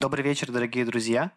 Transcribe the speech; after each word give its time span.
Добрый 0.00 0.22
вечер, 0.22 0.52
дорогие 0.52 0.84
друзья. 0.84 1.32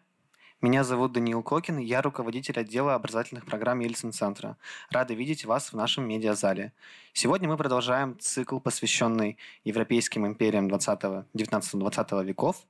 Меня 0.60 0.84
зовут 0.84 1.10
Даниил 1.10 1.42
Кокин, 1.42 1.78
я 1.78 2.00
руководитель 2.00 2.60
отдела 2.60 2.94
образовательных 2.94 3.44
программ 3.44 3.80
Ельцин-центра. 3.80 4.56
Рады 4.92 5.16
видеть 5.16 5.44
вас 5.44 5.72
в 5.72 5.76
нашем 5.76 6.06
медиазале. 6.06 6.72
Сегодня 7.12 7.48
мы 7.48 7.56
продолжаем 7.56 8.16
цикл, 8.20 8.60
посвященный 8.60 9.36
европейским 9.64 10.28
империям 10.28 10.68
19-20 10.68 12.24
веков. 12.24 12.64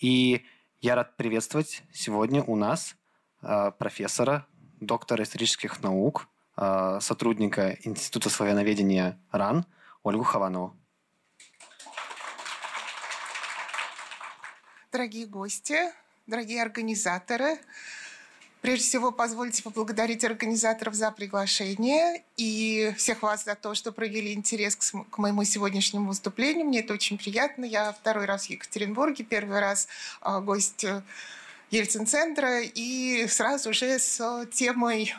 И 0.00 0.44
я 0.80 0.96
рад 0.96 1.16
приветствовать 1.16 1.84
сегодня 1.92 2.42
у 2.42 2.56
нас 2.56 2.96
э, 3.42 3.70
профессора, 3.78 4.44
доктора 4.80 5.22
исторических 5.22 5.84
наук, 5.84 6.26
э, 6.56 6.98
сотрудника 7.00 7.78
Института 7.84 8.28
славяноведения 8.28 9.20
РАН 9.30 9.66
Ольгу 10.02 10.24
Хаванову. 10.24 10.77
Дорогие 14.90 15.26
гости, 15.26 15.76
дорогие 16.26 16.62
организаторы, 16.62 17.58
Прежде 18.62 18.86
всего, 18.86 19.12
позвольте 19.12 19.62
поблагодарить 19.62 20.24
организаторов 20.24 20.94
за 20.94 21.12
приглашение 21.12 22.24
и 22.36 22.92
всех 22.96 23.22
вас 23.22 23.44
за 23.44 23.54
то, 23.54 23.74
что 23.74 23.92
проявили 23.92 24.32
интерес 24.32 24.74
к, 24.74 25.18
моему 25.18 25.44
сегодняшнему 25.44 26.08
выступлению. 26.08 26.66
Мне 26.66 26.80
это 26.80 26.92
очень 26.92 27.18
приятно. 27.18 27.64
Я 27.64 27.92
второй 27.92 28.24
раз 28.24 28.46
в 28.46 28.50
Екатеринбурге, 28.50 29.22
первый 29.22 29.60
раз 29.60 29.86
а, 30.20 30.40
гость 30.40 30.82
э, 30.82 31.02
Ельцин-центра 31.70 32.62
и 32.62 33.28
сразу 33.28 33.72
же 33.72 33.96
с 33.96 34.46
темой 34.52 35.14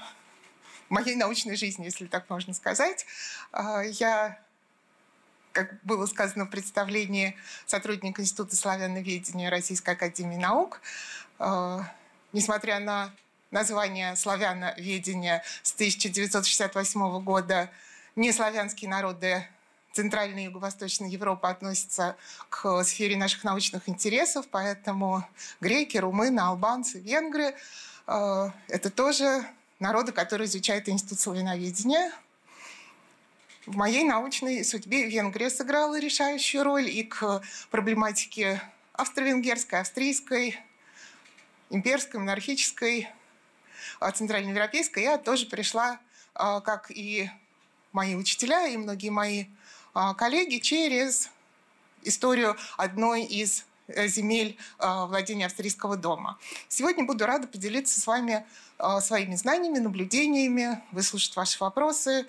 моей 0.90 1.16
научной 1.16 1.56
жизни, 1.56 1.86
если 1.86 2.08
так 2.08 2.30
можно 2.30 2.54
сказать. 2.54 3.06
А, 3.54 3.84
я 3.84 4.38
как 5.52 5.82
было 5.84 6.06
сказано 6.06 6.46
в 6.46 6.50
представлении 6.50 7.36
сотрудника 7.66 8.22
Института 8.22 8.56
славяноведения 8.56 9.50
Российской 9.50 9.92
Академии 9.92 10.38
Наук, 10.38 10.82
э, 11.40 11.80
несмотря 12.34 12.80
на 12.80 13.12
название 13.52 14.16
славяноведения 14.16 15.44
с 15.64 15.74
1968 15.74 17.20
года, 17.22 17.72
неславянские 18.16 18.90
народы 18.90 19.48
Центральной 19.94 20.44
и 20.44 20.46
Юго-Восточной 20.46 21.10
Европы 21.10 21.48
относятся 21.48 22.16
к 22.50 22.84
сфере 22.84 23.18
наших 23.18 23.44
научных 23.44 23.90
интересов, 23.90 24.46
поэтому 24.52 25.28
греки, 25.62 25.98
румыны, 25.98 26.40
албанцы, 26.40 27.00
венгры 27.00 27.56
э,– 28.08 28.50
это 28.68 28.90
тоже 28.92 29.44
народы, 29.80 30.12
которые 30.12 30.46
изучают 30.46 30.88
Институт 30.90 31.20
славяноведения– 31.20 32.12
в 33.70 33.76
моей 33.76 34.04
научной 34.04 34.66
судьбе 34.66 35.08
Венгрия 35.08 35.50
сыграла 35.52 36.00
решающую 36.00 36.64
роль 36.64 36.90
и 36.90 37.04
к 37.04 37.44
проблематике 37.70 38.62
австро-венгерской, 38.94 39.82
австрийской, 39.82 40.60
имперской, 41.70 42.20
монархической, 42.20 43.10
а, 44.00 44.12
центральноевропейской 44.12 45.04
я 45.04 45.20
тоже 45.20 45.46
пришла, 45.46 46.00
а, 46.34 46.62
как 46.62 46.90
и 46.90 47.30
мои 47.92 48.16
учителя 48.16 48.66
и 48.66 48.76
многие 48.76 49.10
мои 49.10 49.46
а, 49.94 50.16
коллеги, 50.16 50.58
через 50.58 51.30
историю 52.02 52.58
одной 52.76 53.24
из 53.24 53.66
э, 53.88 54.08
земель 54.08 54.58
владения 54.80 55.46
австрийского 55.46 55.98
дома. 55.98 56.40
Сегодня 56.70 57.04
буду 57.04 57.26
рада 57.26 57.46
поделиться 57.48 58.00
с 58.00 58.08
вами 58.08 58.46
своими 59.02 59.36
знаниями, 59.36 59.80
наблюдениями, 59.80 60.82
выслушать 60.92 61.36
ваши 61.36 61.60
вопросы, 61.60 62.26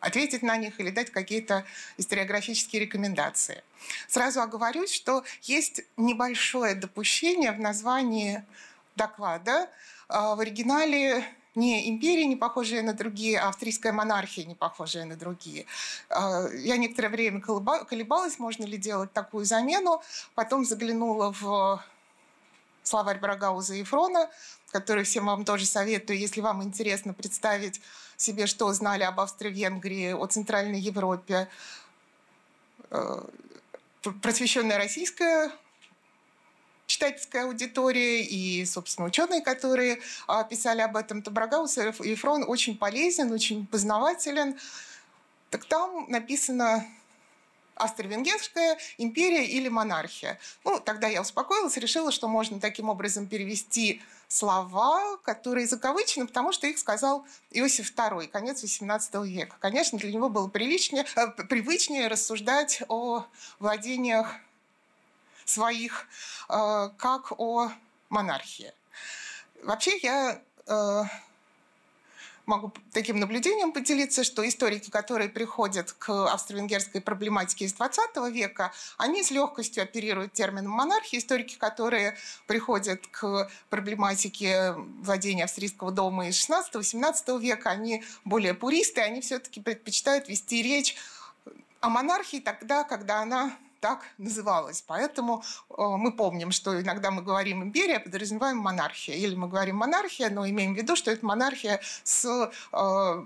ответить 0.00 0.42
на 0.42 0.56
них 0.56 0.78
или 0.80 0.90
дать 0.90 1.10
какие-то 1.10 1.64
историографические 1.96 2.82
рекомендации. 2.82 3.62
Сразу 4.08 4.40
оговорюсь, 4.40 4.92
что 4.92 5.24
есть 5.42 5.82
небольшое 5.96 6.74
допущение 6.74 7.52
в 7.52 7.60
названии 7.60 8.44
доклада. 8.96 9.68
А, 10.08 10.34
в 10.34 10.40
оригинале 10.40 11.24
не 11.54 11.90
империи, 11.90 12.24
не 12.24 12.36
похожие 12.36 12.82
на 12.82 12.92
другие, 12.92 13.40
а 13.40 13.48
австрийская 13.48 13.92
монархия, 13.92 14.44
не 14.44 14.54
похожая 14.54 15.04
на 15.04 15.16
другие. 15.16 15.66
А, 16.08 16.46
я 16.54 16.76
некоторое 16.76 17.08
время 17.08 17.40
колебалась, 17.40 18.38
можно 18.38 18.64
ли 18.64 18.76
делать 18.76 19.12
такую 19.12 19.44
замену. 19.44 20.02
Потом 20.34 20.64
заглянула 20.64 21.32
в 21.32 21.82
словарь 22.82 23.18
Брагауза 23.18 23.74
и 23.74 23.82
Фрона, 23.82 24.30
который 24.70 25.04
всем 25.04 25.26
вам 25.26 25.44
тоже 25.44 25.66
советую, 25.66 26.18
если 26.18 26.40
вам 26.40 26.62
интересно 26.62 27.14
представить 27.14 27.80
себе, 28.16 28.46
что 28.46 28.72
знали 28.72 29.02
об 29.02 29.20
Австро-Венгрии, 29.20 30.12
о 30.12 30.26
Центральной 30.26 30.80
Европе. 30.80 31.48
Э, 32.90 33.22
просвещенная 34.22 34.78
российская 34.78 35.50
читательская 36.86 37.44
аудитория 37.44 38.22
и, 38.22 38.64
собственно, 38.64 39.08
ученые, 39.08 39.42
которые 39.42 40.00
писали 40.48 40.80
об 40.80 40.96
этом, 40.96 41.22
то 41.22 41.30
Брагаус 41.30 41.76
и 41.78 42.14
Фрон 42.14 42.44
очень 42.48 42.78
полезен, 42.78 43.30
очень 43.30 43.66
познавателен. 43.66 44.58
Так 45.50 45.66
там 45.66 46.06
написано 46.08 46.86
Австро-Венгерская 47.78 48.78
империя 48.98 49.46
или 49.46 49.68
монархия. 49.68 50.38
Ну, 50.64 50.80
тогда 50.80 51.08
я 51.08 51.20
успокоилась, 51.20 51.76
решила, 51.76 52.12
что 52.12 52.28
можно 52.28 52.60
таким 52.60 52.88
образом 52.88 53.26
перевести 53.26 54.02
слова, 54.28 55.16
которые 55.18 55.66
закавычены, 55.66 56.26
потому 56.26 56.52
что 56.52 56.66
их 56.66 56.78
сказал 56.78 57.26
Иосиф 57.50 57.92
II, 57.94 58.28
конец 58.28 58.62
XVIII 58.62 59.26
века. 59.26 59.56
Конечно, 59.58 59.98
для 59.98 60.12
него 60.12 60.28
было 60.28 60.48
приличнее, 60.48 61.06
э, 61.16 61.28
привычнее 61.44 62.08
рассуждать 62.08 62.82
о 62.88 63.24
владениях 63.58 64.36
своих 65.44 66.06
э, 66.48 66.90
как 66.98 67.32
о 67.38 67.72
монархии. 68.10 68.72
Вообще 69.62 69.96
я 69.98 70.40
э, 70.66 71.02
могу 72.48 72.72
таким 72.92 73.20
наблюдением 73.20 73.72
поделиться, 73.72 74.24
что 74.24 74.46
историки, 74.48 74.90
которые 74.90 75.28
приходят 75.28 75.92
к 75.92 76.32
австро-венгерской 76.32 77.00
проблематике 77.00 77.66
из 77.66 77.74
20 77.74 78.16
века, 78.32 78.72
они 78.96 79.22
с 79.22 79.30
легкостью 79.30 79.82
оперируют 79.82 80.32
термином 80.32 80.72
монархии. 80.72 81.18
Историки, 81.18 81.56
которые 81.56 82.16
приходят 82.46 83.06
к 83.06 83.50
проблематике 83.68 84.72
владения 84.72 85.44
австрийского 85.44 85.92
дома 85.92 86.28
из 86.28 86.48
16-17 86.48 87.38
века, 87.38 87.70
они 87.70 88.02
более 88.24 88.54
пуристы, 88.54 89.02
они 89.02 89.20
все-таки 89.20 89.60
предпочитают 89.60 90.28
вести 90.28 90.62
речь 90.62 90.96
о 91.80 91.90
монархии 91.90 92.40
тогда, 92.40 92.82
когда 92.82 93.20
она 93.20 93.56
так 93.80 94.04
называлась. 94.18 94.82
Поэтому 94.86 95.42
э, 95.70 95.74
мы 95.76 96.12
помним, 96.12 96.50
что 96.50 96.80
иногда 96.80 97.10
мы 97.10 97.22
говорим 97.22 97.62
империя, 97.62 98.00
подразумеваем 98.00 98.58
монархия. 98.58 99.14
Или 99.14 99.34
мы 99.34 99.48
говорим 99.48 99.76
монархия, 99.76 100.30
но 100.30 100.48
имеем 100.48 100.74
в 100.74 100.76
виду, 100.76 100.96
что 100.96 101.10
это 101.10 101.24
монархия 101.24 101.80
с 102.04 102.50
э, 102.72 103.24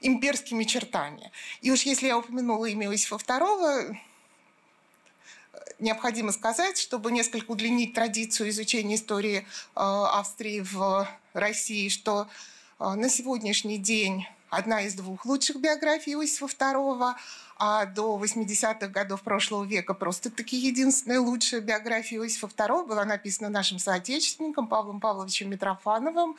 имперскими 0.00 0.64
чертами. 0.64 1.30
И 1.60 1.70
уж 1.70 1.82
если 1.82 2.08
я 2.08 2.18
упомянула 2.18 2.66
имя 2.66 2.88
Иосифа 2.88 3.16
II, 3.16 3.96
необходимо 5.78 6.32
сказать, 6.32 6.78
чтобы 6.78 7.12
несколько 7.12 7.50
удлинить 7.50 7.94
традицию 7.94 8.50
изучения 8.50 8.96
истории 8.96 9.38
э, 9.38 9.44
Австрии 9.74 10.60
в 10.60 11.08
России, 11.32 11.88
что 11.88 12.28
на 12.80 13.08
сегодняшний 13.08 13.78
день 13.78 14.26
одна 14.50 14.82
из 14.82 14.94
двух 14.94 15.24
лучших 15.24 15.56
биографий 15.56 16.14
Иосифа 16.14 16.46
II– 16.46 17.14
а 17.56 17.86
до 17.86 18.18
80-х 18.22 18.88
годов 18.88 19.22
прошлого 19.22 19.64
века 19.64 19.94
просто-таки 19.94 20.56
единственная 20.56 21.20
лучшая 21.20 21.60
биография 21.60 22.18
Иосифа 22.18 22.46
II 22.46 22.86
была 22.86 23.04
написана 23.04 23.48
нашим 23.48 23.78
соотечественником 23.78 24.66
Павлом 24.66 25.00
Павловичем 25.00 25.50
Митрофановым, 25.50 26.36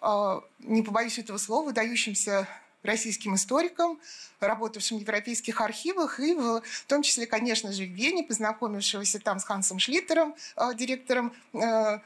а, 0.00 0.42
не 0.60 0.82
побоюсь 0.82 1.18
этого 1.18 1.38
слова, 1.38 1.66
выдающимся 1.66 2.46
российским 2.82 3.34
историком, 3.34 3.98
работавшим 4.40 4.98
в 4.98 5.00
европейских 5.02 5.60
архивах 5.60 6.18
и 6.18 6.34
в, 6.34 6.62
том 6.86 7.02
числе, 7.02 7.26
конечно 7.26 7.72
же, 7.72 7.84
в 7.84 7.90
Вене, 7.90 8.24
познакомившегося 8.24 9.20
там 9.20 9.38
с 9.38 9.44
Хансом 9.44 9.78
Шлиттером, 9.78 10.34
а, 10.56 10.74
директором 10.74 11.32
а, 11.54 12.00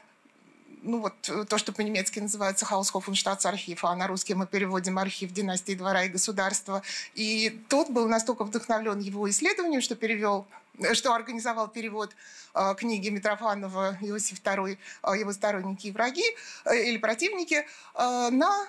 ну 0.85 1.01
вот 1.01 1.13
э, 1.29 1.45
то, 1.45 1.57
что 1.57 1.73
по-немецки 1.73 2.19
называется 2.19 2.65
Хаусхофенштадтсархив, 2.65 3.83
а 3.83 3.95
на 3.95 4.07
русский 4.07 4.35
мы 4.35 4.47
переводим 4.47 4.97
архив 4.97 5.31
династии 5.31 5.73
двора 5.73 6.03
и 6.03 6.09
государства. 6.09 6.83
И 7.15 7.49
тот 7.69 7.89
был 7.89 8.07
настолько 8.07 8.43
вдохновлен 8.43 8.99
его 8.99 9.29
исследованием, 9.29 9.81
что 9.81 9.95
перевел 9.95 10.47
э, 10.79 10.93
что 10.93 11.13
организовал 11.13 11.67
перевод 11.67 12.15
э, 12.53 12.75
книги 12.77 13.09
Митрофанова 13.09 13.97
Иосиф 14.01 14.39
II, 14.41 14.77
э, 15.03 15.19
его 15.19 15.33
сторонники 15.33 15.87
и 15.87 15.91
враги 15.91 16.25
э, 16.65 16.83
или 16.83 16.97
противники, 16.97 17.65
э, 17.95 18.29
на 18.31 18.67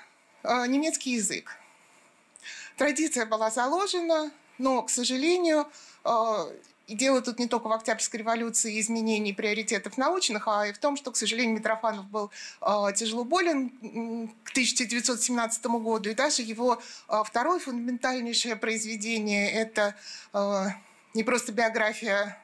немецкий 0.69 1.15
язык. 1.15 1.51
Традиция 2.77 3.27
была 3.27 3.51
заложена, 3.51 4.31
но, 4.59 4.83
к 4.83 4.91
сожалению, 4.91 5.67
и 6.87 6.95
дело 6.95 7.21
тут 7.21 7.39
не 7.41 7.49
только 7.49 7.67
в 7.67 7.73
Октябрьской 7.73 8.21
революции 8.21 8.77
и 8.77 8.81
изменении 8.81 9.33
приоритетов 9.33 9.99
научных, 9.99 10.47
а 10.47 10.69
и 10.69 10.73
в 10.73 10.79
том, 10.79 10.97
что, 10.97 11.11
к 11.11 11.17
сожалению, 11.17 11.57
Митрофанов 11.57 12.07
был 12.07 12.31
э, 12.63 12.93
тяжело 12.95 13.25
болен 13.25 13.71
к 14.45 14.51
1917 14.51 15.67
году, 15.67 16.11
и 16.11 16.15
даже 16.15 16.43
его 16.43 16.81
э, 17.09 17.23
второе 17.27 17.59
фундаментальнейшее 17.59 18.55
произведение– 18.55 19.51
это 19.53 19.97
э, 20.33 20.67
не 21.15 21.25
просто 21.25 21.51
биография 21.53 22.41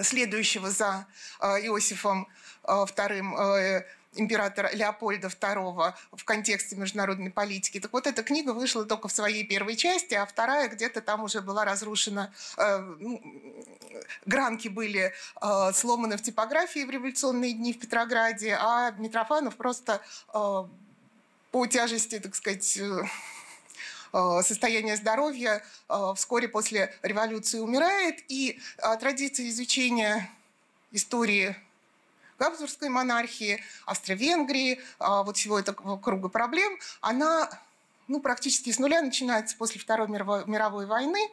следующего 0.00 0.70
за 0.70 1.06
Иосифом 1.40 2.26
II 2.64 3.84
императора 4.16 4.70
Леопольда 4.72 5.28
II 5.28 5.94
в 6.12 6.24
контексте 6.24 6.76
международной 6.76 7.30
политики. 7.30 7.80
Так 7.80 7.92
вот, 7.92 8.06
эта 8.06 8.22
книга 8.22 8.50
вышла 8.50 8.84
только 8.84 9.08
в 9.08 9.12
своей 9.12 9.44
первой 9.44 9.76
части, 9.76 10.14
а 10.14 10.26
вторая 10.26 10.68
где-то 10.68 11.00
там 11.00 11.24
уже 11.24 11.40
была 11.40 11.64
разрушена. 11.64 12.32
Э, 12.56 12.78
ну, 12.98 13.22
гранки 14.24 14.68
были 14.68 15.12
э, 15.40 15.72
сломаны 15.72 16.16
в 16.16 16.22
типографии 16.22 16.84
в 16.84 16.90
революционные 16.90 17.52
дни 17.52 17.72
в 17.72 17.78
Петрограде, 17.78 18.56
а 18.60 18.90
Митрофанов 18.92 19.56
просто 19.56 20.00
э, 20.32 20.64
по 21.50 21.66
тяжести, 21.66 22.18
так 22.18 22.34
сказать, 22.34 22.78
состояния 24.42 24.96
здоровья 24.96 25.62
вскоре 26.14 26.48
после 26.48 26.94
революции 27.02 27.58
умирает, 27.58 28.22
и 28.28 28.58
традиция 28.98 29.48
изучения 29.48 30.30
истории 30.92 31.56
Габсбургской 32.38 32.88
монархии, 32.88 33.62
Австро-Венгрии, 33.86 34.80
а, 34.98 35.22
вот 35.22 35.36
всего 35.36 35.58
этого 35.58 35.98
круга 35.98 36.28
проблем, 36.28 36.78
она 37.00 37.48
ну, 38.08 38.20
практически 38.20 38.70
с 38.70 38.78
нуля 38.78 39.02
начинается 39.02 39.56
после 39.56 39.80
Второй 39.80 40.08
мировой, 40.08 40.44
мировой 40.46 40.86
войны. 40.86 41.28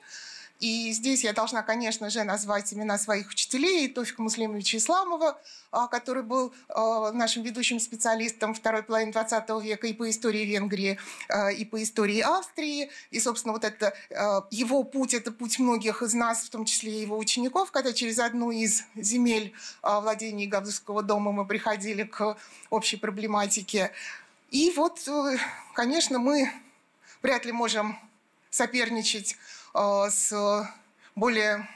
И 0.64 0.94
здесь 0.94 1.26
я 1.26 1.34
должна, 1.34 1.62
конечно 1.62 2.10
же, 2.10 2.24
назвать 2.24 2.74
имена 2.74 2.98
своих 2.98 3.30
учителей. 3.30 3.90
Тофика 3.90 4.22
Муслимовича 4.22 4.78
Исламова, 4.78 5.38
а, 5.72 5.88
который 5.90 6.24
был 6.24 6.54
а, 6.70 7.12
нашим 7.12 7.44
ведущим 7.44 7.82
специалистом 7.82 8.54
второй 8.54 8.82
половины 8.82 9.12
20 9.12 9.62
века 9.62 9.88
и 9.88 9.92
по 9.92 10.10
истории 10.10 10.46
Венгрии, 10.46 10.98
а, 11.28 11.52
и 11.52 11.66
по 11.66 11.84
истории 11.84 12.22
Австрии. 12.22 12.90
И, 13.12 13.20
собственно, 13.20 13.52
вот 13.52 13.66
это 13.66 13.94
его 14.52 14.84
путь, 14.84 15.14
это 15.14 15.34
путь 15.34 15.60
многих 15.60 16.02
из 16.02 16.14
нас, 16.14 16.44
в 16.44 16.50
том 16.50 16.64
числе 16.64 16.94
и 16.94 17.02
его 17.02 17.18
учеников, 17.18 17.70
когда 17.72 17.92
через 17.92 18.20
одну 18.20 18.50
из 18.50 18.84
земель 18.96 19.52
владений 19.82 20.48
Габсбургского 20.48 21.04
дома 21.04 21.34
мы 21.34 21.46
приходили 21.46 22.04
к 22.04 22.38
общей 22.70 22.96
проблематике. 22.96 23.92
И 24.50 24.72
вот, 24.78 25.06
э, 25.10 25.38
конечно, 25.74 26.20
мы 26.20 26.50
вряд 27.22 27.44
ли 27.44 27.52
можем 27.52 28.00
соперничать 28.50 29.36
с 29.74 30.32
более 31.16 31.68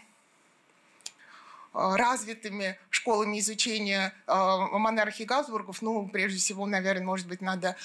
э, 1.74 1.96
развитыми 1.96 2.78
школами 2.90 3.40
изучения 3.40 4.14
э, 4.26 4.34
монархии 4.34 5.24
Габсбургов, 5.24 5.82
ну, 5.82 6.08
прежде 6.08 6.40
всего, 6.40 6.66
наверное, 6.66 7.06
может 7.06 7.28
быть, 7.28 7.42
надо 7.42 7.76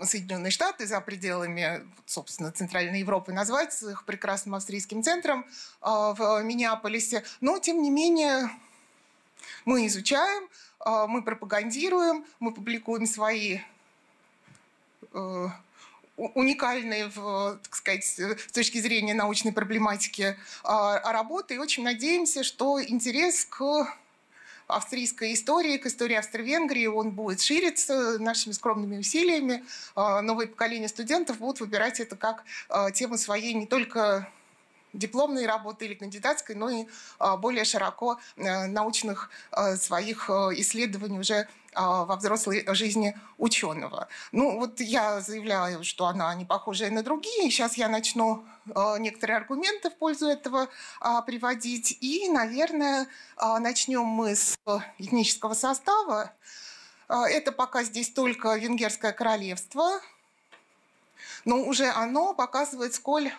Соединенные 0.00 0.50
Штаты 0.50 0.86
за 0.86 1.00
пределами, 1.00 1.86
собственно, 2.06 2.52
Центральной 2.52 3.00
Европы 3.00 3.32
назвать 3.32 3.72
с 3.72 3.82
их 3.82 4.04
прекрасным 4.04 4.54
австрийским 4.54 5.02
центром 5.02 5.44
в 5.80 6.42
Миннеаполисе. 6.42 7.24
Но, 7.40 7.58
тем 7.58 7.82
не 7.82 7.90
менее, 7.90 8.50
мы 9.64 9.86
изучаем, 9.86 10.48
мы 11.08 11.22
пропагандируем, 11.22 12.24
мы 12.38 12.52
публикуем 12.52 13.06
свои 13.06 13.58
уникальные, 16.16 17.08
в, 17.14 17.58
так 17.62 17.74
сказать, 17.74 18.04
с 18.04 18.52
точки 18.52 18.80
зрения 18.80 19.14
научной 19.14 19.52
проблематики 19.52 20.36
а, 20.64 21.12
работы. 21.12 21.54
И 21.54 21.58
очень 21.58 21.84
надеемся, 21.84 22.42
что 22.42 22.82
интерес 22.82 23.44
к 23.44 23.86
австрийской 24.66 25.34
истории, 25.34 25.76
к 25.76 25.86
истории 25.86 26.16
Австро-Венгрии, 26.16 26.86
он 26.86 27.12
будет 27.12 27.40
шириться 27.40 28.18
нашими 28.18 28.52
скромными 28.52 28.98
усилиями. 28.98 29.64
А, 29.94 30.22
новое 30.22 30.46
поколение 30.46 30.88
студентов 30.88 31.38
будут 31.38 31.60
выбирать 31.60 32.00
это 32.00 32.16
как 32.16 32.44
а, 32.68 32.90
тему 32.90 33.18
своей 33.18 33.52
не 33.54 33.66
только 33.66 34.28
дипломной 34.92 35.46
работы 35.46 35.84
или 35.84 35.94
кандидатской, 35.94 36.54
но 36.54 36.70
и 36.70 36.86
более 37.38 37.64
широко 37.64 38.18
э, 38.36 38.66
научных 38.66 39.30
э, 39.52 39.76
своих 39.76 40.30
э, 40.30 40.32
исследований 40.56 41.18
уже 41.18 41.34
а, 41.34 41.65
во 41.76 42.16
взрослой 42.16 42.64
жизни 42.74 43.18
ученого. 43.38 44.08
Ну, 44.32 44.58
вот 44.58 44.80
я 44.80 45.20
заявляю, 45.20 45.84
что 45.84 46.06
она 46.06 46.34
не 46.34 46.44
похожая 46.44 46.90
на 46.90 47.02
другие. 47.02 47.50
Сейчас 47.50 47.76
я 47.76 47.88
начну 47.88 48.44
а, 48.74 48.98
некоторые 48.98 49.36
аргументы 49.36 49.90
в 49.90 49.96
пользу 49.96 50.26
этого 50.26 50.68
а, 51.00 51.22
приводить. 51.22 51.98
И, 52.00 52.28
наверное, 52.28 53.06
начнем 53.60 54.04
мы 54.04 54.34
с 54.34 54.56
этнического 54.98 55.54
состава. 55.54 56.32
Это 57.08 57.52
пока 57.52 57.84
здесь 57.84 58.10
только 58.10 58.56
Венгерское 58.56 59.12
королевство, 59.12 60.00
но 61.44 61.62
уже 61.62 61.88
оно 61.88 62.34
показывает, 62.34 62.94
сколь 62.94 63.30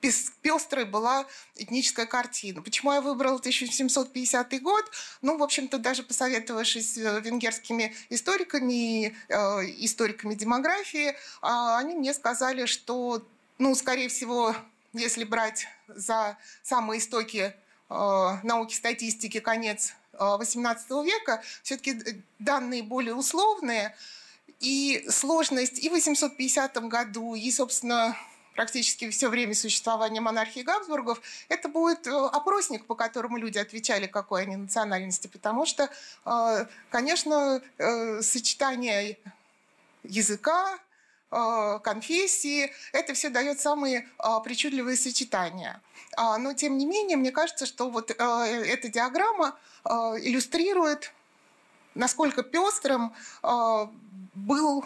пестрой 0.00 0.84
была 0.84 1.26
этническая 1.56 2.06
картина. 2.06 2.62
Почему 2.62 2.92
я 2.92 3.00
выбрала 3.00 3.38
1750 3.38 4.62
год? 4.62 4.84
Ну, 5.22 5.36
в 5.38 5.42
общем-то, 5.42 5.78
даже 5.78 6.02
посоветовавшись 6.02 6.94
с 6.94 6.98
э, 6.98 7.20
венгерскими 7.20 7.94
историками 8.10 8.72
и 8.72 9.16
э, 9.28 9.34
историками 9.78 10.34
демографии, 10.34 11.10
э, 11.10 11.14
они 11.40 11.94
мне 11.94 12.14
сказали, 12.14 12.66
что, 12.66 13.26
ну, 13.58 13.74
скорее 13.74 14.08
всего, 14.08 14.54
если 14.92 15.24
брать 15.24 15.66
за 15.88 16.36
самые 16.62 17.00
истоки 17.00 17.54
э, 17.90 18.36
науки 18.42 18.74
статистики 18.74 19.40
конец 19.40 19.94
XVIII 20.12 20.76
э, 20.88 21.04
века, 21.04 21.42
все-таки 21.62 22.22
данные 22.38 22.82
более 22.82 23.14
условные, 23.14 23.94
и 24.60 25.04
сложность 25.08 25.78
и 25.78 25.88
в 25.88 25.92
850 25.92 26.88
году, 26.88 27.34
и, 27.34 27.50
собственно, 27.50 28.16
практически 28.54 29.10
все 29.10 29.28
время 29.28 29.54
существования 29.54 30.20
монархии 30.20 30.60
Габсбургов, 30.60 31.20
это 31.48 31.68
будет 31.68 32.06
э, 32.06 32.10
опросник, 32.10 32.86
по 32.86 32.94
которому 32.94 33.36
люди 33.36 33.58
отвечали, 33.58 34.06
какой 34.06 34.42
они 34.42 34.56
национальности, 34.56 35.26
потому 35.26 35.66
что, 35.66 35.90
э, 36.24 36.66
конечно, 36.90 37.62
э, 37.78 38.22
сочетание 38.22 39.18
языка, 40.02 40.78
конфессии, 41.82 42.70
это 42.92 43.12
все 43.12 43.28
дает 43.28 43.58
самые 43.58 44.08
причудливые 44.44 44.96
сочетания. 44.96 45.80
А, 46.16 46.38
но, 46.38 46.52
тем 46.52 46.78
не 46.78 46.86
менее, 46.86 47.16
мне 47.16 47.32
кажется, 47.32 47.66
что 47.66 47.90
вот 47.90 48.12
эта 48.12 48.88
диаграмма 48.88 49.58
иллюстрирует, 49.84 51.12
насколько 51.96 52.44
пестрым 52.44 53.12
был 54.34 54.84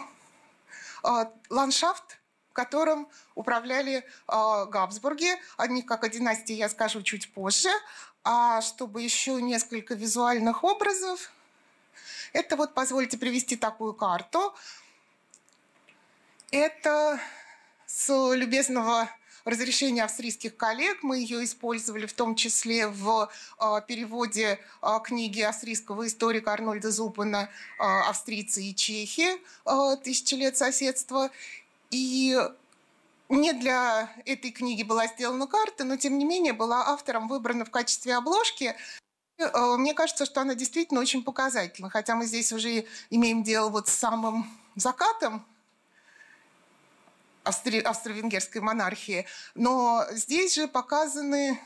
ландшафт 1.51 2.18
которым 2.59 3.07
управляли 3.35 3.95
э, 3.99 4.65
Габсбурги. 4.65 5.31
О 5.55 5.67
них, 5.67 5.85
как 5.85 6.03
о 6.03 6.09
династии, 6.09 6.55
я 6.55 6.67
скажу 6.67 7.01
чуть 7.03 7.31
позже. 7.33 7.69
А 8.25 8.59
чтобы 8.61 9.01
еще 9.01 9.41
несколько 9.41 9.93
визуальных 9.93 10.65
образов, 10.65 11.31
это 12.33 12.57
вот 12.57 12.73
позвольте 12.73 13.17
привести 13.17 13.55
такую 13.55 13.93
карту. 13.93 14.53
Это 16.51 17.17
с 17.85 18.33
любезного 18.35 19.07
разрешения 19.45 20.03
австрийских 20.03 20.55
коллег. 20.57 21.03
Мы 21.03 21.19
ее 21.19 21.43
использовали 21.43 22.05
в 22.05 22.13
том 22.13 22.35
числе 22.35 22.87
в 22.87 23.29
э, 23.59 23.81
переводе 23.87 24.59
э, 24.81 24.87
книги 25.03 25.41
австрийского 25.41 26.07
историка 26.07 26.53
Арнольда 26.53 26.91
Зупана 26.91 27.49
э, 27.79 27.83
«Австрийцы 27.83 28.63
и 28.63 28.75
чехи. 28.75 29.27
Тысячи 30.03 30.35
лет 30.35 30.57
соседства». 30.57 31.29
И 31.89 32.37
не 33.29 33.53
для 33.53 34.11
этой 34.25 34.51
книги 34.51 34.83
была 34.83 35.07
сделана 35.07 35.47
карта, 35.47 35.83
но 35.83 35.97
тем 35.97 36.17
не 36.17 36.25
менее 36.25 36.53
была 36.53 36.87
автором 36.87 37.27
выбрана 37.27 37.65
в 37.65 37.71
качестве 37.71 38.15
обложки. 38.15 38.75
Э, 39.37 39.75
мне 39.77 39.93
кажется, 39.93 40.25
что 40.25 40.41
она 40.41 40.55
действительно 40.55 40.99
очень 40.99 41.23
показательна, 41.23 41.89
хотя 41.89 42.15
мы 42.15 42.25
здесь 42.25 42.51
уже 42.51 42.85
имеем 43.09 43.43
дело 43.43 43.69
вот 43.69 43.87
с 43.87 43.93
самым 43.93 44.49
закатом 44.75 45.45
австро- 47.43 47.81
австро-венгерской 47.81 48.61
монархии, 48.61 49.25
но 49.55 50.05
здесь 50.11 50.55
же 50.55 50.67
показаны 50.67 51.59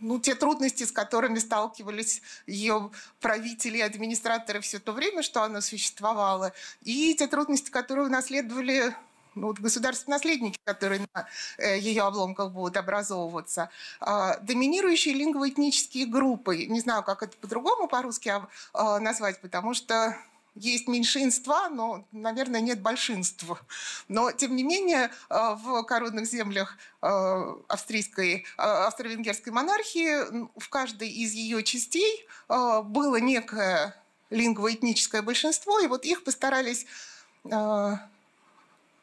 ну, 0.00 0.20
те 0.20 0.34
трудности, 0.34 0.84
с 0.84 0.92
которыми 0.92 1.38
сталкивались 1.38 2.22
ее 2.46 2.90
правители 3.20 3.78
и 3.78 3.82
администраторы 3.82 4.60
все 4.60 4.78
то 4.78 4.92
время, 4.92 5.22
что 5.22 5.42
она 5.42 5.60
существовала, 5.60 6.52
и 6.82 7.14
те 7.14 7.26
трудности, 7.26 7.70
которые 7.70 8.06
унаследовали 8.06 8.94
ну, 9.38 9.48
вот 9.48 9.58
государственные 9.60 10.16
наследники, 10.16 10.58
которые 10.64 11.06
на 11.14 11.26
э, 11.58 11.78
ее 11.78 12.02
обломках 12.02 12.52
будут 12.52 12.76
образовываться. 12.76 13.70
А, 14.00 14.36
доминирующие 14.38 15.14
лингвоэтнические 15.14 16.06
группы, 16.06 16.66
не 16.66 16.80
знаю, 16.80 17.02
как 17.02 17.22
это 17.22 17.36
по-другому 17.36 17.88
по-русски 17.88 18.32
а, 18.72 18.98
назвать, 19.00 19.40
потому 19.40 19.74
что 19.74 20.16
есть 20.54 20.88
меньшинства, 20.88 21.68
но, 21.68 22.04
наверное, 22.10 22.60
нет 22.60 22.80
большинства. 22.82 23.60
Но, 24.08 24.32
тем 24.32 24.56
не 24.56 24.64
менее, 24.64 25.10
а, 25.28 25.54
в 25.54 25.82
коронных 25.84 26.26
землях 26.26 26.76
австрийской, 27.00 28.44
австро-венгерской 28.56 29.52
монархии 29.52 30.58
в 30.58 30.68
каждой 30.68 31.08
из 31.08 31.32
ее 31.32 31.62
частей 31.62 32.26
было 32.48 33.20
некое 33.20 33.94
лингвоэтническое 34.30 35.22
большинство, 35.22 35.78
и 35.78 35.86
вот 35.86 36.04
их 36.04 36.24
постарались 36.24 36.86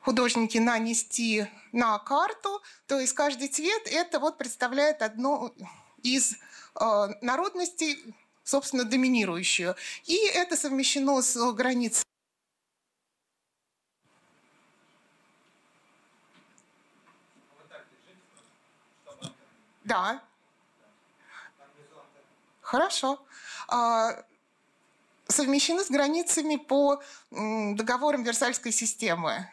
художники 0.06 0.60
нанести 0.60 1.48
на 1.72 1.98
карту, 1.98 2.62
то 2.86 3.00
есть 3.00 3.14
каждый 3.14 3.48
цвет 3.48 3.88
это 3.88 4.20
вот 4.20 4.38
представляет 4.38 5.02
одну 5.02 5.52
из 6.04 6.34
э, 6.80 7.08
народностей, 7.22 8.16
собственно, 8.44 8.84
доминирующую. 8.84 9.76
И 10.06 10.16
это 10.16 10.56
совмещено 10.56 11.22
с 11.24 11.54
границей 11.54 12.06
Да. 19.84 20.24
Хорошо. 22.62 23.20
А, 23.68 24.24
совмещены 25.28 25.84
с 25.84 25.92
границами 25.92 26.56
по 26.56 27.04
договорам 27.32 28.24
Версальской 28.24 28.72
системы. 28.72 29.48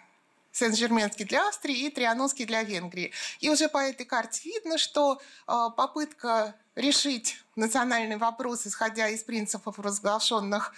Сен-Жерменский 0.52 1.24
для 1.24 1.48
Австрии 1.48 1.86
и 1.86 1.90
Трианонский 1.90 2.44
для 2.44 2.62
Венгрии. 2.62 3.12
И 3.40 3.50
уже 3.50 3.68
по 3.68 3.78
этой 3.78 4.06
карте 4.06 4.48
видно, 4.48 4.78
что 4.78 5.20
а, 5.46 5.70
попытка 5.70 6.54
решить 6.76 7.42
национальный 7.56 8.16
вопрос, 8.16 8.66
исходя 8.66 9.08
из 9.08 9.22
принципов, 9.24 9.78
разглашенных 9.78 10.72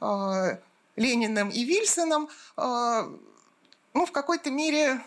а, 0.00 0.58
Лениным 0.96 1.50
и 1.50 1.64
Вильсоном, 1.64 2.30
ну, 2.56 4.06
в 4.06 4.12
какой-то 4.12 4.50
мере 4.50 5.02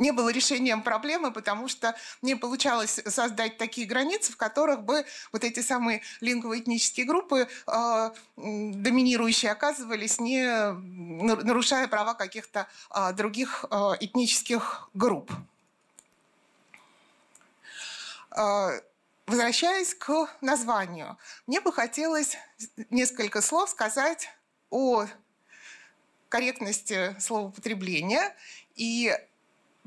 не 0.00 0.10
было 0.12 0.30
решением 0.30 0.82
проблемы, 0.82 1.30
потому 1.30 1.68
что 1.68 1.94
не 2.22 2.34
получалось 2.34 3.00
создать 3.06 3.58
такие 3.58 3.86
границы, 3.86 4.32
в 4.32 4.36
которых 4.36 4.82
бы 4.82 5.04
вот 5.30 5.44
эти 5.44 5.60
самые 5.60 6.02
лингово-этнические 6.20 7.06
группы 7.06 7.46
э, 7.66 8.10
доминирующие 8.36 9.52
оказывались, 9.52 10.18
не 10.18 10.72
нарушая 11.22 11.86
права 11.86 12.14
каких-то 12.14 12.66
э, 12.94 13.12
других 13.12 13.66
э, 13.70 13.74
этнических 14.00 14.88
групп. 14.94 15.30
Э, 18.36 18.80
возвращаясь 19.26 19.94
к 19.94 20.28
названию, 20.40 21.18
мне 21.46 21.60
бы 21.60 21.72
хотелось 21.72 22.36
несколько 22.88 23.42
слов 23.42 23.68
сказать 23.68 24.30
о 24.70 25.06
корректности 26.30 27.14
словопотребления 27.18 28.34
и 28.76 29.14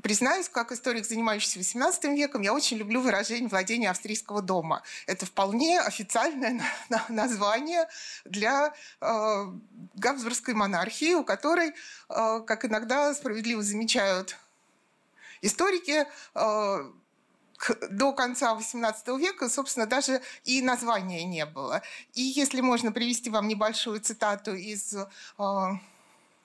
Признаюсь, 0.03 0.49
как 0.49 0.73
историк, 0.73 1.05
занимающийся 1.05 1.59
XVIII 1.59 2.13
веком, 2.13 2.41
я 2.41 2.53
очень 2.53 2.75
люблю 2.75 2.99
выражение 2.99 3.47
«владение 3.47 3.89
австрийского 3.89 4.41
дома». 4.41 4.83
Это 5.07 5.25
вполне 5.25 5.79
официальное 5.79 6.61
название 7.07 7.87
для 8.25 8.73
э, 8.99 9.45
Габсбургской 9.95 10.55
монархии, 10.55 11.13
у 11.13 11.23
которой, 11.23 11.69
э, 11.69 12.41
как 12.45 12.65
иногда 12.65 13.13
справедливо 13.13 13.63
замечают 13.63 14.35
историки, 15.41 16.05
э, 16.35 16.91
до 17.89 18.11
конца 18.11 18.57
XVIII 18.57 19.17
века, 19.17 19.47
собственно, 19.47 19.85
даже 19.85 20.21
и 20.43 20.61
названия 20.61 21.23
не 21.23 21.45
было. 21.45 21.81
И 22.13 22.21
если 22.21 22.59
можно 22.59 22.91
привести 22.91 23.29
вам 23.29 23.47
небольшую 23.47 24.01
цитату 24.01 24.53
из 24.53 24.93
э, 24.93 25.05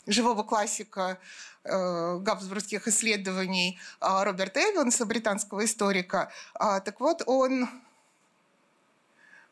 живого 0.09 0.43
классика 0.43 1.19
э, 1.65 2.19
габсбургских 2.19 2.89
исследований 2.89 3.79
э, 4.01 4.25
Роберта 4.25 4.61
Эванса, 4.61 5.05
британского 5.05 5.65
историка. 5.65 6.31
А, 6.55 6.81
так 6.81 7.01
вот, 7.01 7.23
он 7.27 7.69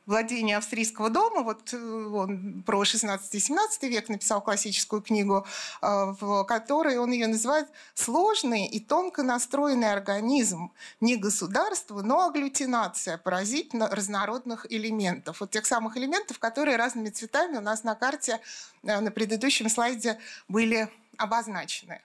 владение 0.06 0.56
австрийского 0.56 1.10
дома. 1.10 1.42
Вот 1.42 1.72
э, 1.72 1.76
он 1.76 2.62
про 2.64 2.82
16-17 2.82 3.88
век 3.88 4.08
написал 4.08 4.40
классическую 4.40 5.02
книгу, 5.02 5.46
в 5.82 6.44
которой 6.44 6.98
он 6.98 7.10
ее 7.10 7.26
называет 7.26 7.68
«Сложный 7.94 8.66
и 8.66 8.80
тонко 8.80 9.22
настроенный 9.22 9.92
организм. 9.92 10.72
Не 11.00 11.16
государство, 11.16 12.02
но 12.02 12.26
агглютинация 12.26 13.18
поразительно 13.18 13.88
разнородных 13.88 14.66
элементов». 14.70 15.40
Вот 15.40 15.50
тех 15.50 15.66
самых 15.66 15.96
элементов, 15.96 16.38
которые 16.38 16.76
разными 16.76 17.10
цветами 17.10 17.58
у 17.58 17.60
нас 17.60 17.84
на 17.84 17.94
карте 17.94 18.40
на 18.82 19.10
предыдущем 19.10 19.68
слайде 19.68 20.18
были 20.48 20.88
обозначены. 21.16 22.00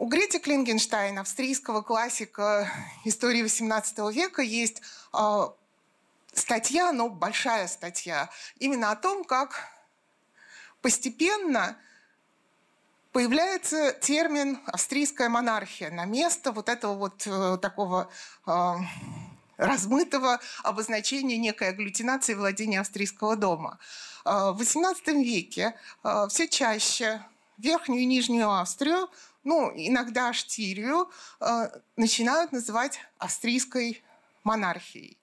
У 0.00 0.06
Грети 0.06 0.38
Клингенштейна, 0.38 1.20
австрийского 1.20 1.82
классика 1.82 2.72
истории 3.04 3.44
XVIII 3.44 4.10
века, 4.12 4.40
есть 4.40 4.80
статья, 6.32 6.92
но 6.92 7.08
большая 7.08 7.68
статья, 7.68 8.30
именно 8.58 8.90
о 8.90 8.96
том, 8.96 9.24
как 9.24 9.68
постепенно 10.82 11.76
появляется 13.12 13.92
термин 13.92 14.60
«австрийская 14.66 15.28
монархия» 15.28 15.90
на 15.90 16.04
место 16.04 16.52
вот 16.52 16.68
этого 16.68 16.94
вот 16.94 17.26
э, 17.26 17.58
такого 17.60 18.08
э, 18.46 18.74
размытого 19.56 20.40
обозначения 20.62 21.36
некой 21.36 21.68
агглютинации 21.68 22.34
владения 22.34 22.80
австрийского 22.80 23.36
дома. 23.36 23.78
Э, 24.24 24.52
в 24.52 24.60
XVIII 24.60 25.22
веке 25.22 25.74
э, 26.04 26.26
все 26.28 26.48
чаще 26.48 27.24
Верхнюю 27.58 28.02
и 28.02 28.06
Нижнюю 28.06 28.50
Австрию, 28.50 29.10
ну, 29.44 29.70
иногда 29.74 30.32
Штирию, 30.32 31.10
э, 31.40 31.68
начинают 31.96 32.52
называть 32.52 33.00
австрийской 33.18 34.02
монархией. 34.44 35.18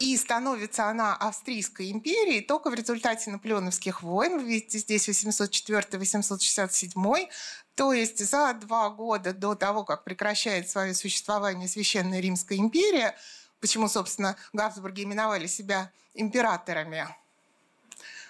И 0.00 0.16
становится 0.16 0.86
она 0.86 1.14
Австрийской 1.14 1.92
империей 1.92 2.40
только 2.40 2.70
в 2.70 2.74
результате 2.74 3.30
наполеоновских 3.30 4.02
войн. 4.02 4.38
Вы 4.38 4.44
видите 4.44 4.78
здесь 4.78 5.06
804-867. 5.10 7.28
То 7.74 7.92
есть 7.92 8.18
за 8.18 8.54
два 8.54 8.88
года 8.88 9.34
до 9.34 9.54
того, 9.54 9.84
как 9.84 10.04
прекращает 10.04 10.70
свое 10.70 10.94
существование 10.94 11.68
Священная 11.68 12.20
Римская 12.20 12.56
империя, 12.58 13.14
почему, 13.60 13.88
собственно, 13.88 14.36
Габсбурги 14.54 15.04
именовали 15.04 15.46
себя 15.46 15.92
императорами, 16.14 17.06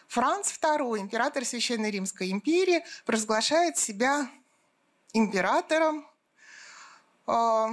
Франц 0.08 0.52
II, 0.60 0.98
император 0.98 1.44
Священной 1.44 1.92
Римской 1.92 2.32
империи, 2.32 2.84
провозглашает 3.06 3.78
себя 3.78 4.28
императором 5.12 6.04
э, 7.28 7.66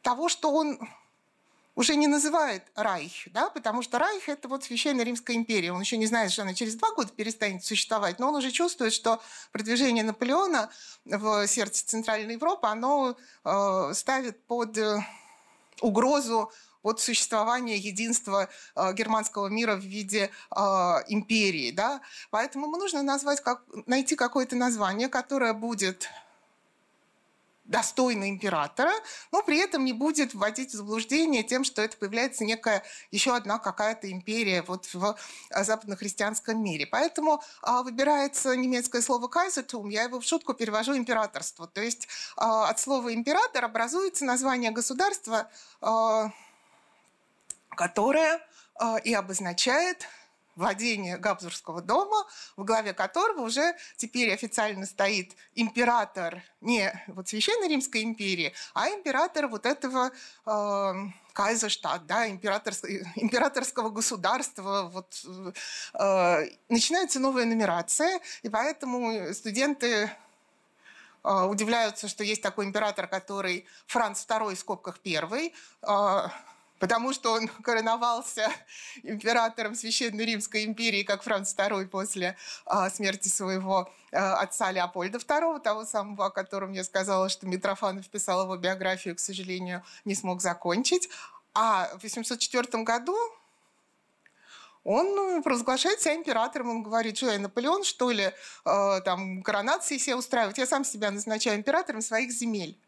того, 0.00 0.30
что 0.30 0.50
он 0.50 0.78
уже 1.78 1.94
не 1.94 2.08
называет 2.08 2.64
Райх, 2.74 3.12
да, 3.26 3.50
потому 3.50 3.82
что 3.82 4.00
Райх– 4.00 4.28
это 4.30 4.48
вот 4.48 4.64
Священная 4.64 5.04
Римская 5.04 5.36
империя. 5.36 5.72
Он 5.72 5.80
еще 5.80 5.96
не 5.96 6.06
знает, 6.06 6.32
что 6.32 6.42
она 6.42 6.52
через 6.52 6.74
два 6.74 6.90
года 6.92 7.12
перестанет 7.14 7.64
существовать, 7.64 8.18
но 8.18 8.30
он 8.30 8.34
уже 8.34 8.50
чувствует, 8.50 8.92
что 8.92 9.22
продвижение 9.52 10.02
Наполеона 10.02 10.70
в 11.04 11.46
сердце 11.46 11.86
Центральной 11.86 12.34
Европы, 12.34 12.66
оно 12.66 13.16
э, 13.44 13.92
ставит 13.94 14.44
под 14.46 14.76
э, 14.76 14.98
угрозу 15.80 16.50
вот 16.82 17.00
существование 17.00 17.76
единства 17.76 18.48
э, 18.74 18.92
германского 18.94 19.46
мира 19.46 19.76
в 19.76 19.84
виде 19.84 20.32
э, 20.50 20.60
империи. 21.06 21.70
Да? 21.70 22.00
Поэтому 22.30 22.66
ему 22.66 22.76
нужно 22.76 23.04
назвать, 23.04 23.40
как, 23.40 23.62
найти 23.86 24.16
какое-то 24.16 24.56
название, 24.56 25.08
которое 25.08 25.52
будет 25.52 26.08
достойно 27.68 28.28
императора, 28.30 28.92
но 29.30 29.42
при 29.42 29.58
этом 29.58 29.84
не 29.84 29.92
будет 29.92 30.34
вводить 30.34 30.70
в 30.70 30.76
заблуждение 30.76 31.42
тем, 31.42 31.64
что 31.64 31.82
это 31.82 31.96
появляется 31.96 32.44
некая 32.44 32.82
еще 33.10 33.36
одна 33.36 33.58
какая-то 33.58 34.10
империя 34.10 34.62
вот 34.62 34.92
в 34.92 35.16
а, 35.50 35.64
западно-христианском 35.64 36.60
мире. 36.62 36.86
Поэтому 36.86 37.42
а, 37.62 37.82
выбирается 37.82 38.56
немецкое 38.56 39.02
слово 39.02 39.28
«кайзертум», 39.28 39.90
я 39.90 40.04
его 40.04 40.18
в 40.18 40.24
шутку 40.24 40.54
перевожу 40.54 40.96
«императорство». 40.96 41.68
То 41.68 41.82
есть 41.82 42.08
а, 42.36 42.68
от 42.68 42.80
слова 42.80 43.12
«император» 43.14 43.66
образуется 43.66 44.24
название 44.24 44.70
государства, 44.70 45.50
а, 45.82 46.32
которое 47.76 48.40
а, 48.76 48.96
и 48.96 49.12
обозначает 49.12 50.06
владения 50.58 51.16
Габсбургского 51.16 51.80
дома, 51.80 52.26
в 52.56 52.64
главе 52.64 52.92
которого 52.92 53.42
уже 53.42 53.76
теперь 53.96 54.32
официально 54.34 54.84
стоит 54.86 55.34
император 55.54 56.42
не 56.60 56.92
вот 57.06 57.28
Священной 57.28 57.68
Римской 57.68 58.02
империи, 58.02 58.52
а 58.74 58.88
император 58.88 59.46
вот 59.46 59.66
этого 59.66 60.10
э, 60.46 60.92
Кайзерштадт, 61.32 62.06
да, 62.06 62.28
императорского, 62.28 62.90
императорского 63.14 63.90
государства. 63.90 64.90
Вот, 64.92 65.24
э, 65.94 66.48
начинается 66.68 67.20
новая 67.20 67.44
нумерация, 67.44 68.20
и 68.42 68.48
поэтому 68.48 69.32
студенты 69.32 70.10
э, 71.22 71.42
удивляются, 71.44 72.08
что 72.08 72.24
есть 72.24 72.42
такой 72.42 72.64
император, 72.64 73.06
который 73.06 73.64
Франц 73.86 74.26
II 74.26 74.56
в 74.56 74.58
скобках 74.58 74.98
первый, 74.98 75.54
э, 75.82 76.28
потому 76.78 77.12
что 77.12 77.32
он 77.32 77.48
короновался 77.62 78.50
императором 79.02 79.74
Священной 79.74 80.24
Римской 80.24 80.64
империи, 80.64 81.02
как 81.02 81.22
Франц 81.22 81.54
II 81.54 81.86
после 81.86 82.36
а, 82.66 82.90
смерти 82.90 83.28
своего 83.28 83.90
а, 84.12 84.36
отца 84.40 84.70
Леопольда 84.70 85.18
II, 85.18 85.60
того 85.60 85.84
самого, 85.84 86.26
о 86.26 86.30
котором 86.30 86.72
я 86.72 86.84
сказала, 86.84 87.28
что 87.28 87.46
Митрофанов 87.46 88.08
писал 88.08 88.44
его 88.44 88.56
биографию, 88.56 89.16
к 89.16 89.20
сожалению, 89.20 89.82
не 90.04 90.14
смог 90.14 90.40
закончить. 90.40 91.08
А 91.54 91.90
в 91.98 92.02
804 92.02 92.84
году 92.84 93.16
он 94.84 95.42
провозглашает 95.42 96.00
себя 96.00 96.14
императором, 96.14 96.70
он 96.70 96.82
говорит, 96.82 97.16
что 97.16 97.30
я 97.30 97.38
Наполеон, 97.38 97.84
что 97.84 98.10
ли, 98.10 98.32
э, 98.64 99.00
там, 99.04 99.42
коронации 99.42 99.98
себе 99.98 100.16
устраивать, 100.16 100.56
я 100.56 100.66
сам 100.66 100.84
себя 100.84 101.10
назначаю 101.10 101.58
императором 101.58 102.00
своих 102.00 102.30
земель. 102.30 102.78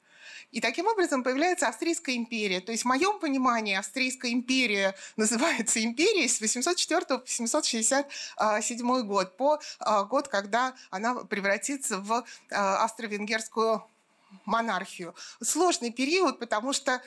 И 0.52 0.60
таким 0.60 0.86
образом 0.86 1.22
появляется 1.22 1.68
Австрийская 1.68 2.16
империя. 2.16 2.60
То 2.60 2.72
есть 2.72 2.84
в 2.84 2.86
моем 2.88 3.18
понимании 3.18 3.76
Австрийская 3.76 4.32
империя 4.32 4.94
называется 5.16 5.82
империей 5.82 6.28
с 6.28 6.40
804 6.40 7.18
по 7.18 7.22
767 7.26 9.02
год, 9.02 9.36
по 9.36 9.60
а, 9.78 10.04
год, 10.04 10.28
когда 10.28 10.74
она 10.90 11.14
превратится 11.14 11.98
в 11.98 12.24
а, 12.50 12.84
австро-венгерскую 12.84 13.84
монархию. 14.44 15.14
Сложный 15.42 15.90
период, 15.90 16.38
потому 16.38 16.72
что 16.72 17.02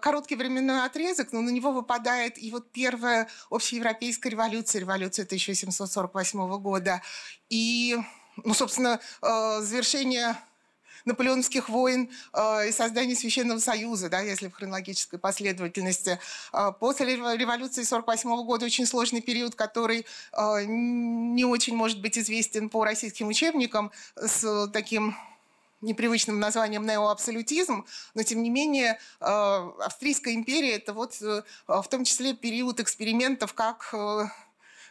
короткий 0.00 0.36
временной 0.36 0.84
отрезок, 0.84 1.32
но 1.32 1.40
на 1.40 1.48
него 1.50 1.72
выпадает 1.72 2.38
и 2.38 2.50
вот 2.50 2.70
первая 2.70 3.26
общеевропейская 3.50 4.30
революция, 4.30 4.80
революция 4.80 5.24
1748 5.24 6.58
года. 6.58 7.02
И, 7.48 7.96
ну, 8.44 8.54
собственно, 8.54 9.00
завершение 9.22 10.36
наполеоновских 11.06 11.70
войн 11.70 12.10
э, 12.34 12.68
и 12.68 12.72
создания 12.72 13.14
Священного 13.14 13.58
Союза, 13.58 14.10
да, 14.10 14.20
если 14.20 14.48
в 14.48 14.52
хронологической 14.52 15.18
последовательности. 15.18 16.18
Э, 16.52 16.72
после 16.78 17.16
революции 17.16 17.82
1948 17.82 18.44
года 18.44 18.66
очень 18.66 18.86
сложный 18.86 19.22
период, 19.22 19.54
который 19.54 20.04
э, 20.32 20.64
не 20.66 21.44
очень 21.44 21.74
может 21.74 22.00
быть 22.00 22.18
известен 22.18 22.68
по 22.68 22.84
российским 22.84 23.28
учебникам 23.28 23.92
с 24.16 24.68
таким 24.72 25.16
непривычным 25.80 26.40
названием 26.40 26.84
неоабсолютизм, 26.84 27.86
но 28.14 28.22
тем 28.22 28.42
не 28.42 28.48
менее 28.48 28.98
Австрийская 29.20 30.34
империя 30.34 30.72
это 30.72 30.94
вот 30.94 31.20
в 31.20 31.88
том 31.90 32.04
числе 32.04 32.34
период 32.34 32.80
экспериментов, 32.80 33.52
как 33.52 33.94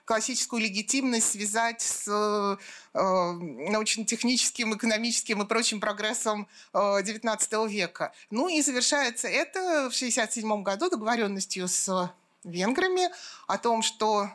классическую 0.05 0.61
легитимность 0.61 1.31
связать 1.31 1.81
с 1.81 2.07
э, 2.07 2.57
научно-техническим, 2.93 4.75
экономическим 4.75 5.41
и 5.41 5.47
прочим 5.47 5.79
прогрессом 5.79 6.47
XIX 6.73 7.37
э, 7.51 7.67
века. 7.69 8.13
Ну 8.29 8.47
и 8.47 8.61
завершается 8.61 9.27
это 9.27 9.59
в 9.89 9.95
1967 9.95 10.63
году 10.63 10.89
договоренностью 10.89 11.67
с 11.67 12.13
венграми 12.43 13.09
о 13.47 13.57
том, 13.57 13.81
что 13.81 14.29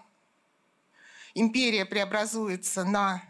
империя 1.34 1.86
преобразуется 1.86 2.84
на 2.84 3.22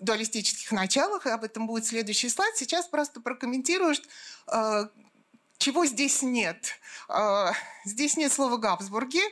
дуалистических 0.00 0.72
началах, 0.72 1.26
и 1.26 1.30
об 1.30 1.44
этом 1.44 1.66
будет 1.66 1.86
следующий 1.86 2.28
слайд. 2.28 2.56
Сейчас 2.56 2.86
просто 2.86 3.20
прокомментирую, 3.20 3.94
э, 4.48 4.88
чего 5.62 5.86
здесь 5.86 6.22
нет. 6.22 6.78
Здесь 7.84 8.16
нет 8.16 8.32
слова 8.32 8.56
«Габсбурги», 8.56 9.22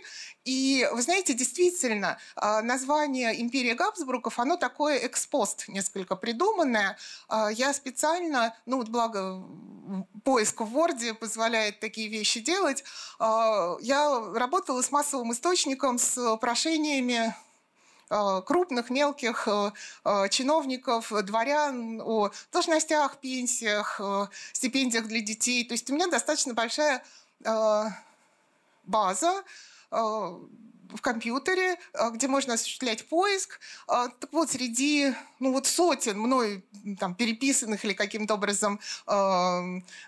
и 0.44 0.88
вы 0.92 1.02
знаете, 1.02 1.34
действительно, 1.34 2.18
а, 2.34 2.62
название 2.62 3.40
империи 3.40 3.74
Габсбургов, 3.74 4.38
оно 4.38 4.56
такое 4.56 5.06
экспост 5.06 5.68
несколько 5.68 6.16
придуманное. 6.16 6.96
А, 7.28 7.50
я 7.50 7.74
специально, 7.74 8.54
ну 8.64 8.78
вот 8.78 8.88
благо 8.88 9.42
поиск 10.24 10.62
в 10.62 10.76
Word 10.76 11.14
позволяет 11.14 11.80
такие 11.80 12.08
вещи 12.08 12.40
делать, 12.40 12.84
а, 13.18 13.76
я 13.80 14.32
работала 14.34 14.80
с 14.82 14.90
массовым 14.90 15.32
источником, 15.32 15.98
с 15.98 16.36
прошениями 16.38 17.34
крупных, 18.46 18.90
мелких 18.90 19.48
чиновников, 20.30 21.12
дворян 21.24 22.00
о 22.00 22.30
должностях, 22.52 23.18
пенсиях, 23.18 24.00
стипендиях 24.52 25.06
для 25.06 25.20
детей. 25.20 25.64
То 25.64 25.72
есть 25.72 25.88
у 25.90 25.94
меня 25.94 26.08
достаточно 26.08 26.54
большая 26.54 27.04
база, 28.84 29.42
Э, 29.90 30.38
в 30.92 31.02
компьютере, 31.02 31.78
э, 31.94 32.10
где 32.10 32.26
можно 32.26 32.54
осуществлять 32.54 33.08
поиск. 33.08 33.60
Э, 33.86 34.08
так 34.18 34.32
вот, 34.32 34.50
среди 34.50 35.14
ну, 35.38 35.52
вот 35.52 35.68
сотен 35.68 36.18
мной 36.18 36.64
там, 36.98 37.14
переписанных 37.14 37.84
или 37.84 37.92
каким-то 37.92 38.34
образом 38.34 38.80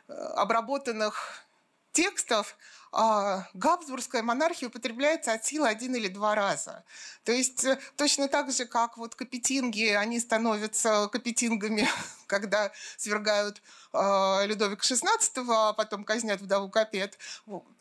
обработанных 0.08 1.44
текстов, 1.92 2.56
Габсбургская 2.92 4.22
монархия 4.22 4.68
употребляется 4.68 5.32
от 5.32 5.46
силы 5.46 5.66
один 5.66 5.94
или 5.94 6.08
два 6.08 6.34
раза. 6.34 6.84
То 7.24 7.32
есть 7.32 7.64
точно 7.96 8.28
так 8.28 8.52
же, 8.52 8.66
как 8.66 8.98
вот 8.98 9.14
капетинги, 9.14 9.88
они 9.88 10.20
становятся 10.20 11.08
капетингами, 11.10 11.88
когда 12.26 12.70
свергают 12.98 13.62
Людовика 13.94 14.82
XVI, 14.82 15.46
а 15.48 15.72
потом 15.72 16.04
казнят 16.04 16.40
вдову 16.40 16.68
Капет, 16.68 17.18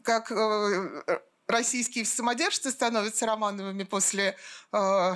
как 0.04 0.32
российские 1.52 2.06
самодержцы 2.06 2.72
становятся 2.72 3.26
Романовыми 3.26 3.84
после 3.84 4.38
э, 4.72 5.14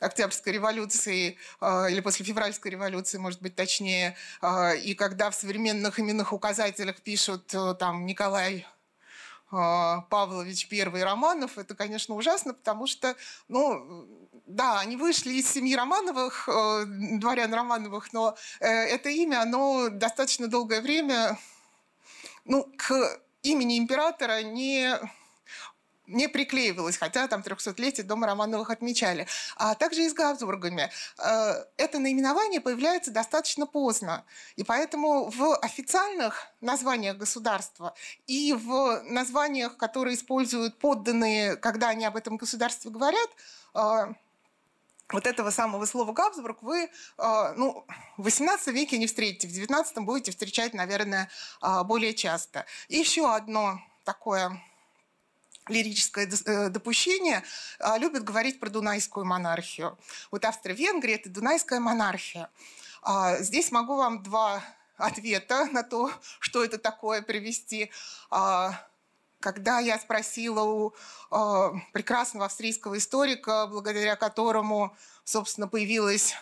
Октябрьской 0.00 0.52
революции 0.52 1.36
э, 1.60 1.90
или 1.90 2.00
после 2.00 2.24
Февральской 2.24 2.70
революции, 2.70 3.18
может 3.18 3.42
быть, 3.42 3.54
точнее, 3.56 4.16
э, 4.42 4.78
и 4.78 4.94
когда 4.94 5.30
в 5.30 5.34
современных 5.34 5.98
именных 5.98 6.32
указателях 6.32 7.00
пишут 7.00 7.52
э, 7.54 7.74
там 7.74 8.06
Николай 8.06 8.66
Павлович 9.50 10.68
Первый 10.68 11.02
Романов, 11.02 11.56
это, 11.56 11.74
конечно, 11.74 12.14
ужасно, 12.14 12.52
потому 12.52 12.86
что, 12.86 13.16
ну, 13.48 14.06
да, 14.44 14.78
они 14.80 14.96
вышли 14.96 15.32
из 15.32 15.50
семьи 15.50 15.74
Романовых, 15.74 16.46
дворян 16.86 17.54
Романовых, 17.54 18.12
но 18.12 18.36
это 18.60 19.08
имя, 19.08 19.40
оно 19.40 19.88
достаточно 19.88 20.48
долгое 20.48 20.82
время, 20.82 21.38
ну, 22.44 22.70
к 22.76 23.22
имени 23.40 23.78
императора 23.78 24.42
не 24.42 25.00
не 26.08 26.28
приклеивалось, 26.28 26.96
хотя 26.96 27.28
там 27.28 27.42
300-летие 27.42 28.02
Дома 28.02 28.26
Романовых 28.26 28.70
отмечали. 28.70 29.26
А 29.56 29.74
также 29.74 30.04
и 30.04 30.08
с 30.08 30.14
Габсбургами. 30.14 30.90
Э, 31.18 31.64
это 31.76 31.98
наименование 31.98 32.60
появляется 32.60 33.10
достаточно 33.10 33.66
поздно. 33.66 34.24
И 34.56 34.64
поэтому 34.64 35.30
в 35.30 35.56
официальных 35.56 36.48
названиях 36.60 37.16
государства 37.16 37.94
и 38.26 38.54
в 38.54 39.02
названиях, 39.04 39.76
которые 39.76 40.16
используют 40.16 40.78
подданные, 40.78 41.56
когда 41.56 41.88
они 41.88 42.04
об 42.04 42.16
этом 42.16 42.36
государстве 42.36 42.90
говорят, 42.90 43.28
э, 43.74 44.12
вот 45.10 45.26
этого 45.26 45.50
самого 45.50 45.86
слова 45.86 46.12
Габсбург 46.12 46.62
вы 46.62 46.84
э, 46.84 47.52
ну, 47.56 47.86
в 48.16 48.24
18 48.24 48.68
веке 48.68 48.98
не 48.98 49.06
встретите, 49.06 49.46
в 49.46 49.52
19 49.52 49.98
будете 49.98 50.32
встречать, 50.32 50.74
наверное, 50.74 51.30
более 51.84 52.14
часто. 52.14 52.66
И 52.88 52.98
еще 52.98 53.34
одно 53.34 53.80
такое 54.04 54.60
лирическое 55.68 56.26
э, 56.26 56.68
допущение, 56.68 57.44
а, 57.78 57.98
любят 57.98 58.24
говорить 58.24 58.60
про 58.60 58.70
дунайскую 58.70 59.24
монархию. 59.26 59.98
Вот 60.30 60.44
Австро-Венгрия– 60.44 61.14
это 61.16 61.30
дунайская 61.30 61.80
монархия. 61.80 62.50
А, 63.02 63.38
здесь 63.38 63.70
могу 63.70 63.96
вам 63.96 64.22
два 64.22 64.62
ответа 64.96 65.66
на 65.66 65.82
то, 65.82 66.10
что 66.40 66.64
это 66.64 66.78
такое 66.78 67.22
привести. 67.22 67.90
А, 68.30 68.72
когда 69.40 69.78
я 69.78 69.96
спросила 70.00 70.62
у 70.62 70.94
прекрасного 71.92 72.46
австрийского 72.46 72.98
историка, 72.98 73.68
благодаря 73.68 74.16
которому, 74.16 74.96
собственно, 75.22 75.68
появилась 75.68 76.34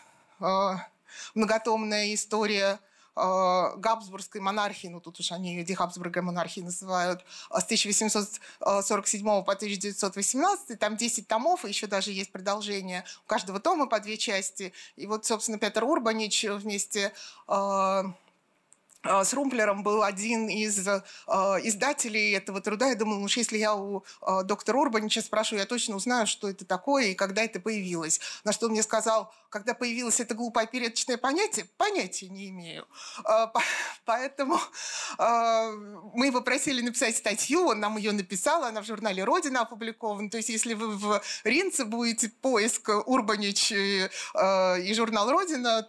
многотомная 1.34 2.14
история 2.14 2.80
Габсбургской 3.16 4.40
монархии, 4.40 4.88
ну 4.88 5.00
тут 5.00 5.18
уж 5.20 5.32
они 5.32 5.56
ее 5.56 5.64
Габсбургской 5.64 6.22
монархией 6.22 6.64
называют, 6.64 7.24
э, 7.50 7.60
с 7.60 7.64
1847 7.64 9.42
по 9.42 9.52
1918, 9.52 10.78
там 10.78 10.96
10 10.96 11.26
томов, 11.26 11.64
и 11.64 11.68
еще 11.68 11.86
даже 11.86 12.12
есть 12.12 12.30
продолжение. 12.30 13.04
У 13.24 13.28
каждого 13.28 13.58
тома 13.58 13.86
по 13.86 14.00
две 14.00 14.16
части. 14.16 14.72
И 14.96 15.06
вот, 15.06 15.24
собственно, 15.24 15.58
Петр 15.58 15.84
Урбанич 15.84 16.44
вместе 16.44 17.12
а, 17.48 19.24
с 19.24 19.32
Румплером 19.32 19.82
был 19.82 20.02
один 20.02 20.48
из 20.48 20.86
э, 20.86 21.02
издателей 21.62 22.32
этого 22.32 22.60
труда. 22.60 22.88
Я 22.88 22.96
думала, 22.96 23.18
ну, 23.18 23.28
если 23.28 23.58
я 23.58 23.74
у 23.74 24.04
э, 24.22 24.42
доктора 24.44 24.78
Урбанича 24.78 25.22
спрошу, 25.22 25.56
я 25.56 25.66
точно 25.66 25.96
узнаю, 25.96 26.26
что 26.26 26.48
это 26.48 26.64
такое 26.64 27.06
и 27.06 27.14
когда 27.14 27.42
это 27.42 27.60
появилось. 27.60 28.20
На 28.44 28.52
что 28.52 28.66
он 28.66 28.72
мне 28.72 28.82
сказал, 28.82 29.32
когда 29.56 29.72
появилось 29.72 30.20
это 30.20 30.34
глупое 30.34 30.66
передаточное 30.66 31.16
понятие, 31.16 31.66
понятия 31.78 32.28
не 32.28 32.50
имею. 32.50 32.86
Э, 33.24 33.46
поэтому 34.04 34.58
э, 35.18 35.70
мы 36.14 36.26
его 36.26 36.42
просили 36.42 36.82
написать 36.82 37.16
статью, 37.16 37.66
он 37.68 37.80
нам 37.80 37.96
ее 37.96 38.12
написал, 38.12 38.64
она 38.64 38.82
в 38.82 38.84
журнале 38.84 39.24
«Родина» 39.24 39.62
опубликована. 39.62 40.28
То 40.28 40.36
есть 40.36 40.50
если 40.50 40.74
вы 40.74 40.88
в 40.88 41.22
Ринце 41.44 41.86
будете 41.86 42.28
поиск 42.28 42.90
Урбанич 43.06 43.72
и, 43.72 44.08
и 44.84 44.94
журнал 44.94 45.30
«Родина», 45.30 45.88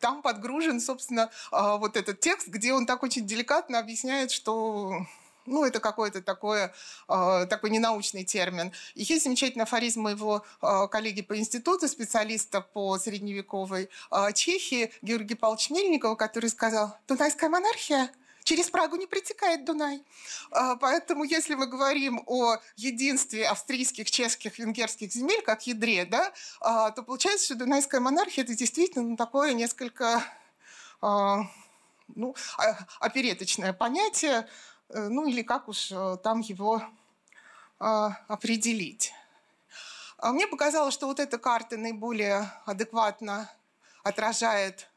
там 0.00 0.22
подгружен, 0.22 0.80
собственно, 0.80 1.30
вот 1.52 1.96
этот 1.96 2.20
текст, 2.20 2.48
где 2.48 2.72
он 2.72 2.86
так 2.86 3.02
очень 3.02 3.26
деликатно 3.26 3.78
объясняет, 3.78 4.30
что 4.30 5.06
ну, 5.46 5.64
это 5.64 5.80
какой-то 5.80 6.22
такой, 6.22 6.70
э, 7.08 7.46
такой 7.48 7.70
ненаучный 7.70 8.24
термин. 8.24 8.72
И 8.94 9.02
есть 9.02 9.24
замечательный 9.24 9.62
афоризм 9.62 10.02
моего 10.02 10.44
э, 10.62 10.88
коллеги 10.90 11.22
по 11.22 11.36
институту, 11.38 11.88
специалиста 11.88 12.60
по 12.60 12.98
средневековой 12.98 13.88
э, 14.10 14.32
Чехии, 14.32 14.92
Георгия 15.02 15.36
Павловича 15.36 15.74
Мельникова, 15.74 16.14
который 16.14 16.50
сказал, 16.50 16.96
«Дунайская 17.06 17.50
монархия 17.50 18.10
через 18.44 18.70
Прагу 18.70 18.96
не 18.96 19.06
притекает 19.06 19.64
Дунай. 19.64 20.02
А, 20.50 20.76
поэтому 20.76 21.24
если 21.24 21.54
мы 21.54 21.66
говорим 21.66 22.22
о 22.26 22.58
единстве 22.76 23.48
австрийских, 23.48 24.10
чешских, 24.10 24.58
венгерских 24.58 25.12
земель, 25.12 25.42
как 25.42 25.66
ядре, 25.66 26.04
да, 26.04 26.32
а, 26.60 26.90
то 26.90 27.02
получается, 27.02 27.46
что 27.46 27.54
Дунайская 27.56 28.00
монархия– 28.00 28.44
это 28.44 28.54
действительно 28.54 29.16
такое 29.16 29.54
несколько 29.54 30.22
а, 31.00 31.50
ну, 32.14 32.36
опереточное 33.00 33.72
понятие, 33.72 34.46
ну 34.94 35.26
или 35.26 35.42
как 35.42 35.68
уж 35.68 35.90
э, 35.92 36.16
там 36.22 36.40
его 36.40 36.82
определить. 37.78 39.12
Мне 40.22 40.46
показалось, 40.46 40.94
что 40.94 41.06
вот 41.06 41.20
эта 41.20 41.36
карта 41.36 41.76
наиболее 41.76 42.50
адекватно 42.64 43.50
отражает 44.04 44.88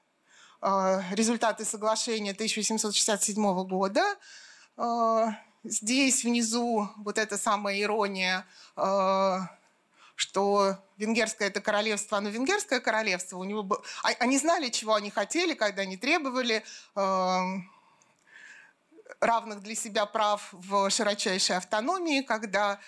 а, 0.62 1.04
результаты 1.12 1.66
соглашения 1.66 2.32
1867 2.32 3.68
года. 3.68 4.04
А, 4.76 5.36
здесь 5.64 6.24
внизу 6.24 6.90
вот 6.98 7.18
эта 7.18 7.38
самая 7.38 7.80
ирония, 7.82 8.46
а, 8.76 9.50
что 10.16 10.78
венгерское 10.98 11.50
это 11.50 11.62
королевство, 11.62 12.18
оно 12.18 12.30
венгерское 12.30 12.80
королевство. 12.80 13.38
У 13.38 13.44
него 13.44 13.64
был... 13.64 13.84
Они 14.04 14.38
знали, 14.38 14.70
чего 14.70 14.96
они 14.96 15.12
хотели, 15.12 15.54
когда 15.54 15.84
они 15.84 15.96
требовали 15.98 16.64
равных 19.20 19.62
для 19.62 19.76
себя 19.76 20.06
прав 20.06 20.50
в 20.52 20.89
широчайшей 20.89 21.58
автономии, 21.58 22.22
когда 22.22 22.80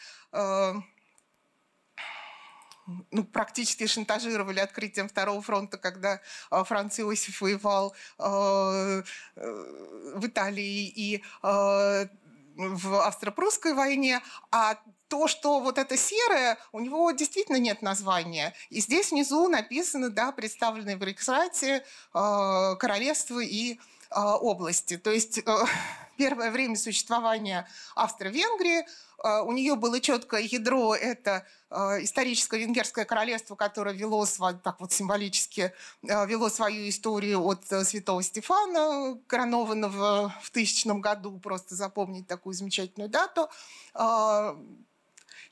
ну, 3.12 3.23
практически 3.23 3.88
шантажировали 3.88 4.60
открытием 4.60 5.08
Второго 5.08 5.41
фронта, 5.41 5.77
когда 5.77 6.21
э, 6.51 6.63
Франц 6.63 6.99
Иосиф 6.99 7.41
воевал 7.41 7.93
э, 8.17 9.03
э, 9.36 10.12
в 10.15 10.25
Италии 10.25 10.88
и 10.88 11.23
в 11.41 13.05
австро-прусской 13.05 13.73
войне, 13.73 14.21
а 14.51 14.77
то, 15.08 15.27
что 15.27 15.60
вот 15.60 15.77
это 15.77 15.95
серое, 15.97 16.58
у 16.71 16.79
него 16.79 17.12
действительно 17.12 17.58
нет 17.58 17.82
названия. 17.82 18.53
И 18.69 18.82
здесь 18.82 19.12
внизу 19.12 19.47
написано, 19.47 20.10
да, 20.10 20.32
представленные 20.32 20.97
в 20.97 21.03
Рейхсрате 21.03 21.84
э, 22.13 22.75
королевства 22.77 23.39
и 23.39 23.73
э, 23.73 23.77
области. 24.12 24.98
То 24.98 25.12
есть 25.12 25.38
э, 25.38 25.43
первое 26.17 26.52
время 26.52 26.76
существования 26.76 27.67
Австро-Венгрии 27.95 28.86
а, 29.22 29.43
у 29.43 29.52
нее 29.52 29.76
было 29.76 30.00
четкое 30.00 30.41
ядро, 30.41 30.95
это 30.95 31.45
а, 31.69 32.02
историческое 32.02 32.60
венгерское 32.60 33.06
королевство, 33.06 33.56
которое 33.56 33.95
вело, 33.95 34.26
так 34.63 34.80
вот 34.80 34.91
символически, 34.91 35.74
а, 36.10 36.26
вело 36.26 36.50
свою 36.50 36.88
историю 36.89 37.43
от 37.43 37.72
э, 37.72 37.84
святого 37.84 38.24
Стефана, 38.24 39.19
коронованного 39.28 40.34
в 40.41 40.52
тысячном 40.52 41.02
году, 41.02 41.38
просто 41.39 41.76
запомнить 41.76 42.28
такую 42.28 42.54
замечательную 42.54 43.10
дату. 43.10 43.50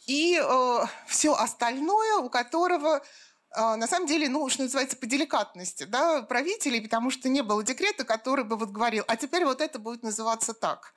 И 0.06 0.42
э, 0.42 0.86
все 1.08 1.34
остальное, 1.34 2.20
у 2.20 2.30
которого 2.30 3.02
на 3.56 3.88
самом 3.88 4.08
деле, 4.08 4.30
ну, 4.30 4.50
что 4.50 4.64
называется, 4.64 4.98
по 4.98 5.06
деликатности 5.06 5.84
да, 5.84 6.22
правителей, 6.22 6.82
потому 6.82 7.10
что 7.12 7.30
не 7.30 7.42
было 7.42 7.64
декрета, 7.64 8.04
который 8.04 8.44
бы 8.44 8.58
вот 8.58 8.70
говорил, 8.70 9.04
а 9.08 9.16
теперь 9.16 9.46
вот 9.46 9.62
это 9.62 9.80
будет 9.80 10.04
называться 10.04 10.54
так 10.54 10.94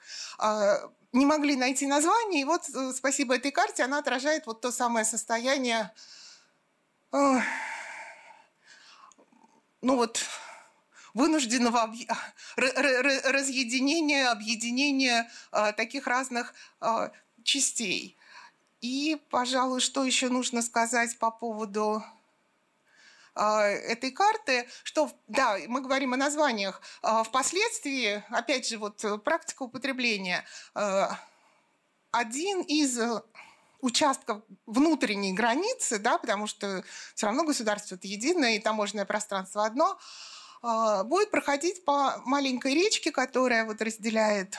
не 1.12 1.26
могли 1.26 1.56
найти 1.56 1.86
название, 1.86 2.42
и 2.42 2.44
вот 2.44 2.68
э, 2.74 2.92
спасибо 2.94 3.34
этой 3.36 3.50
карте 3.50 3.82
она 3.82 3.98
отражает 3.98 4.46
вот 4.46 4.60
то 4.60 4.70
самое 4.70 5.04
состояние, 5.04 5.92
ну 7.12 7.42
вот, 9.82 10.20
вынужденного 11.14 11.92
разъединения, 12.56 14.28
объединения 14.28 15.28
э, 15.50 15.72
таких 15.72 16.06
разных 16.06 16.54
частей. 17.42 18.16
И, 18.80 19.20
пожалуй, 19.30 19.80
что 19.80 20.04
еще 20.04 20.28
нужно 20.28 20.62
сказать 20.62 21.18
по 21.18 21.32
поводу 21.32 21.96
а, 21.96 22.19
этой 23.34 24.10
карты, 24.10 24.68
что, 24.82 25.10
да, 25.28 25.56
мы 25.68 25.80
говорим 25.80 26.14
о 26.14 26.16
названиях, 26.16 26.80
а, 27.02 27.22
впоследствии, 27.22 28.22
опять 28.30 28.68
же, 28.68 28.78
вот 28.78 29.04
э, 29.04 29.18
практика 29.18 29.62
употребления, 29.62 30.44
э, 30.74 31.06
один 32.10 32.62
из 32.62 32.98
э, 32.98 33.22
участков 33.80 34.42
внутренней 34.66 35.32
границы, 35.32 35.98
да, 35.98 36.18
потому 36.18 36.46
что 36.46 36.84
все 37.14 37.26
равно 37.26 37.44
государство 37.44 37.94
это 37.94 38.08
единое, 38.08 38.56
и 38.56 38.60
таможенное 38.60 39.04
пространство 39.04 39.64
одно, 39.64 39.98
будет 41.04 41.30
проходить 41.30 41.86
по 41.86 42.20
маленькой 42.26 42.74
речке, 42.74 43.10
которая 43.10 43.64
вот 43.64 43.80
разделяет 43.80 44.58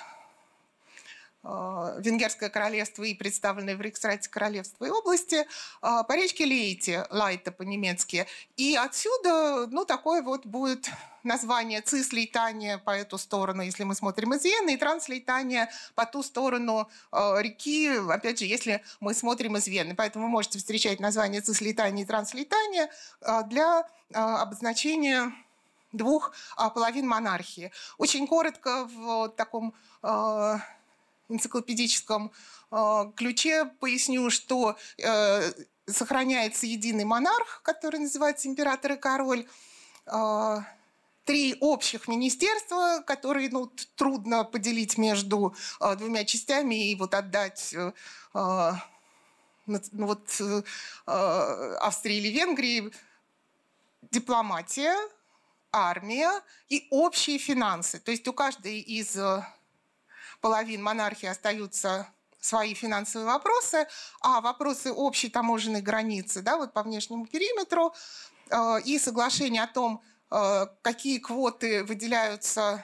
Венгерское 1.44 2.50
королевство 2.50 3.02
и 3.04 3.16
представленное 3.16 3.76
в 3.76 3.82
Рейхсрате 3.82 4.30
королевства 4.30 4.86
и 4.86 4.90
области 4.90 5.36
э, 5.36 5.46
по 5.82 6.16
речке 6.16 6.46
Лейте, 6.46 7.08
Лайта 7.10 7.52
по-немецки. 7.52 8.28
И 8.58 8.76
отсюда, 8.76 9.66
ну, 9.66 9.84
такое 9.84 10.22
вот 10.22 10.46
будет 10.46 10.88
название 11.24 11.82
цислейтания 11.82 12.78
по 12.78 12.92
эту 12.92 13.18
сторону, 13.18 13.64
если 13.64 13.84
мы 13.84 13.96
смотрим 13.96 14.36
из 14.36 14.44
Вены, 14.44 14.76
и 14.76 14.78
транслейтания 14.78 15.72
по 15.96 16.06
ту 16.06 16.22
сторону 16.22 16.88
э, 17.12 17.36
реки, 17.40 17.90
опять 18.12 18.38
же, 18.38 18.46
если 18.46 18.84
мы 19.00 19.16
смотрим 19.16 19.58
из 19.58 19.66
Вены. 19.68 19.96
Поэтому 19.96 20.26
вы 20.26 20.32
можете 20.32 20.60
встречать 20.60 21.00
название 21.00 21.42
цислейтания 21.42 22.04
и 22.04 22.08
транслейтания 22.08 22.92
для 23.48 23.88
обозначения 24.14 25.34
двух 25.92 26.34
половин 26.76 27.08
монархии. 27.08 27.72
Очень 27.98 28.28
коротко 28.28 28.86
в 28.86 29.30
таком 29.30 29.74
энциклопедическом 31.32 32.32
э, 32.72 33.12
ключе 33.16 33.66
поясню, 33.80 34.30
что 34.30 34.78
э, 34.98 35.52
сохраняется 35.88 36.66
единый 36.66 37.06
монарх, 37.06 37.62
который 37.64 38.00
называется 38.00 38.48
император 38.48 38.94
и 38.94 38.98
король, 38.98 39.48
э, 40.06 40.58
три 41.26 41.56
общих 41.60 42.08
министерства, 42.08 43.04
которые 43.06 43.50
ну, 43.50 43.72
трудно 43.96 44.44
поделить 44.44 44.98
между 44.98 45.56
двумя 45.98 46.26
частями 46.26 46.90
и 46.90 46.96
вот 46.96 47.14
отдать 47.14 47.76
ну, 48.34 48.74
вот, 49.92 50.42
Австрии 51.06 52.18
или 52.18 52.30
Венгрии 52.30 52.92
дипломатия, 54.10 54.96
армия 55.72 56.42
и 56.70 56.88
общие 56.90 57.38
финансы. 57.38 58.00
То 58.00 58.10
есть 58.12 58.28
у 58.28 58.34
каждой 58.34 58.80
из 58.80 59.16
половин 60.42 60.84
монархии 60.84 61.28
остаются 61.28 62.08
свои 62.40 62.74
финансовые 62.74 63.28
вопросы, 63.28 63.88
а 64.22 64.42
вопросы 64.42 64.92
общей 64.92 65.30
таможенной 65.30 65.82
границы, 65.82 66.42
да, 66.42 66.58
вот 66.58 66.74
по 66.74 66.84
внешнему 66.84 67.28
периметру, 67.28 67.94
э, 68.50 68.82
и 68.84 68.98
соглашение 69.00 69.64
о 69.64 69.68
том, 69.68 70.02
э, 70.32 70.66
какие 70.82 71.20
квоты 71.20 71.84
выделяются 71.84 72.84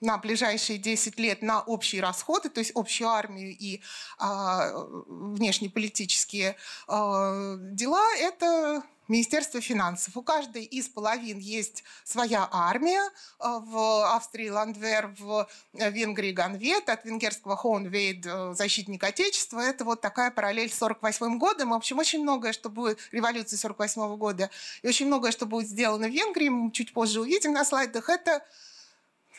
на 0.00 0.18
ближайшие 0.18 0.78
10 0.78 1.18
лет 1.18 1.42
на 1.42 1.62
общие 1.62 2.02
расходы, 2.02 2.48
то 2.50 2.60
есть 2.60 2.72
общую 2.74 3.08
армию 3.08 3.56
и 3.56 3.80
а, 4.18 4.70
внешнеполитические 5.06 6.56
а, 6.86 7.56
дела, 7.58 8.04
это 8.16 8.82
Министерство 9.08 9.60
финансов. 9.60 10.16
У 10.16 10.22
каждой 10.22 10.64
из 10.64 10.88
половин 10.88 11.38
есть 11.38 11.84
своя 12.04 12.48
армия. 12.50 13.02
Э, 13.38 13.58
в 13.60 14.14
Австрии 14.14 14.48
Ландвер, 14.48 15.14
в 15.18 15.48
Венгрии 15.72 16.32
Ганвет, 16.32 16.88
от 16.88 17.04
венгерского 17.04 17.56
Хоунвейд 17.56 18.24
э, 18.24 18.54
защитник 18.54 19.04
Отечества. 19.04 19.60
Это 19.60 19.84
вот 19.84 20.00
такая 20.00 20.30
параллель 20.30 20.70
с 20.70 20.78
48 20.78 21.38
годом. 21.38 21.70
В 21.70 21.74
общем, 21.74 21.98
очень 21.98 22.22
многое, 22.22 22.52
что 22.52 22.70
будет 22.70 22.98
революции 23.12 23.56
48 23.56 24.16
года, 24.16 24.50
и 24.82 24.88
очень 24.88 25.06
многое, 25.06 25.32
что 25.32 25.46
будет 25.46 25.68
сделано 25.68 26.08
в 26.08 26.12
Венгрии, 26.12 26.48
мы 26.48 26.70
чуть 26.72 26.92
позже 26.92 27.20
увидим 27.20 27.52
на 27.52 27.64
слайдах, 27.64 28.08
это 28.08 28.42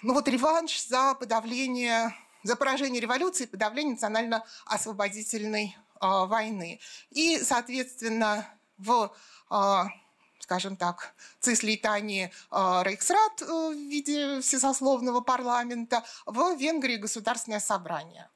ну 0.04 0.14
вот 0.14 0.28
реванш 0.28 0.86
за 0.88 1.16
подавление, 1.16 2.16
за 2.44 2.56
поражение 2.56 3.02
революции, 3.02 3.46
подавление 3.46 3.94
национально-освободительной 3.94 5.76
э, 5.76 6.26
войны. 6.26 6.80
И, 7.10 7.40
соответственно, 7.40 8.48
в 8.78 9.14
а, 9.50 9.88
скажем 10.46 10.78
так, 10.78 11.16
цислейтании 11.40 12.32
а, 12.52 12.84
Рейхсрат 12.84 13.42
э, 13.42 13.46
в 13.46 13.74
виде 13.74 14.42
всесословного 14.42 15.22
парламента, 15.22 16.04
в 16.28 16.56
Венгрии 16.58 16.98
государственное 16.98 17.60
собрание. 17.60 18.30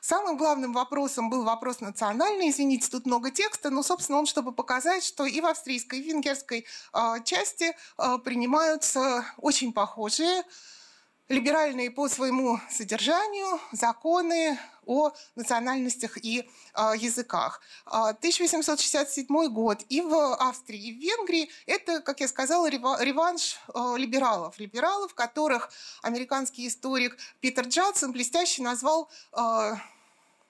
Самым 0.00 0.38
главным 0.38 0.72
вопросом 0.72 1.28
был 1.28 1.44
вопрос 1.44 1.80
национальный. 1.80 2.48
Извините, 2.48 2.90
тут 2.90 3.04
много 3.04 3.30
текста, 3.30 3.68
но, 3.68 3.82
собственно, 3.82 4.18
он, 4.18 4.26
чтобы 4.26 4.50
показать, 4.50 5.04
что 5.04 5.26
и 5.26 5.40
в 5.42 5.46
австрийской, 5.46 5.98
и 5.98 6.02
в 6.02 6.06
венгерской 6.06 6.66
э, 6.94 7.24
части 7.24 7.76
принимаются 8.24 9.26
очень 9.36 9.74
похожие 9.74 10.44
либеральные 11.30 11.92
по 11.92 12.08
своему 12.08 12.60
содержанию 12.68 13.60
законы 13.72 14.58
о 14.84 15.12
национальностях 15.36 16.18
и 16.18 16.40
э, 16.40 16.92
языках. 16.96 17.60
1867 17.84 19.48
год 19.48 19.84
и 19.88 20.00
в 20.00 20.34
Австрии, 20.34 20.88
и 20.88 20.92
в 20.92 21.00
Венгрии 21.00 21.48
это, 21.66 22.00
как 22.00 22.18
я 22.20 22.26
сказала, 22.26 22.68
реванш 22.68 23.60
э, 23.72 23.94
либералов. 23.96 24.58
Либералов, 24.58 25.14
которых 25.14 25.70
американский 26.02 26.66
историк 26.66 27.16
Питер 27.38 27.66
Джадсон 27.68 28.10
блестяще 28.10 28.62
назвал 28.62 29.08
э, 29.32 29.74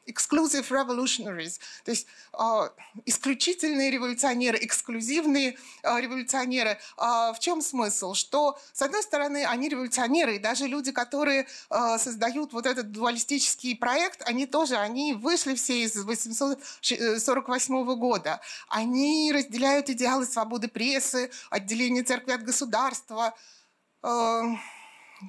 exclusive 0.06 0.68
revolutionaries, 0.70 1.58
то 1.84 1.90
есть 1.90 2.06
э, 2.32 2.68
исключительные 3.06 3.90
революционеры, 3.90 4.58
эксклюзивные 4.60 5.56
э, 5.82 6.00
революционеры. 6.00 6.78
Э, 6.96 7.32
в 7.32 7.38
чем 7.40 7.60
смысл? 7.62 8.14
Что, 8.14 8.58
с 8.72 8.82
одной 8.82 9.02
стороны, 9.02 9.44
они 9.46 9.68
революционеры, 9.68 10.36
и 10.36 10.38
даже 10.38 10.66
люди, 10.66 10.92
которые 10.92 11.46
э, 11.70 11.98
создают 11.98 12.52
вот 12.52 12.66
этот 12.66 12.92
дуалистический 12.92 13.76
проект, 13.76 14.22
они 14.26 14.46
тоже, 14.46 14.76
они 14.76 15.14
вышли 15.14 15.54
все 15.54 15.82
из 15.82 15.96
848 15.96 17.94
года. 17.96 18.40
Они 18.68 19.32
разделяют 19.32 19.90
идеалы 19.90 20.26
свободы 20.26 20.68
прессы, 20.68 21.30
отделения 21.50 22.02
церкви 22.02 22.32
от 22.32 22.42
государства, 22.42 23.34
э, 24.02 24.42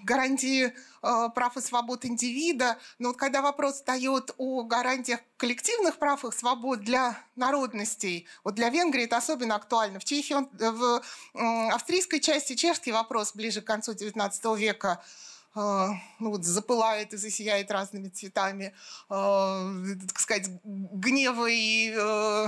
гарантии 0.03 0.73
э, 1.03 1.29
прав 1.35 1.57
и 1.57 1.61
свобод 1.61 2.05
индивида, 2.05 2.77
но 2.99 3.09
вот 3.09 3.17
когда 3.17 3.41
вопрос 3.41 3.75
встает 3.75 4.31
о 4.37 4.63
гарантиях 4.63 5.19
коллективных 5.37 5.97
прав 5.97 6.23
и 6.25 6.31
свобод 6.31 6.81
для 6.81 7.17
народностей, 7.35 8.27
вот 8.43 8.55
для 8.55 8.69
Венгрии 8.69 9.03
это 9.03 9.17
особенно 9.17 9.55
актуально. 9.55 9.99
В 9.99 10.05
Чехии, 10.05 10.33
он, 10.33 10.49
э, 10.59 10.71
в 10.71 11.01
э, 11.33 11.69
австрийской 11.69 12.19
части 12.19 12.55
чешский 12.55 12.91
вопрос 12.91 13.33
ближе 13.33 13.61
к 13.61 13.65
концу 13.65 13.93
XIX 13.93 14.57
века 14.57 15.03
э, 15.55 15.87
ну, 16.19 16.29
вот, 16.29 16.43
запылает 16.43 17.13
и 17.13 17.17
засияет 17.17 17.71
разными 17.71 18.09
цветами, 18.09 18.73
э, 19.09 19.95
так 20.07 20.19
сказать, 20.19 20.49
гнева 20.63 21.47
и 21.49 21.93
э, 21.95 22.47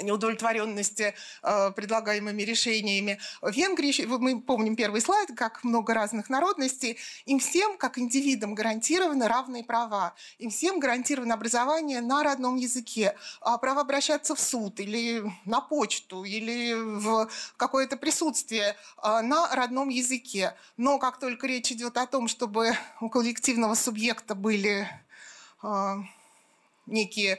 неудовлетворенности 0.00 1.14
э, 1.42 1.70
предлагаемыми 1.72 2.42
решениями. 2.42 3.18
В 3.40 3.50
Венгрии, 3.50 4.04
мы 4.06 4.40
помним 4.40 4.76
первый 4.76 5.00
слайд, 5.00 5.30
как 5.36 5.64
много 5.64 5.94
разных 5.94 6.30
народностей, 6.30 6.98
им 7.26 7.38
всем, 7.38 7.76
как 7.76 7.98
индивидам, 7.98 8.54
гарантированы 8.54 9.28
равные 9.28 9.64
права. 9.64 10.14
Им 10.38 10.50
всем 10.50 10.80
гарантировано 10.80 11.34
образование 11.34 12.00
на 12.00 12.22
родном 12.22 12.56
языке, 12.56 13.16
а 13.40 13.58
право 13.58 13.82
обращаться 13.82 14.34
в 14.34 14.40
суд 14.40 14.80
или 14.80 15.22
на 15.44 15.60
почту, 15.60 16.24
или 16.24 16.72
в 16.74 17.28
какое-то 17.56 17.96
присутствие 17.96 18.76
э, 19.02 19.20
на 19.20 19.54
родном 19.54 19.88
языке. 19.88 20.54
Но 20.76 20.98
как 20.98 21.18
только 21.18 21.46
речь 21.46 21.70
идет 21.72 21.96
о 21.96 22.06
том, 22.06 22.28
чтобы 22.28 22.72
у 23.00 23.08
коллективного 23.08 23.74
субъекта 23.74 24.34
были 24.34 24.88
э, 25.62 25.94
некие 26.86 27.38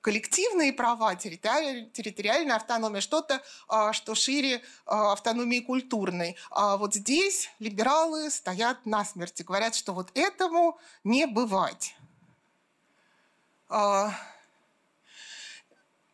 коллективные 0.00 0.72
права, 0.72 1.14
территориальная 1.14 2.56
автономия, 2.56 3.00
что-то, 3.00 3.42
а, 3.68 3.92
что 3.92 4.14
шире 4.14 4.62
а, 4.86 5.12
автономии 5.12 5.60
культурной. 5.60 6.36
А 6.50 6.76
вот 6.76 6.94
здесь 6.94 7.50
либералы 7.58 8.30
стоят 8.30 8.86
на 8.86 9.04
смерти, 9.04 9.42
говорят, 9.42 9.74
что 9.74 9.92
вот 9.92 10.10
этому 10.14 10.78
не 11.04 11.26
бывать. 11.26 11.94
А, 13.68 14.12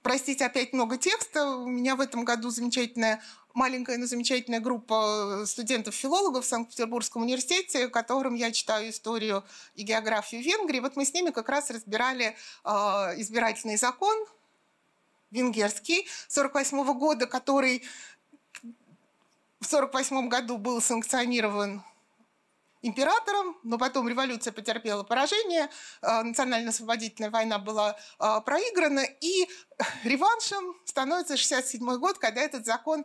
простите, 0.02 0.46
опять 0.46 0.72
много 0.72 0.98
текста. 0.98 1.46
У 1.56 1.66
меня 1.66 1.96
в 1.96 2.00
этом 2.00 2.24
году 2.24 2.50
замечательная 2.50 3.22
маленькая, 3.56 3.96
но 3.96 4.06
замечательная 4.06 4.60
группа 4.60 5.44
студентов-филологов 5.46 6.44
в 6.44 6.48
Санкт-Петербургском 6.48 7.22
университете, 7.22 7.88
которым 7.88 8.34
я 8.34 8.52
читаю 8.52 8.90
историю 8.90 9.44
и 9.74 9.82
географию 9.82 10.42
Венгрии. 10.42 10.80
Вот 10.80 10.94
мы 10.94 11.04
с 11.04 11.12
ними 11.14 11.30
как 11.30 11.48
раз 11.48 11.70
разбирали 11.70 12.36
э, 12.64 12.70
избирательный 13.16 13.76
закон 13.76 14.14
венгерский 15.30 16.00
1948 16.28 16.98
года, 16.98 17.26
который 17.26 17.82
в 19.60 19.66
1948 19.66 20.28
году 20.28 20.58
был 20.58 20.80
санкционирован 20.80 21.82
императором, 22.82 23.56
но 23.64 23.78
потом 23.78 24.08
революция 24.08 24.52
потерпела 24.52 25.02
поражение, 25.02 25.68
национально-освободительная 26.02 27.30
война 27.30 27.58
была 27.58 27.96
проиграна, 28.44 29.00
и 29.20 29.48
реваншем 30.04 30.76
становится 30.84 31.36
67 31.36 31.98
год, 31.98 32.18
когда 32.18 32.42
этот 32.42 32.64
закон 32.64 33.04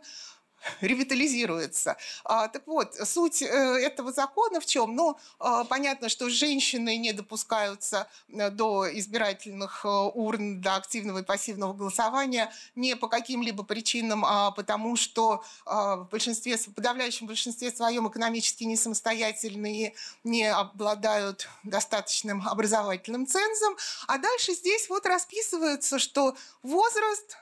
ревитализируется. 0.80 1.96
А, 2.24 2.48
так 2.48 2.66
вот, 2.66 2.94
суть 2.94 3.42
э, 3.42 3.46
этого 3.46 4.12
закона 4.12 4.60
в 4.60 4.66
чем? 4.66 4.94
Ну, 4.94 5.18
а, 5.38 5.64
понятно, 5.64 6.08
что 6.08 6.28
женщины 6.28 6.96
не 6.96 7.12
допускаются 7.12 8.08
э, 8.28 8.50
до 8.50 8.86
избирательных 8.98 9.84
э, 9.84 9.88
урн, 9.88 10.60
до 10.60 10.76
активного 10.76 11.18
и 11.18 11.22
пассивного 11.22 11.72
голосования 11.72 12.52
не 12.74 12.96
по 12.96 13.08
каким-либо 13.08 13.64
причинам, 13.64 14.24
а 14.24 14.50
потому 14.50 14.96
что 14.96 15.44
а, 15.64 15.96
в 15.96 16.08
большинстве, 16.08 16.56
в 16.56 16.74
подавляющем 16.74 17.26
большинстве 17.26 17.70
своем 17.70 18.08
экономически 18.08 18.64
не 18.64 18.76
самостоятельные, 18.76 19.94
не 20.24 20.46
обладают 20.46 21.48
достаточным 21.64 22.46
образовательным 22.46 23.26
цензом. 23.26 23.76
А 24.06 24.18
дальше 24.18 24.52
здесь 24.54 24.88
вот 24.88 25.06
расписывается, 25.06 25.98
что 25.98 26.36
возраст 26.62 27.36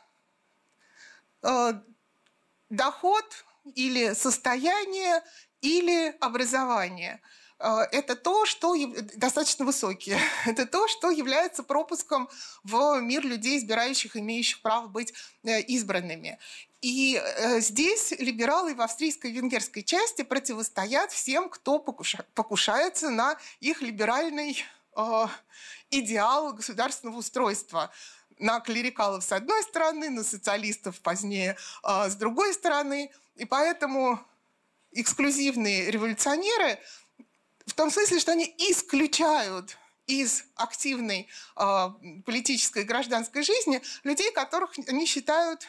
доход 2.71 3.25
или 3.75 4.15
состояние 4.15 5.23
или 5.61 6.17
образование 6.21 7.21
э,– 7.59 7.67
это 7.93 8.17
то, 8.17 8.47
что 8.47 8.75
достаточно 9.17 9.65
высокие. 9.65 10.19
Это 10.47 10.65
то, 10.65 10.89
что 10.89 11.11
является 11.11 11.63
пропуском 11.63 12.31
в 12.65 13.01
мир 13.01 13.25
людей, 13.27 13.59
избирающих, 13.59 14.17
имеющих 14.17 14.63
право 14.63 14.87
быть 14.87 15.13
э, 15.43 15.61
избранными. 15.61 16.39
И 16.81 17.21
э, 17.23 17.61
здесь 17.61 18.13
либералы 18.13 18.75
в 18.75 18.81
австрийской 18.81 19.31
и 19.31 19.35
венгерской 19.35 19.83
части 19.83 20.23
противостоят 20.23 21.13
всем, 21.13 21.51
кто 21.51 21.79
покушается 21.79 23.11
на 23.11 23.37
их 23.61 23.83
либеральный 23.83 24.65
идеал 25.91 26.53
государственного 26.53 27.19
устройства 27.19 27.91
на 28.41 28.61
клерикалов 28.61 29.23
с 29.23 29.33
одной 29.33 29.63
стороны, 29.63 30.11
на 30.11 30.25
социалистов 30.25 31.01
позднее 31.01 31.57
а, 31.83 32.09
с 32.09 32.17
другой 32.17 32.53
стороны. 32.55 33.11
И 33.37 33.45
поэтому 33.45 34.21
эксклюзивные 34.93 35.91
революционеры 35.91 36.79
в 37.67 37.75
том 37.75 37.91
смысле, 37.91 38.19
что 38.19 38.33
они 38.33 38.53
исключают 38.59 39.79
из 40.07 40.45
активной 40.57 41.29
э, 41.57 41.89
политической 42.27 42.83
и 42.83 42.87
гражданской 42.87 43.43
жизни 43.43 43.81
людей, 44.03 44.33
которых 44.33 44.73
они 44.89 45.07
считают 45.07 45.69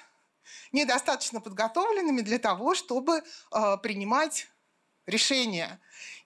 недостаточно 0.71 1.39
подготовленными 1.41 2.21
для 2.21 2.39
того, 2.39 2.73
чтобы 2.73 3.21
э, 3.21 3.77
принимать 3.83 4.47
решения. 5.05 5.79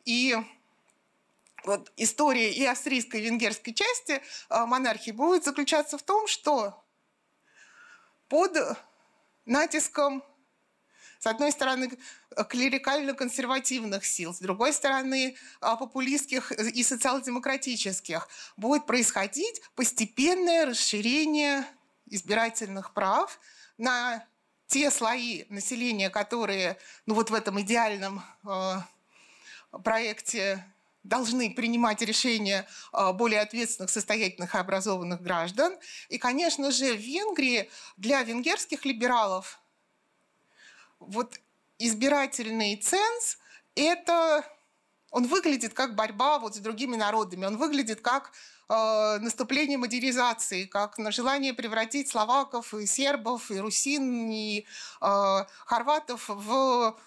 И 0.06 0.38
вот 1.66 1.92
история 1.98 2.52
и 2.52 2.64
австрийской, 2.66 3.22
и 3.22 3.26
венгерской 3.26 3.74
части 3.74 4.22
а, 4.50 4.66
монархии 4.66 5.12
будет 5.12 5.44
заключаться 5.44 5.98
в 5.98 6.04
том, 6.04 6.28
что 6.28 6.84
под 8.28 8.58
натиском 9.46 10.24
с 11.20 11.28
одной 11.28 11.52
стороны, 11.52 11.90
клерикально-консервативных 12.38 14.06
сил, 14.06 14.32
с 14.32 14.40
другой 14.40 14.74
стороны, 14.74 15.36
а, 15.60 15.76
популистских 15.76 16.52
и 16.52 16.84
социал-демократических, 16.84 18.30
будет 18.58 18.86
происходить 18.86 19.60
постепенное 19.74 20.68
расширение 20.68 21.66
избирательных 22.06 22.94
прав 22.94 23.40
на 23.80 24.24
те 24.68 24.92
слои 24.92 25.46
населения, 25.50 26.12
которые 26.12 26.78
ну, 27.08 27.16
вот 27.16 27.32
в 27.32 27.34
этом 27.34 27.60
идеальном 27.62 28.24
э, 28.48 28.76
проекте 29.84 30.64
должны 31.06 31.54
принимать 31.54 32.02
решения 32.02 32.68
а, 32.92 33.14
более 33.14 33.42
ответственных, 33.42 33.90
состоятельных 33.90 34.56
и 34.56 34.58
образованных 34.58 35.22
граждан. 35.22 35.78
И, 36.10 36.18
конечно 36.18 36.72
же, 36.72 36.94
в 36.94 37.00
Венгрии 37.00 37.70
для 37.98 38.24
венгерских 38.24 38.86
либералов 38.86 39.60
вот 41.00 41.40
избирательный 41.78 42.76
ценз– 42.78 43.38
это 43.76 44.44
он 45.12 45.28
выглядит 45.28 45.74
как 45.74 45.96
борьба 45.96 46.40
вот 46.40 46.56
с 46.56 46.60
другими 46.60 46.98
народами, 46.98 47.46
он 47.46 47.56
выглядит 47.56 48.02
как 48.02 48.32
э, 48.68 49.18
наступление 49.20 49.78
модернизации, 49.78 50.66
как 50.66 50.98
на 50.98 51.12
желание 51.12 51.54
превратить 51.54 52.10
словаков 52.10 52.74
и 52.74 52.86
сербов, 52.86 53.50
и 53.50 53.60
русин, 53.60 54.30
и 54.30 54.66
э, 55.02 55.46
хорватов 55.66 56.28
в 56.28 56.98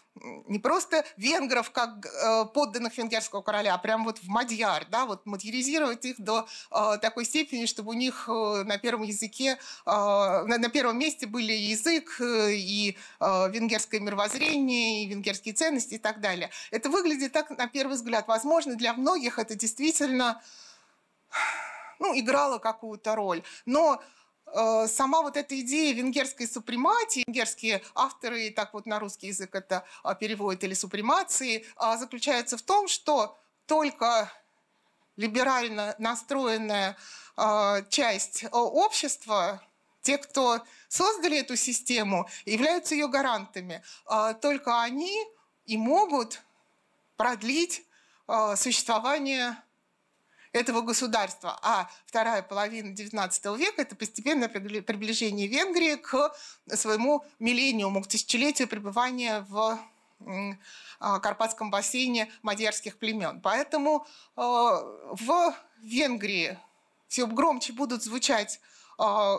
не 0.47 0.59
просто 0.59 1.05
венгров 1.17 1.71
как 1.71 2.07
э, 2.07 2.45
подданных 2.53 2.97
венгерского 2.99 3.43
короля, 3.43 3.75
а 3.75 3.79
прям 3.79 4.05
вот 4.05 4.19
в 4.19 4.29
мадьяр, 4.29 4.87
да, 4.91 5.07
вот 5.07 5.27
модернизировать 5.27 6.05
их 6.05 6.21
до 6.21 6.47
э, 6.71 6.99
такой 7.01 7.25
степени, 7.25 7.67
чтобы 7.67 7.91
у 7.91 7.95
них 7.95 8.29
э, 8.29 8.63
на 8.65 8.79
первом 8.79 9.03
языке, 9.03 9.59
э, 9.87 9.91
на, 9.91 10.59
на 10.59 10.69
первом 10.69 10.99
месте 10.99 11.27
были 11.27 11.53
язык 11.53 12.21
э, 12.21 12.53
и 12.53 12.97
э, 13.21 13.51
венгерское 13.51 14.01
мировоззрение, 14.01 15.05
и 15.05 15.07
венгерские 15.07 15.55
ценности 15.55 15.95
и 15.95 15.99
так 15.99 16.21
далее. 16.21 16.51
Это 16.71 16.91
выглядит 16.91 17.33
так, 17.33 17.51
на 17.51 17.67
первый 17.67 17.95
взгляд. 17.95 18.29
Возможно, 18.29 18.75
для 18.75 18.93
многих 18.95 19.39
это 19.39 19.55
действительно 19.55 20.43
ну, 21.99 22.19
играло 22.19 22.59
какую-то 22.59 23.15
роль. 23.15 23.43
Но 23.67 24.03
сама 24.87 25.23
вот 25.23 25.37
эта 25.37 25.59
идея 25.61 25.95
венгерской 25.95 26.47
супрематии, 26.47 27.25
венгерские 27.27 27.83
авторы, 27.95 28.51
так 28.51 28.75
вот 28.75 28.87
на 28.87 28.99
русский 28.99 29.29
язык 29.29 29.55
это 29.55 29.85
а, 30.03 30.15
переводят, 30.15 30.65
или 30.65 30.75
супремации, 30.75 31.67
а, 31.77 31.97
заключается 31.97 32.57
в 32.57 32.63
том, 32.63 32.89
что 32.89 33.39
только 33.67 34.33
либерально 35.17 35.95
настроенная 35.99 36.97
а, 37.37 37.83
часть 37.83 38.45
общества, 38.51 39.63
те, 40.03 40.19
кто 40.19 40.61
создали 40.89 41.39
эту 41.39 41.57
систему, 41.57 42.29
являются 42.47 42.95
ее 42.95 43.09
гарантами. 43.09 43.83
Только 44.41 44.81
они 44.81 45.27
и 45.67 45.77
могут 45.77 46.41
продлить 47.17 47.85
существование 48.57 49.63
этого 50.53 50.81
государства. 50.81 51.59
А 51.63 51.91
вторая 52.07 52.43
половина 52.43 52.93
XIX 52.95 53.57
века– 53.57 53.83
это 53.83 53.97
постепенное 53.97 54.49
приближение 54.49 55.47
Венгрии 55.47 55.97
к 55.97 56.35
своему 56.75 57.25
миллениуму, 57.39 58.03
к 58.03 58.09
тысячелетию 58.09 58.69
пребывания 58.69 59.45
в 59.49 59.79
а, 61.01 61.21
Карпатском 61.21 61.71
бассейне 61.71 62.31
мадьярских 62.43 62.99
племен. 62.99 63.41
Поэтому 63.41 64.05
э, 64.37 64.41
в 64.41 65.55
Венгрии 65.79 66.59
все 67.07 67.27
громче 67.27 67.73
будут 67.73 68.03
звучать, 68.03 68.61
э, 68.99 69.37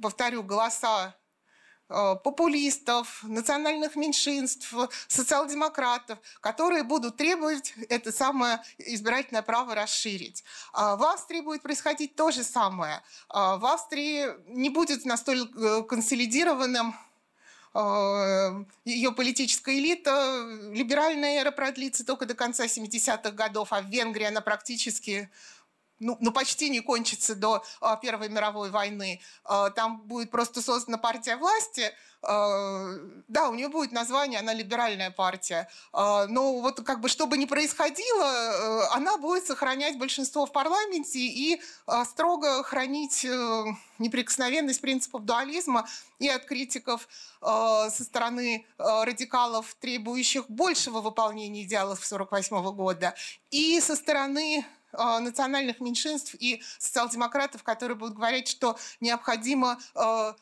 повторю, 0.00 0.42
голоса 0.42 1.14
популистов, 1.88 3.22
национальных 3.24 3.94
меньшинств, 3.94 4.72
социал-демократов, 5.06 6.18
которые 6.40 6.82
будут 6.82 7.16
требовать 7.16 7.74
это 7.88 8.10
самое 8.10 8.62
избирательное 8.78 9.42
право 9.42 9.74
расширить. 9.74 10.44
А 10.72 10.96
в 10.96 11.04
Австрии 11.04 11.40
будет 11.40 11.62
происходить 11.62 12.16
то 12.16 12.30
же 12.30 12.42
самое. 12.42 13.02
А 13.28 13.56
в 13.56 13.66
Австрии 13.66 14.28
не 14.48 14.70
будет 14.70 15.04
настолько 15.04 15.58
э, 15.58 15.82
консолидированным 15.82 16.96
э, 17.74 18.64
ее 18.84 19.12
политическая 19.12 19.78
элита, 19.78 20.46
либеральная 20.72 21.40
эра 21.40 21.50
продлится 21.50 22.04
только 22.04 22.26
до 22.26 22.34
конца 22.34 22.64
70-х 22.64 23.30
годов, 23.32 23.72
а 23.72 23.82
в 23.82 23.86
Венгрии 23.86 24.26
она 24.26 24.40
практически 24.40 25.30
ну, 26.00 26.16
ну, 26.20 26.32
почти 26.32 26.70
не 26.70 26.80
кончится 26.80 27.34
до 27.34 27.64
а, 27.80 27.96
Первой 27.96 28.28
мировой 28.28 28.70
войны. 28.70 29.20
А, 29.44 29.70
там 29.70 30.02
будет 30.02 30.30
просто 30.30 30.62
создана 30.62 30.98
партия 30.98 31.36
власти. 31.36 31.92
А, 32.26 32.94
да, 33.28 33.48
у 33.48 33.54
нее 33.54 33.68
будет 33.68 33.92
название, 33.92 34.40
она 34.40 34.52
либеральная 34.52 35.10
партия. 35.10 35.68
А, 35.92 36.26
но 36.26 36.60
вот 36.60 36.80
как 36.82 37.00
бы 37.00 37.08
что 37.08 37.26
бы 37.26 37.36
ни 37.38 37.44
происходило, 37.44 38.24
э, 38.24 38.80
она 38.92 39.18
будет 39.18 39.46
сохранять 39.46 39.98
большинство 39.98 40.46
в 40.46 40.52
парламенте 40.52 41.18
и 41.18 41.60
а, 41.86 42.04
строго 42.04 42.62
хранить 42.62 43.24
э, 43.24 43.64
неприкосновенность 43.98 44.80
принципов 44.80 45.24
дуализма 45.24 45.86
и 46.18 46.28
от 46.28 46.44
критиков 46.44 47.08
э, 47.40 47.46
со 47.90 48.04
стороны 48.04 48.66
радикалов, 48.78 49.74
требующих 49.80 50.48
большего 50.48 51.00
выполнения 51.00 51.62
идеалов 51.62 51.98
1948 51.98 52.74
года, 52.74 53.14
и 53.50 53.80
со 53.80 53.96
стороны 53.96 54.64
Э, 54.64 54.83
национальных 54.96 55.80
меньшинств 55.80 56.34
и 56.38 56.62
социал-демократов, 56.78 57.62
которые 57.62 57.96
будут 57.96 58.14
говорить, 58.14 58.48
что 58.48 58.78
необходима 59.00 59.78
э, 59.94 60.34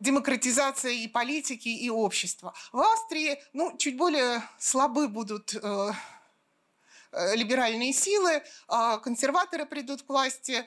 демократизация 0.00 0.92
и 0.92 1.08
политики, 1.08 1.68
и 1.68 1.90
общества. 1.90 2.54
В 2.72 2.80
Австрии 2.80 3.42
ну, 3.52 3.76
чуть 3.76 3.96
более 3.96 4.42
слабы 4.58 5.08
будут 5.08 5.54
э, 5.54 5.92
либеральные 7.34 7.92
силы, 7.94 8.42
консерваторы 9.02 9.64
придут 9.64 10.02
к 10.02 10.08
власти, 10.08 10.66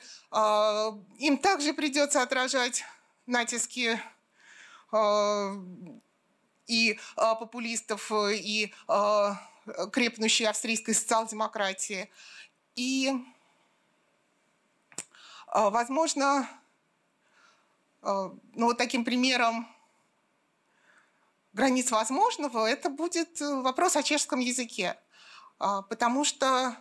им 1.19 1.37
также 1.37 1.73
придется 1.73 2.23
отражать 2.23 2.83
натиски 3.27 4.01
и 6.65 6.99
популистов, 7.15 8.11
и 8.11 8.73
крепнущей 9.91 10.47
австрийской 10.47 10.93
социал-демократии. 10.93 12.09
И, 12.79 13.11
а, 15.47 15.69
возможно, 15.69 16.47
а, 18.01 18.31
ну, 18.53 18.67
вот 18.67 18.77
таким 18.77 19.03
примером 19.03 19.67
границ 21.51 21.91
возможного 21.91 22.65
это 22.65 22.89
будет 22.89 23.41
э, 23.41 23.61
вопрос 23.61 23.97
о 23.97 24.03
чешском 24.03 24.39
языке. 24.39 24.97
А, 25.57 25.81
потому 25.81 26.23
что 26.23 26.77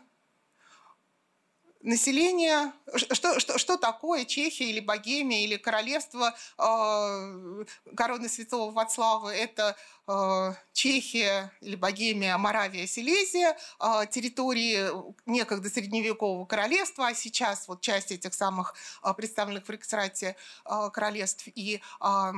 население, 1.81 2.73
что, 2.97 3.39
что, 3.39 3.59
что 3.59 3.77
такое 3.77 4.25
Чехия 4.25 4.71
или 4.71 4.81
Богемия 4.81 5.45
или 5.45 5.57
королевство 5.57 6.35
э, 6.59 7.65
короны 7.97 8.29
святого 8.29 8.71
Вацлава? 8.73 9.35
Это 9.35 9.77
э, 10.07 10.55
Чехия 10.73 11.53
или 11.61 11.77
Богемия, 11.77 12.37
Моравия, 12.37 12.87
Силезия, 12.87 13.57
э, 13.81 14.07
территории 14.11 14.91
некогда 15.27 15.71
средневекового 15.71 16.45
королевства, 16.47 17.09
а 17.09 17.15
сейчас 17.15 17.69
вот 17.69 17.81
часть 17.81 18.13
этих 18.13 18.35
самых 18.35 18.75
э, 19.03 19.13
представленных 19.15 19.67
в 19.67 19.71
Рексрате 19.71 20.37
э, 20.65 20.91
королевств 20.93 21.45
и 21.55 21.81
э, 22.01 22.33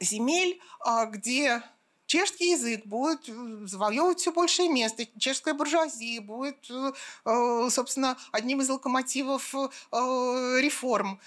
земель, 0.00 0.60
э, 0.84 1.06
где 1.10 1.62
чешский 2.06 2.52
язык 2.52 2.86
будет 2.86 3.28
э, 3.28 3.66
завоевывать 3.66 4.20
все 4.20 4.32
большее 4.32 4.68
место, 4.68 5.06
чешская 5.18 5.54
буржуазия 5.54 6.20
будет, 6.20 6.70
э, 6.70 6.92
э, 7.24 7.68
собственно, 7.70 8.16
одним 8.32 8.60
из 8.60 8.68
локомотивов 8.68 9.54
реформ, 9.92 11.20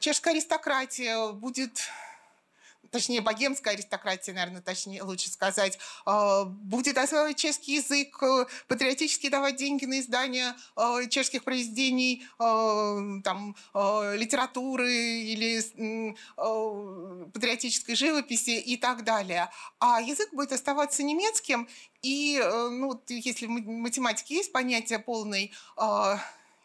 чешская 0.00 0.34
аристократия 0.34 1.32
будет 1.32 1.82
точнее, 2.90 3.20
богемская 3.20 3.74
аристократия, 3.74 4.32
наверное, 4.32 4.60
точнее, 4.60 5.02
лучше 5.02 5.30
сказать, 5.30 5.78
а, 6.04 6.44
будет 6.44 6.98
осваивать 6.98 7.36
чешский 7.36 7.74
язык, 7.76 8.22
э, 8.22 8.46
патриотически 8.68 9.28
давать 9.28 9.56
деньги 9.56 9.84
на 9.84 10.00
издание 10.00 10.54
э, 10.76 11.08
чешских 11.08 11.44
произведений, 11.44 12.24
э, 12.38 13.20
там, 13.24 13.56
литературы 13.74 14.92
или 14.92 15.60
патриотической 17.32 17.94
живописи 17.94 18.58
и 18.58 18.76
так 18.76 19.04
далее. 19.04 19.50
А 19.78 20.00
язык 20.00 20.32
будет 20.32 20.52
оставаться 20.52 21.02
немецким, 21.02 21.68
и, 22.02 22.40
ну, 22.42 23.00
если 23.08 23.46
в 23.46 23.50
математике 23.50 24.36
есть 24.36 24.52
понятие 24.52 24.98
полной 24.98 25.52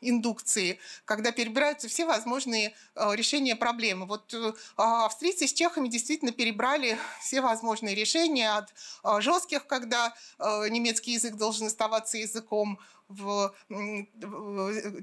индукции, 0.01 0.79
когда 1.05 1.31
перебираются 1.31 1.87
все 1.87 2.05
возможные 2.05 2.73
э, 2.95 3.15
решения 3.15 3.55
проблемы. 3.55 4.05
Вот 4.05 4.33
э, 4.33 4.53
а 4.77 5.05
австрийцы 5.05 5.47
с 5.47 5.53
чехами 5.53 5.87
действительно 5.87 6.31
перебрали 6.31 6.97
все 7.21 7.41
возможные 7.41 7.95
решения 7.95 8.51
от 8.51 8.73
э, 9.03 9.21
жестких, 9.21 9.67
когда 9.67 10.13
немецкий 10.39 11.13
язык 11.13 11.35
должен 11.35 11.67
оставаться 11.67 12.17
языком 12.17 12.79
в 13.07 13.53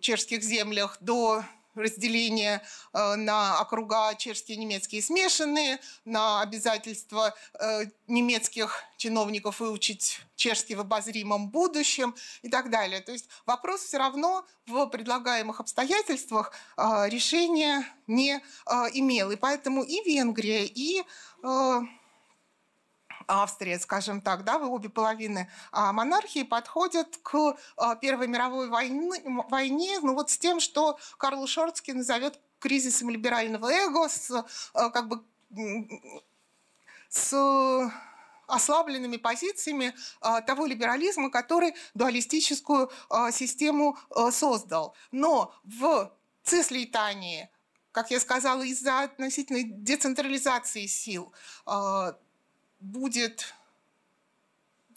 чешских 0.01 0.43
землях, 0.43 0.99
до 1.01 1.45
разделение 1.75 2.63
э, 2.93 3.15
на 3.17 3.61
округа 3.61 4.15
чешские 4.17 4.57
немецкие 4.59 5.03
смешанные, 5.03 5.79
на 6.05 6.41
обязательство 6.41 7.35
э, 7.59 7.85
немецких 8.07 8.83
чиновников 8.97 9.61
выучить 9.61 10.21
чешский 10.37 10.75
в 10.75 10.81
обозримом 10.81 11.49
будущем 11.49 12.15
и 12.43 12.49
так 12.49 12.71
далее. 12.71 13.01
То 13.01 13.13
есть 13.13 13.29
вопрос 13.47 13.83
все 13.83 13.99
равно 13.99 14.45
в 14.67 14.87
предлагаемых 14.87 15.61
обстоятельствах 15.61 16.53
э, 16.77 17.09
решения 17.09 17.87
не 18.07 18.43
имел. 18.95 19.31
И 19.31 19.37
поэтому 19.37 19.83
и 19.83 20.03
Венгрия, 20.05 20.65
и 20.65 21.03
Австрия, 23.29 23.79
скажем 23.79 24.21
так, 24.21 24.45
да, 24.45 24.59
в 24.59 24.71
обе 24.73 24.89
половины 24.89 25.51
а, 25.71 25.93
монархии 25.93 26.43
подходят 26.43 27.19
к 27.23 27.57
а, 27.77 27.97
Первой 27.97 28.27
мировой 28.27 28.69
войны, 28.69 29.23
войне, 29.49 29.99
ну 30.01 30.15
вот 30.15 30.31
с 30.31 30.39
тем, 30.39 30.61
что 30.61 30.99
Карл 31.19 31.47
Шорцкий 31.47 31.93
назовет 31.93 32.39
кризисом 32.59 33.11
либерального 33.11 33.71
эго, 33.73 34.09
с, 34.09 34.31
а, 34.75 34.91
как 34.91 35.09
бы, 35.09 35.25
с 37.09 37.91
ослабленными 38.47 39.17
позициями 39.17 39.95
того 40.47 40.67
либерализма, 40.67 41.31
который 41.31 41.75
дуалистическую 41.95 42.91
систему 43.31 43.97
создал. 44.31 44.95
Но 45.11 45.55
в 45.65 46.13
Цислейтании, 46.43 47.51
как 47.93 48.11
я 48.11 48.21
сказала, 48.21 48.63
из-за 48.63 49.03
относительной 49.03 49.65
децентрализации 49.65 50.87
сил 50.87 51.33
будет 52.83 53.55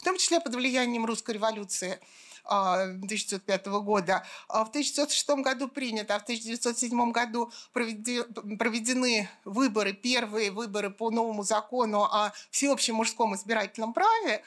том 0.06 0.18
числе 0.18 0.40
под 0.40 0.56
влиянием 0.56 1.06
русской 1.06 1.32
революции 1.32 2.00
1905 2.44 3.66
года. 3.66 4.24
В 4.48 4.70
1906 4.70 5.30
году 5.42 5.68
принято, 5.68 6.16
а 6.16 6.20
в 6.20 6.24
1907 6.24 7.12
году 7.12 7.52
проведены 7.74 9.28
выборы, 9.44 9.94
первые 9.94 10.52
выборы 10.52 10.92
по 10.92 11.10
новому 11.10 11.44
закону 11.44 12.04
о 12.04 12.32
всеобщем 12.52 12.96
мужском 12.96 13.36
избирательном 13.36 13.94
праве, 13.94 14.44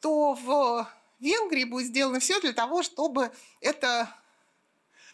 то 0.00 0.34
в 0.34 0.88
Венгрии 1.20 1.64
будет 1.64 1.86
сделано 1.86 2.18
все 2.18 2.40
для 2.40 2.52
того, 2.52 2.82
чтобы 2.82 3.30
эта 3.60 4.12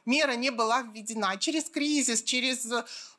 мера 0.06 0.32
не 0.32 0.50
была 0.50 0.82
введена. 0.82 1.36
Через 1.38 1.64
кризис, 1.64 2.22
через, 2.22 2.66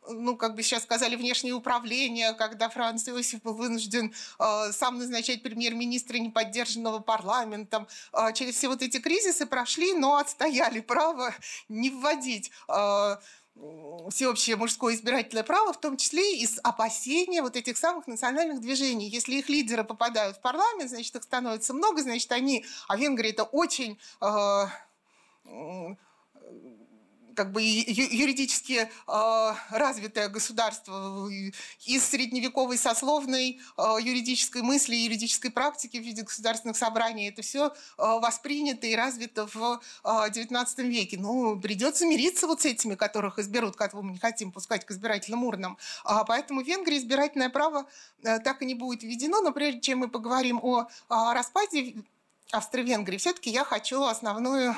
ну, 0.07 0.35
как 0.35 0.55
бы 0.55 0.63
сейчас 0.63 0.83
сказали, 0.83 1.15
внешнее 1.15 1.53
управление, 1.53 2.33
когда 2.33 2.69
Франц 2.69 3.07
Иосиф 3.07 3.41
был 3.41 3.53
вынужден 3.53 4.13
э, 4.39 4.71
сам 4.71 4.97
назначать 4.97 5.43
премьер-министра 5.43 6.17
неподдержанного 6.17 6.99
парламентом. 6.99 7.87
Э, 8.13 8.33
через 8.33 8.55
все 8.55 8.67
вот 8.67 8.81
эти 8.81 8.99
кризисы 8.99 9.45
прошли, 9.45 9.93
но 9.93 10.17
отстояли 10.17 10.79
право 10.79 11.33
не 11.69 11.89
вводить 11.89 12.51
э, 12.67 13.15
всеобщее 14.09 14.55
мужское 14.55 14.95
избирательное 14.95 15.43
право, 15.43 15.73
в 15.73 15.79
том 15.79 15.97
числе 15.97 16.37
из 16.37 16.59
опасения 16.63 17.41
вот 17.41 17.55
этих 17.55 17.77
самых 17.77 18.07
национальных 18.07 18.61
движений. 18.61 19.07
Если 19.07 19.35
их 19.35 19.49
лидеры 19.49 19.83
попадают 19.83 20.37
в 20.37 20.41
парламент, 20.41 20.89
значит, 20.89 21.15
их 21.15 21.23
становится 21.23 21.73
много, 21.73 22.01
значит, 22.01 22.31
они, 22.31 22.65
а 22.87 22.97
Венгрия 22.97 23.29
это 23.29 23.43
очень 23.43 23.99
э, 24.21 24.65
как 27.35 27.51
бы 27.51 27.61
юридически 27.61 28.89
э, 29.07 29.53
развитое 29.69 30.29
государство 30.29 31.29
из 31.85 32.03
средневековой 32.03 32.77
сословной 32.77 33.59
э, 33.77 33.83
юридической 34.01 34.61
мысли, 34.61 34.95
юридической 34.95 35.51
практики 35.51 35.97
в 35.97 36.01
виде 36.01 36.23
государственных 36.23 36.77
собраний. 36.77 37.29
Это 37.29 37.41
все 37.41 37.67
э, 37.67 37.71
воспринято 37.97 38.87
и 38.87 38.95
развито 38.95 39.47
в 39.47 39.81
XIX 40.03 40.67
веке. 40.83 41.17
Ну, 41.19 41.59
придется 41.59 42.05
мириться 42.05 42.47
вот 42.47 42.61
с 42.61 42.65
этими, 42.65 42.95
которых 42.95 43.39
изберут, 43.39 43.75
кого 43.75 44.01
мы 44.01 44.13
не 44.13 44.19
хотим 44.19 44.51
пускать 44.51 44.85
к 44.85 44.91
избирательным 44.91 45.43
урнам. 45.43 45.77
А 46.03 46.23
поэтому 46.23 46.63
в 46.63 46.67
Венгрии 46.67 46.97
избирательное 46.97 47.49
право 47.49 47.85
так 48.21 48.61
и 48.61 48.65
не 48.65 48.75
будет 48.75 49.03
введено. 49.03 49.41
Но 49.41 49.51
прежде 49.51 49.81
чем 49.81 49.99
мы 49.99 50.07
поговорим 50.07 50.59
о, 50.61 50.87
о 51.09 51.33
распаде 51.33 51.95
Австро-Венгрии, 52.51 53.17
все-таки 53.17 53.49
я 53.49 53.63
хочу 53.63 54.03
основную 54.03 54.71
а, 54.71 54.75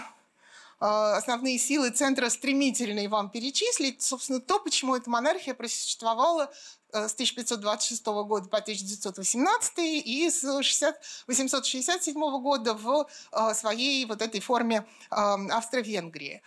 основные 0.80 1.58
силы 1.58 1.90
центра 1.92 2.30
стремительные 2.30 3.08
вам 3.08 3.30
перечислить. 3.30 4.02
Собственно, 4.02 4.40
то, 4.40 4.60
почему 4.60 4.96
эта 4.96 5.10
монархия 5.10 5.54
просуществовала 5.54 6.52
э, 6.94 7.08
с 7.08 7.14
1526 7.14 8.06
года 8.06 8.50
по 8.50 8.58
1918 8.58 9.74
и 9.78 10.30
с 10.30 10.44
867 10.44 12.14
года 12.42 12.74
в 12.74 13.08
э, 13.32 13.54
своей 13.54 14.06
вот 14.06 14.22
этой 14.22 14.42
форме 14.42 14.86
э, 15.12 15.16
Австро-Венгрии. 15.16 16.42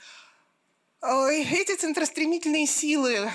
Эти 1.00 1.76
центростремительные 1.76 2.66
силы 2.66 3.30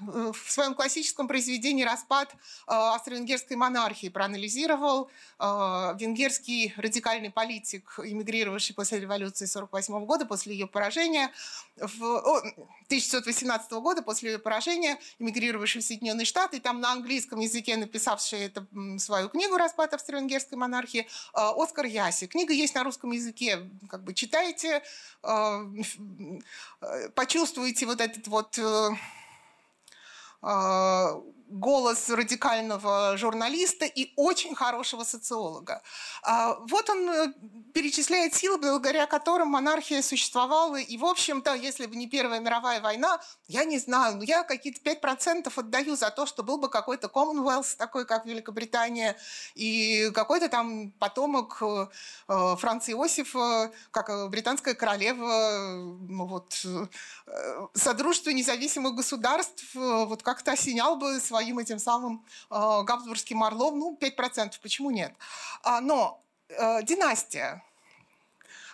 в 0.00 0.50
своем 0.50 0.74
классическом 0.74 1.28
произведении 1.28 1.84
«Распад 1.84 2.32
э, 2.32 2.36
австро-венгерской 2.66 3.56
монархии» 3.56 4.08
проанализировал 4.08 5.10
э, 5.38 5.44
венгерский 5.98 6.74
радикальный 6.76 7.30
политик, 7.30 7.98
эмигрировавший 8.02 8.74
после 8.74 9.00
революции 9.00 9.44
1948 9.44 10.06
года, 10.06 10.26
после 10.26 10.54
ее 10.54 10.66
поражения, 10.66 11.30
в, 11.76 12.04
о, 12.04 12.38
1918 12.86 13.72
года, 13.72 14.02
после 14.02 14.32
ее 14.32 14.38
поражения, 14.38 14.98
эмигрировавший 15.18 15.80
в 15.80 15.84
Соединенные 15.84 16.24
Штаты, 16.24 16.58
и 16.58 16.60
там 16.60 16.80
на 16.80 16.92
английском 16.92 17.40
языке 17.40 17.76
написавший 17.76 18.40
это, 18.40 18.66
свою 18.98 19.28
книгу 19.28 19.56
«Распад 19.56 19.94
австро-венгерской 19.94 20.58
монархии» 20.58 21.00
э, 21.00 21.04
Оскар 21.34 21.86
Яси. 21.86 22.26
Книга 22.26 22.52
есть 22.52 22.74
на 22.74 22.84
русском 22.84 23.12
языке, 23.12 23.70
как 23.88 24.04
бы 24.04 24.14
читайте, 24.14 24.82
почувствуйте 27.14 27.86
вот 27.86 28.00
этот 28.00 28.26
вот 28.28 28.58
uh, 30.44 31.20
голос 31.54 32.10
радикального 32.10 33.16
журналиста 33.16 33.84
и 33.84 34.12
очень 34.16 34.56
хорошего 34.56 35.04
социолога. 35.04 35.82
А, 36.22 36.58
вот 36.68 36.90
он 36.90 37.08
э, 37.08 37.32
перечисляет 37.72 38.34
силы, 38.34 38.58
благодаря 38.58 39.06
которым 39.06 39.48
монархия 39.48 40.02
существовала. 40.02 40.80
И, 40.80 40.96
в 40.98 41.04
общем-то, 41.04 41.54
если 41.54 41.86
бы 41.86 41.94
не 41.94 42.08
Первая 42.08 42.40
мировая 42.40 42.80
война, 42.80 43.20
я 43.46 43.64
не 43.64 43.78
знаю, 43.78 44.16
но 44.16 44.24
я 44.24 44.42
какие-то 44.42 44.80
5% 44.80 45.52
отдаю 45.54 45.94
за 45.94 46.10
то, 46.10 46.26
что 46.26 46.42
был 46.42 46.58
бы 46.58 46.68
какой-то 46.68 47.06
Commonwealth, 47.06 47.76
такой 47.76 48.04
как 48.04 48.26
Великобритания, 48.26 49.16
и 49.54 50.10
какой-то 50.12 50.48
там 50.48 50.90
потомок 50.98 51.58
э, 51.60 51.86
э, 52.28 52.56
Франца 52.58 52.90
Иосифа, 52.90 53.70
как 53.92 54.28
британская 54.28 54.74
королева, 54.74 55.76
ну 56.08 56.26
вот, 56.26 56.66
Содружество 57.74 58.30
независимых 58.30 58.94
государств, 58.94 59.64
вот 59.74 60.22
как-то 60.22 60.52
осенял 60.52 60.96
бы 60.96 61.20
свои 61.20 61.43
своим 61.44 61.58
этим 61.58 61.78
самым 61.78 62.24
э, 62.50 62.82
Габсбургским 62.84 63.42
орлом, 63.42 63.78
ну, 63.78 63.98
5%, 64.00 64.54
почему 64.62 64.90
нет? 64.90 65.12
А, 65.62 65.80
но 65.80 66.22
э, 66.48 66.82
династия. 66.82 67.62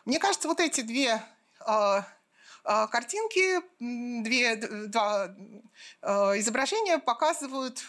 Мне 0.04 0.18
кажется, 0.18 0.46
вот 0.48 0.60
эти 0.60 0.82
две 0.82 1.20
э, 1.66 2.02
картинки, 2.62 3.60
две, 4.22 4.56
два 4.56 5.34
изображения 6.36 6.98
показывают 6.98 7.82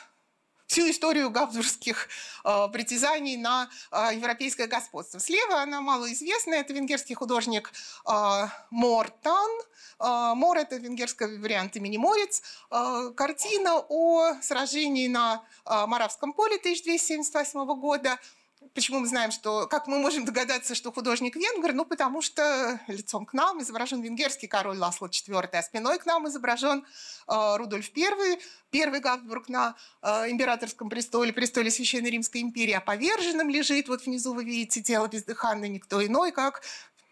всю 0.71 0.89
историю 0.89 1.29
габсбургских 1.29 2.07
э, 2.45 2.67
притязаний 2.71 3.35
на 3.35 3.69
э, 3.91 4.15
европейское 4.15 4.67
господство. 4.67 5.19
Слева 5.19 5.61
она 5.61 5.81
малоизвестная, 5.81 6.61
это 6.61 6.71
венгерский 6.73 7.13
художник 7.13 7.73
э, 8.07 8.47
Мортан. 8.69 9.51
Э, 9.99 10.33
Мор– 10.33 10.57
это 10.59 10.77
венгерский 10.77 11.37
вариант 11.37 11.75
имени 11.75 11.97
Морец. 11.97 12.41
Э, 12.71 13.11
картина 13.15 13.83
о 13.89 14.35
сражении 14.41 15.09
на 15.09 15.43
э, 15.65 15.85
Моравском 15.87 16.31
поле 16.31 16.55
1278 16.55 17.65
года– 17.77 18.17
Почему 18.73 18.99
мы 18.99 19.07
знаем, 19.07 19.31
что... 19.31 19.67
Как 19.67 19.87
мы 19.87 19.97
можем 19.97 20.23
догадаться, 20.23 20.75
что 20.75 20.91
художник 20.91 21.35
венгер? 21.35 21.73
Ну, 21.73 21.83
потому 21.83 22.21
что 22.21 22.79
лицом 22.87 23.25
к 23.25 23.33
нам 23.33 23.61
изображен 23.61 24.01
венгерский 24.01 24.47
король 24.47 24.77
Ласло 24.77 25.07
IV, 25.07 25.49
а 25.51 25.63
спиной 25.63 25.97
к 25.97 26.05
нам 26.05 26.27
изображен 26.27 26.85
э, 27.27 27.55
Рудольф 27.57 27.89
I, 27.97 28.39
первый 28.69 28.99
Габсбург 28.99 29.49
на 29.49 29.75
э, 30.03 30.29
императорском 30.29 30.89
престоле, 30.89 31.33
престоле 31.33 31.71
Священной 31.71 32.11
Римской 32.11 32.41
империи, 32.41 32.73
а 32.73 32.81
поверженным 32.81 33.49
лежит, 33.49 33.89
вот 33.89 34.05
внизу 34.05 34.33
вы 34.33 34.45
видите 34.45 34.81
тело 34.81 35.07
бездыханное, 35.07 35.67
никто 35.67 36.05
иной, 36.05 36.31
как 36.31 36.61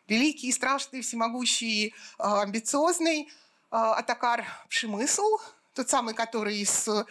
великий, 0.07 0.51
страшный, 0.51 1.01
всемогущий, 1.01 1.87
э, 1.87 1.91
амбициозный 2.19 3.23
э, 3.23 3.27
Атакар 3.71 4.45
Пшемысл, 4.69 5.39
тот 5.79 5.89
самый, 5.89 6.13
который 6.13 6.65
с 6.65 7.05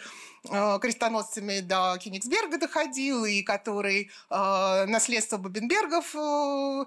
Э, 0.45 0.79
крестоносцами 0.81 1.59
до 1.59 1.97
Кенигсберга 1.99 2.57
доходил, 2.57 3.25
и 3.25 3.41
который 3.41 4.09
э, 4.29 4.85
наследство 4.85 5.37
Бабенбергов 5.37 6.15
э, 6.15 6.85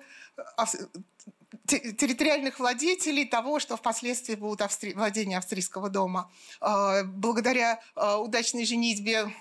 территориальных 1.66 2.58
владетелей 2.58 3.26
того, 3.26 3.60
что 3.60 3.76
впоследствии 3.76 4.36
будут 4.36 4.62
австри... 4.62 4.94
владения 4.94 5.36
австрийского 5.36 5.90
дома. 5.90 6.30
Благодаря 6.60 7.80
удачной 7.94 8.64
женитьбе 8.64 9.32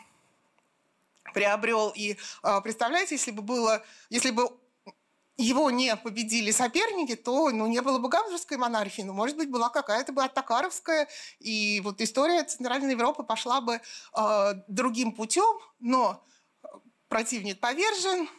приобрел. 1.33 1.91
И 1.95 2.17
представляете, 2.63 3.15
если 3.15 3.31
бы 3.31 3.41
было, 3.41 3.81
если 4.09 4.31
бы 4.31 4.49
его 5.41 5.71
не 5.71 5.95
победили 5.95 6.51
соперники, 6.51 7.15
то 7.15 7.49
ну, 7.49 7.67
не 7.67 7.81
было 7.81 7.99
бы 7.99 8.09
Габсбургской 8.09 8.57
монархии, 8.57 9.01
но, 9.01 9.13
может 9.13 9.37
быть, 9.37 9.49
была 9.49 9.69
какая-то 9.69 10.13
бы 10.13 10.23
Оттокаровская, 10.23 11.07
и 11.39 11.81
вот 11.83 12.01
история 12.01 12.43
Центральной 12.43 12.91
Европы 12.91 13.23
пошла 13.23 13.61
бы 13.61 13.81
э, 14.15 14.53
другим 14.67 15.11
путем, 15.13 15.59
но 15.79 16.23
противник 17.07 17.59
повержен, 17.59 18.29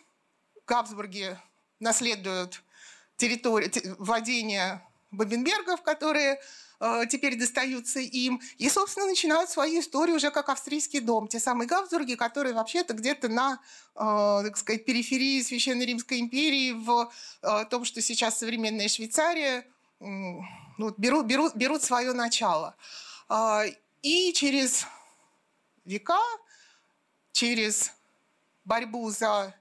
Габсбурги 0.67 1.39
наследуют 1.81 2.63
территорию, 3.17 3.71
владения 3.99 4.83
Бабенбергов, 5.11 5.83
которые 5.83 6.41
теперь 7.09 7.39
достаются 7.39 8.01
им. 8.01 8.41
И, 8.59 8.69
собственно, 8.69 9.07
начинают 9.07 9.51
свою 9.51 9.81
историю 9.81 10.17
уже 10.17 10.31
как 10.31 10.49
австрийский 10.49 11.01
дом. 11.01 11.29
Те 11.29 11.39
самые 11.39 11.69
Габсбурги, 11.69 12.15
которые 12.15 12.55
вообще-то 12.55 12.95
где-то 12.95 13.29
на, 13.29 13.61
э, 13.95 14.49
так 14.49 14.57
сказать, 14.57 14.85
периферии 14.85 15.43
Священной 15.43 15.87
Римской 15.87 16.19
империи, 16.19 16.73
в 16.73 17.11
э, 17.43 17.65
том, 17.71 17.85
что 17.85 18.01
сейчас 18.03 18.39
современная 18.39 18.89
Швейцария, 18.89 19.65
ну, 20.01 20.95
берут, 20.97 21.27
берут, 21.27 21.55
берут 21.55 21.83
свое 21.83 22.13
начало. 22.13 22.75
И 24.03 24.33
через 24.33 24.85
века, 25.85 26.19
через 27.31 27.93
борьбу 28.65 29.09
за 29.11 29.55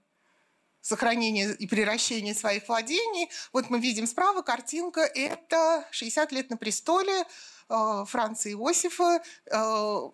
сохранение 0.82 1.53
и 1.53 1.67
превращение 1.67 2.34
своих 2.34 2.67
владений. 2.67 3.29
Вот 3.53 3.69
мы 3.69 3.79
видим 3.79 4.07
справа 4.07 4.41
картинка, 4.41 5.01
это 5.01 5.86
60 5.91 6.32
лет 6.32 6.49
на 6.49 6.57
престоле 6.57 7.23
э, 7.69 8.05
Франца 8.07 8.51
Иосифа. 8.51 9.21
Э, 9.45 10.09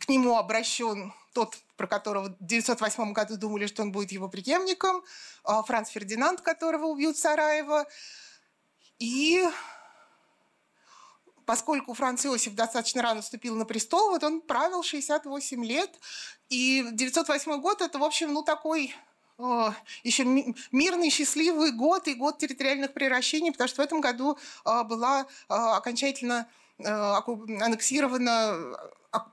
к 0.00 0.08
нему 0.08 0.36
обращен 0.36 1.12
тот, 1.32 1.56
про 1.76 1.86
которого 1.86 2.24
в 2.24 2.34
1908 2.34 3.12
году 3.12 3.36
думали, 3.36 3.66
что 3.66 3.82
он 3.82 3.92
будет 3.92 4.12
его 4.12 4.28
преемником, 4.28 5.02
а, 5.44 5.62
Франц 5.62 5.90
Фердинанд, 5.90 6.40
которого 6.40 6.86
убьют 6.86 7.16
Сараева. 7.16 7.86
И 8.98 9.44
поскольку 11.44 11.94
Франц 11.94 12.24
Иосиф 12.26 12.54
достаточно 12.54 13.02
рано 13.02 13.22
вступил 13.22 13.56
на 13.56 13.64
престол, 13.64 14.10
вот 14.10 14.22
он 14.22 14.40
правил 14.40 14.82
68 14.82 15.64
лет, 15.64 15.90
и 16.48 16.86
908 16.92 17.60
год– 17.60 17.80
это, 17.82 17.98
в 17.98 18.04
общем, 18.04 18.32
ну, 18.32 18.42
такой 18.42 18.94
еще 20.04 20.24
мирный, 20.72 21.10
счастливый 21.10 21.72
год 21.72 22.08
и 22.08 22.14
год 22.14 22.38
территориальных 22.38 22.92
превращений, 22.92 23.52
потому 23.52 23.68
что 23.68 23.82
в 23.82 23.84
этом 23.84 24.00
году 24.00 24.38
а, 24.64 24.84
была 24.84 25.26
а, 25.48 25.76
окончательно 25.76 26.46
аннексирована 26.78 28.74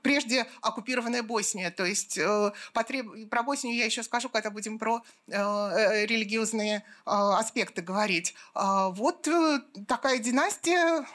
прежде 0.02 0.46
оккупированная 0.60 1.22
Босния. 1.22 1.70
То 1.70 1.84
есть 1.84 2.18
э, 2.18 2.52
потреб... 2.72 3.28
про 3.30 3.42
Боснию 3.42 3.76
я 3.76 3.86
еще 3.86 4.02
скажу, 4.02 4.28
когда 4.28 4.50
будем 4.50 4.78
про 4.78 5.02
э, 5.26 5.32
э, 5.32 6.06
религиозные 6.06 6.84
аспекты 7.04 7.80
говорить. 7.82 8.34
А 8.54 8.90
вот 8.90 9.26
такая 9.88 10.18
династия, 10.18 11.06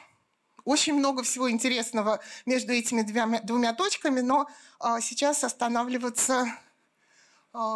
очень 0.64 0.94
много 0.94 1.22
всего 1.22 1.48
интересного 1.50 2.20
между 2.44 2.72
этими 2.72 3.02
двумя, 3.02 3.40
двумя 3.40 3.72
точками, 3.72 4.20
но 4.20 4.48
сейчас 5.00 5.44
останавливаться 5.44 6.46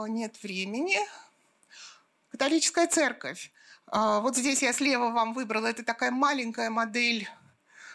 нет 0.06 0.42
времени. 0.42 0.98
Католическая 2.30 2.86
церковь. 2.86 3.50
Вот 3.92 4.36
здесь 4.36 4.62
я 4.62 4.72
слева 4.72 5.10
вам 5.10 5.34
выбрала, 5.34 5.66
это 5.66 5.82
такая 5.82 6.12
маленькая 6.12 6.70
модель 6.70 7.28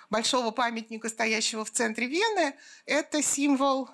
большого 0.10 0.52
памятника, 0.52 1.10
стоящего 1.10 1.64
в 1.66 1.72
центре 1.72 2.08
Вены, 2.08 2.56
это 2.86 3.22
символ 3.22 3.90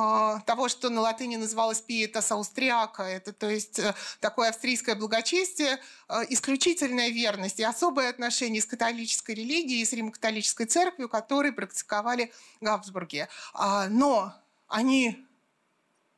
а, 0.00 0.40
того, 0.40 0.68
что 0.68 0.90
на 0.90 1.00
латыни 1.00 1.36
называлось 1.36 1.80
«пиетас 1.80 2.30
аустриака». 2.30 3.02
Это, 3.02 3.32
то 3.32 3.50
есть, 3.50 3.80
э, 3.80 3.94
такое 4.20 4.50
австрийское 4.50 4.94
благочестие, 4.94 5.80
э, 6.08 6.20
исключительная 6.28 7.08
верность 7.08 7.58
и 7.58 7.64
особое 7.64 8.08
отношение 8.08 8.62
с 8.62 8.66
католической 8.66 9.34
религией, 9.34 9.84
с 9.84 9.92
римо-католической 9.92 10.66
церковью, 10.66 11.08
которые 11.08 11.52
практиковали 11.52 12.32
Габсбурги. 12.60 13.26
А, 13.54 13.88
но 13.88 14.32
они 14.68 15.26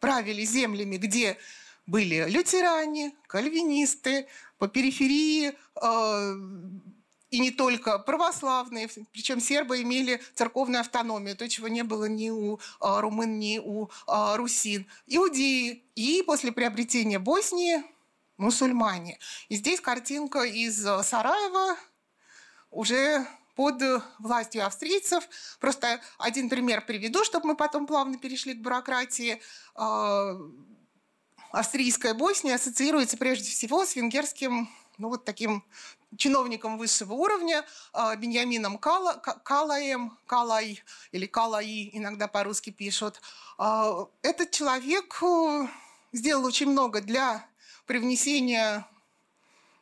правили 0.00 0.44
землями, 0.44 0.96
где 0.96 1.36
были 1.86 2.28
лютеране, 2.28 3.12
кальвинисты, 3.26 4.26
по 4.58 4.68
периферии 4.68 5.52
э, 5.80 6.34
и 7.30 7.38
не 7.38 7.50
только 7.50 7.98
православные, 7.98 8.88
причем 9.12 9.40
сербы 9.40 9.82
имели 9.82 10.20
церковную 10.34 10.80
автономию, 10.80 11.36
то, 11.36 11.48
чего 11.48 11.68
не 11.68 11.82
было 11.82 12.06
ни 12.06 12.28
у 12.28 12.58
а, 12.80 13.00
румын, 13.00 13.38
ни 13.38 13.58
у 13.58 13.88
а, 14.06 14.36
русин. 14.36 14.86
Иудеи 15.06 15.84
и 15.94 16.22
после 16.26 16.50
приобретения 16.50 17.20
Боснии 17.20 17.84
мусульмане. 18.36 19.18
И 19.48 19.56
здесь 19.56 19.80
картинка 19.80 20.42
из 20.42 20.76
Сараева 20.76 21.76
уже 22.70 23.26
под 23.54 23.82
властью 24.18 24.64
австрийцев. 24.66 25.28
Просто 25.58 26.00
один 26.18 26.48
пример 26.48 26.84
приведу, 26.84 27.24
чтобы 27.24 27.48
мы 27.48 27.56
потом 27.56 27.86
плавно 27.86 28.18
перешли 28.18 28.54
к 28.54 28.58
бюрократии. 28.58 29.40
А, 29.74 30.36
австрийская 31.52 32.14
Босния 32.14 32.54
ассоциируется 32.54 33.16
прежде 33.16 33.50
всего 33.50 33.84
с 33.84 33.96
венгерским 33.96 34.68
ну, 35.00 35.08
вот 35.08 35.24
таким 35.24 35.64
чиновником 36.16 36.76
высшего 36.76 37.14
уровня 37.14 37.64
а, 37.92 38.14
Беньямином 38.16 38.78
Кала, 38.78 39.14
Калаем, 39.14 40.18
Калай 40.26 40.82
или 41.12 41.26
Калаи, 41.26 41.90
иногда 41.92 42.28
по-русски 42.28 42.70
пишут. 42.70 43.20
А, 43.58 44.06
этот 44.22 44.50
человек 44.50 45.22
э, 45.22 45.68
сделал 46.12 46.44
очень 46.44 46.70
много 46.70 47.00
для 47.00 47.46
привнесения 47.86 48.86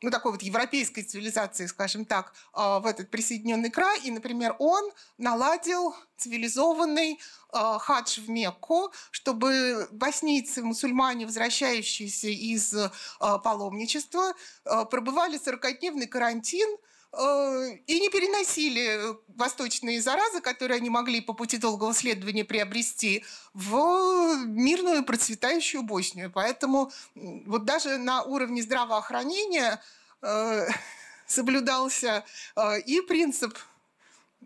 ну, 0.03 0.11
такой 0.11 0.33
вот 0.33 0.43
европейской 0.43 1.03
цивилизации, 1.03 1.67
скажем 1.67 2.05
так, 2.05 2.33
а, 2.53 2.81
в 2.81 2.87
этот 2.87 3.11
присоединенный 3.11 3.71
край. 3.71 4.01
И, 4.05 4.11
например, 4.11 4.55
он 4.59 4.91
наладил 5.19 5.95
цивилизованный 6.17 7.21
а, 7.51 7.79
хадж 7.79 8.21
в 8.21 8.29
Мекку, 8.29 8.93
чтобы 9.11 9.89
боснийцы, 9.91 10.63
мусульмане, 10.63 11.27
возвращающиеся 11.27 12.29
из 12.29 12.75
а, 13.21 13.39
паломничества, 13.39 14.35
пробывали 14.65 15.39
40-дневный 15.39 16.07
карантин– 16.07 16.69
и 17.15 18.01
не 18.01 18.11
переносили 18.11 19.17
восточные 19.29 20.03
заразы, 20.03 20.41
которые 20.41 20.77
они 20.77 20.91
могли 20.91 21.21
по 21.21 21.33
пути 21.33 21.57
долгого 21.57 21.95
следования 21.95 22.45
приобрести, 22.45 23.25
в 23.55 24.45
мирную 24.45 25.05
процветающую 25.05 25.83
Боснию. 25.83 26.31
Поэтому 26.31 26.93
вот 27.15 27.65
даже 27.65 27.97
на 27.97 28.23
уровне 28.23 28.63
здравоохранения 28.63 29.81
э, 30.21 30.67
соблюдался 31.27 32.25
э, 32.57 32.81
и 32.81 33.01
принцип 33.01 33.57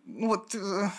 вот, 0.06 0.54
э, 0.54 0.90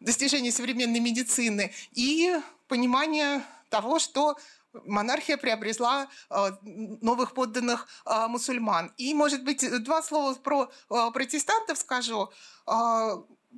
достижения 0.00 0.52
современной 0.52 1.00
медицины, 1.00 1.72
и 1.92 2.34
понимание 2.66 3.42
того, 3.68 3.98
что 3.98 4.38
монархия 4.72 5.36
приобрела 5.36 6.08
э, 6.30 6.50
новых 6.62 7.34
подданных 7.34 7.86
э, 8.04 8.26
мусульман. 8.28 8.92
И, 8.96 9.14
может 9.14 9.44
быть, 9.44 9.64
два 9.82 10.02
слова 10.02 10.34
про 10.34 10.70
э, 10.90 11.10
протестантов 11.12 11.78
скажу. 11.78 12.30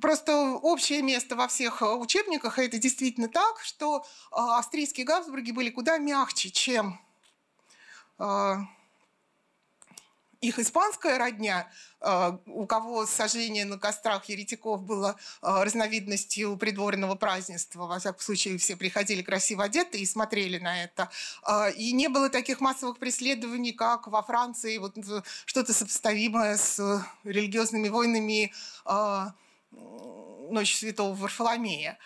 Просто 0.01 0.53
общее 0.61 1.01
место 1.01 1.35
во 1.35 1.49
всех 1.49 1.81
учебниках, 1.81 2.59
это 2.59 2.77
действительно 2.77 3.27
так, 3.27 3.59
что 3.59 4.05
австрийские 4.31 5.05
Габсбурги 5.05 5.51
были 5.51 5.69
куда 5.69 5.97
мягче, 5.97 6.49
чем 6.49 6.97
их 10.41 10.57
испанская 10.57 11.19
родня, 11.19 11.67
э, 12.01 12.37
у 12.47 12.65
кого 12.65 13.05
сожжение 13.05 13.63
на 13.63 13.77
кострах 13.77 14.25
еретиков 14.25 14.81
было 14.81 15.15
э, 15.41 15.63
разновидностью 15.63 16.57
придворного 16.57 17.15
празднества. 17.15 17.85
Во 17.85 17.99
всяком 17.99 18.19
случае, 18.19 18.57
все 18.57 18.75
приходили 18.75 19.21
красиво 19.21 19.63
одеты 19.63 19.99
и 19.99 20.05
смотрели 20.05 20.57
на 20.57 20.83
это. 20.83 21.09
Э, 21.47 21.71
и 21.71 21.93
не 21.93 22.09
было 22.09 22.29
таких 22.29 22.59
массовых 22.59 22.97
преследований, 22.97 23.71
как 23.71 24.07
во 24.07 24.23
Франции, 24.23 24.79
вот 24.79 24.95
что-то 25.45 25.73
сопоставимое 25.73 26.57
с 26.57 27.05
религиозными 27.23 27.89
войнами 27.89 28.51
Ночи 30.49 30.75
Святого 30.75 31.15
Варфоломея. 31.15 31.97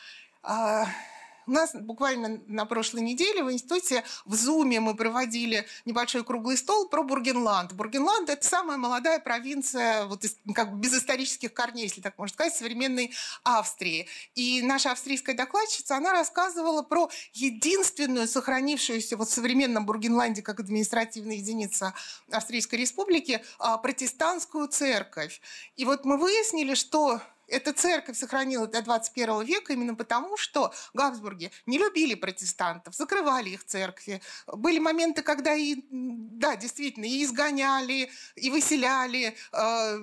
У 1.48 1.52
нас 1.52 1.72
буквально 1.74 2.42
на 2.48 2.66
прошлой 2.66 3.02
неделе 3.02 3.44
в 3.44 3.52
институте 3.52 4.04
в 4.26 4.36
Зуме 4.36 4.80
мы 4.80 4.96
проводили 4.96 5.66
небольшой 5.86 6.24
круглый 6.24 6.58
стол 6.58 6.88
про 6.88 7.04
Бургенланд. 7.04 7.74
Бургенланд– 7.74 8.30
это 8.32 8.46
самая 8.46 8.78
молодая 8.78 9.20
провинция, 9.20 10.06
вот 10.06 10.24
из, 10.24 10.38
как 10.54 10.72
бы 10.72 10.80
без 10.80 10.94
исторических 10.94 11.54
корней, 11.54 11.84
если 11.84 12.02
так 12.02 12.18
можно 12.18 12.34
сказать, 12.34 12.56
современной 12.56 13.14
Австрии. 13.44 14.08
И 14.34 14.62
наша 14.64 14.92
австрийская 14.92 15.36
докладчица, 15.36 15.98
она 15.98 16.12
рассказывала 16.14 16.82
про 16.82 17.10
единственную 17.34 18.28
сохранившуюся 18.28 19.18
вот 19.18 19.30
в 19.30 19.34
современном 19.34 19.86
Бургенланде 19.86 20.42
как 20.42 20.60
административная 20.60 21.36
единица 21.36 21.94
Австрийской 22.32 22.80
республики 22.80 23.44
а, 23.60 23.78
протестантскую 23.78 24.68
церковь. 24.68 25.42
И 25.76 25.86
вот 25.86 26.06
мы 26.06 26.18
выяснили, 26.18 26.74
что 26.74 27.22
эта 27.48 27.74
церковь 27.74 28.18
сохранилась 28.18 28.70
до 28.70 28.82
21 28.82 29.44
века 29.44 29.74
именно 29.74 29.96
потому, 29.96 30.38
что 30.38 30.74
Габсбурги 30.94 31.52
не 31.66 31.78
любили 31.78 32.16
протестантов, 32.16 32.96
закрывали 32.96 33.52
их 33.52 33.64
церкви. 33.64 34.22
Были 34.48 34.80
моменты, 34.80 35.22
когда 35.22 35.54
и, 35.54 35.78
да, 35.92 36.56
действительно, 36.56 37.06
и 37.06 37.24
изгоняли, 37.24 38.10
и 38.36 38.50
выселяли. 38.50 39.36
Э, 39.52 39.98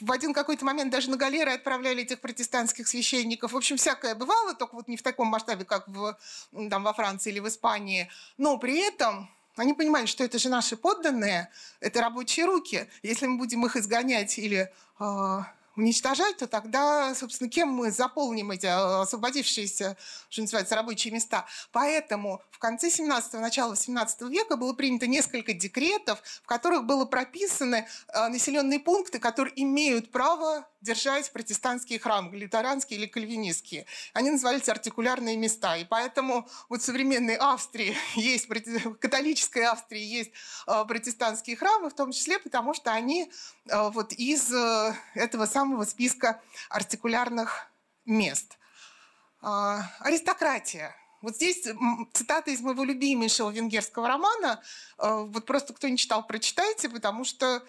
в 0.00 0.12
один 0.12 0.32
какой-то 0.32 0.64
момент 0.64 0.92
даже 0.92 1.10
на 1.10 1.16
галеры 1.16 1.52
отправляли 1.52 2.02
этих 2.02 2.20
протестантских 2.20 2.86
священников. 2.86 3.52
В 3.52 3.56
общем, 3.56 3.76
всякое 3.76 4.14
бывало, 4.14 4.54
только 4.54 4.74
вот 4.74 4.88
не 4.88 4.96
в 4.96 5.02
таком 5.02 5.28
масштабе, 5.28 5.64
как 5.64 5.88
в, 5.88 6.16
там, 6.70 6.84
во 6.84 6.92
Франции 6.92 7.30
или 7.30 7.40
в 7.40 7.48
Испании. 7.48 8.08
Но 8.38 8.58
при 8.58 8.78
этом 8.78 9.28
они 9.56 9.72
понимали, 9.72 10.06
что 10.06 10.22
это 10.22 10.38
же 10.38 10.48
наши 10.48 10.76
подданные, 10.76 11.48
это 11.80 12.00
рабочие 12.00 12.46
руки. 12.46 12.88
Если 13.02 13.26
мы 13.26 13.38
будем 13.38 13.64
их 13.64 13.76
изгонять 13.76 14.38
или 14.38 14.70
э, 15.00 15.38
уничтожать, 15.76 16.38
то 16.38 16.46
тогда, 16.46 17.14
собственно, 17.14 17.50
кем 17.50 17.68
мы 17.68 17.90
заполним 17.90 18.50
эти 18.50 18.66
э, 18.66 19.02
освободившиеся, 19.02 19.96
что 20.28 20.42
называется, 20.42 20.74
рабочие 20.74 21.12
места. 21.12 21.46
Поэтому 21.72 22.42
в 22.50 22.58
конце 22.58 22.88
17-го, 22.88 23.40
начало 23.40 23.76
17 23.76 24.22
века 24.22 24.56
было 24.56 24.72
принято 24.72 25.06
несколько 25.06 25.52
декретов, 25.52 26.22
в 26.42 26.46
которых 26.46 26.84
было 26.84 27.04
прописаны 27.04 27.86
э, 28.08 28.28
населенные 28.28 28.80
пункты, 28.80 29.18
которые 29.18 29.52
имеют 29.62 30.10
право 30.10 30.66
держать 30.86 31.32
протестантские 31.32 31.98
храмы, 31.98 32.36
лютеранские 32.36 32.98
или 32.98 33.06
кальвинистские. 33.06 33.86
Они 34.14 34.30
назывались 34.30 34.68
артикулярные 34.68 35.36
места. 35.36 35.76
И 35.76 35.84
поэтому 35.84 36.48
вот 36.68 36.80
в 36.80 36.84
современной 36.84 37.36
Австрии 37.36 37.96
есть, 38.14 38.48
католической 39.00 39.64
Австрии 39.64 40.02
есть 40.02 40.30
э, 40.66 40.84
протестантские 40.86 41.56
храмы, 41.56 41.90
в 41.90 41.94
том 41.94 42.12
числе 42.12 42.38
потому, 42.38 42.74
что 42.74 42.92
они 42.92 43.30
вот 43.68 44.12
из 44.12 44.52
этого 45.14 45.46
самого 45.46 45.84
списка 45.84 46.40
артикулярных 46.70 47.66
мест. 48.04 48.56
А, 49.42 49.82
аристократия. 50.00 50.94
Вот 51.22 51.36
здесь 51.36 51.66
цитата 52.12 52.50
из 52.50 52.60
моего 52.60 52.84
любимейшего 52.84 53.50
венгерского 53.50 54.08
романа. 54.08 54.62
Э, 54.98 55.24
вот 55.26 55.46
просто 55.46 55.72
кто 55.72 55.88
не 55.88 55.96
читал, 55.96 56.26
прочитайте, 56.26 56.88
потому 56.88 57.24
что 57.24 57.62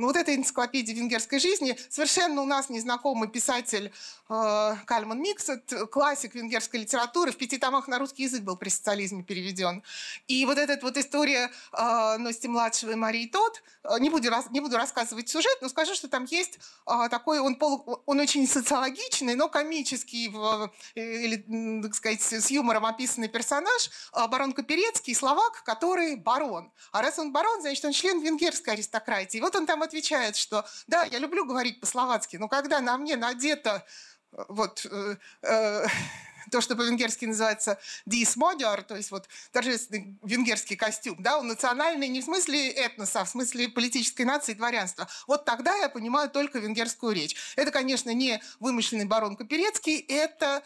э, 0.00 0.02
ну, 0.02 0.06
вот 0.06 0.16
эта 0.16 0.34
энциклопедия 0.34 0.94
венгерской 0.94 1.38
жизни, 1.38 1.76
совершенно 1.88 2.42
у 2.42 2.46
нас 2.46 2.70
незнакомый 2.70 3.28
писатель 3.28 3.92
э, 4.28 4.74
Кальман 4.86 5.20
Миксет, 5.20 5.72
классик 5.90 6.34
венгерской 6.34 6.80
литературы, 6.80 7.32
в 7.32 7.36
пяти 7.36 7.58
томах 7.58 7.88
на 7.88 7.98
русский 7.98 8.24
язык 8.24 8.42
был 8.42 8.56
при 8.56 8.68
социализме 8.68 9.22
переведен. 9.22 9.82
И 10.28 10.44
вот 10.46 10.58
эта 10.58 10.78
вот 10.82 10.96
история 10.96 11.50
э, 11.72 12.16
Ности-младшего 12.18 12.92
и 12.92 12.94
Марии 12.94 13.26
Тот, 13.26 13.62
э, 13.84 13.98
не, 13.98 14.10
буду, 14.10 14.28
не 14.50 14.60
буду 14.60 14.76
рассказывать 14.76 15.28
сюжет, 15.28 15.58
но 15.60 15.68
скажу, 15.68 15.94
что 15.94 16.08
там 16.08 16.24
есть 16.24 16.58
э, 16.86 17.08
такой, 17.10 17.40
он, 17.40 17.56
пол, 17.56 18.02
он 18.06 18.20
очень 18.20 18.46
социологичный, 18.46 19.34
но 19.34 19.48
комический, 19.48 20.28
в, 20.28 20.72
э, 20.94 21.00
или, 21.00 21.82
так 21.82 21.94
сказать, 21.94 22.22
с 22.22 22.50
юмором 22.50 22.86
описанный 22.86 23.28
персонаж, 23.28 23.90
э, 24.14 24.26
барон 24.28 24.52
Каперецкий, 24.52 25.14
словак, 25.14 25.62
который 25.64 26.16
барон. 26.16 26.72
А 26.92 27.02
раз 27.02 27.18
он 27.18 27.32
барон, 27.32 27.60
значит, 27.60 27.84
он 27.84 27.92
член 27.92 28.20
венгерской 28.20 28.74
аристократии. 28.74 29.38
И 29.38 29.40
вот 29.40 29.54
он 29.56 29.66
там 29.66 29.82
отвечает, 29.90 30.36
что 30.36 30.64
да, 30.86 31.04
я 31.04 31.18
люблю 31.18 31.44
говорить 31.44 31.80
по-словацки, 31.80 32.36
но 32.36 32.48
когда 32.48 32.80
на 32.80 32.96
мне 32.96 33.16
надето 33.16 33.84
э, 34.32 34.44
вот 34.48 34.86
э, 34.88 35.16
э, 35.42 35.86
то, 36.50 36.60
что 36.60 36.76
по-венгерски 36.76 37.24
называется 37.24 37.78
«дисмодиар», 38.06 38.82
то 38.82 38.96
есть 38.96 39.10
вот 39.10 39.28
торжественный 39.52 40.16
венгерский 40.22 40.76
костюм, 40.76 41.16
да, 41.20 41.38
он 41.38 41.48
национальный 41.48 42.08
не 42.08 42.20
в 42.20 42.24
смысле 42.24 42.70
этноса, 42.70 43.22
а 43.22 43.24
в 43.24 43.28
смысле 43.28 43.68
политической 43.68 44.22
нации 44.22 44.52
и 44.52 44.54
дворянства. 44.54 45.08
Вот 45.26 45.44
тогда 45.44 45.76
я 45.76 45.88
понимаю 45.88 46.30
только 46.30 46.58
венгерскую 46.58 47.14
речь. 47.14 47.36
Это, 47.56 47.70
конечно, 47.70 48.14
не 48.14 48.40
вымышленный 48.60 49.06
барон 49.06 49.36
Каперецкий, 49.36 49.98
это 49.98 50.62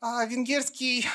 э, 0.00 0.26
венгерский 0.26 1.06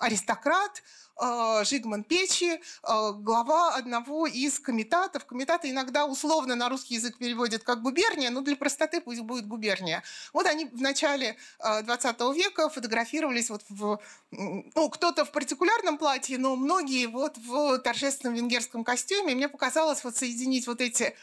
аристократ, 0.00 0.82
Э, 1.20 1.64
Жигман 1.64 2.02
Печи, 2.02 2.54
э, 2.54 3.12
глава 3.12 3.74
одного 3.74 4.26
из 4.26 4.58
комитатов. 4.58 5.26
Комитаты 5.26 5.68
иногда 5.68 6.06
условно 6.06 6.54
на 6.54 6.68
русский 6.70 6.94
язык 6.94 7.18
переводят 7.18 7.62
как 7.62 7.82
губерния, 7.82 8.30
но 8.30 8.40
для 8.40 8.56
простоты 8.56 9.02
пусть 9.02 9.20
будет 9.20 9.46
губерния. 9.46 10.02
Вот 10.32 10.46
они 10.46 10.64
в 10.64 10.80
начале 10.80 11.36
20 11.58 12.16
э, 12.20 12.32
века 12.34 12.70
фотографировались 12.70 13.50
вот 13.50 13.62
в, 13.68 14.00
ну, 14.30 14.88
кто-то 14.88 15.26
в 15.26 15.32
партикулярном 15.32 15.98
платье, 15.98 16.38
но 16.38 16.56
многие 16.56 17.06
вот 17.06 17.36
в 17.36 17.78
торжественном 17.80 18.34
венгерском 18.34 18.82
костюме. 18.82 19.34
Мне 19.34 19.48
показалось 19.48 20.02
вот 20.04 20.16
соединить 20.16 20.66
вот 20.66 20.80
эти 20.80 21.14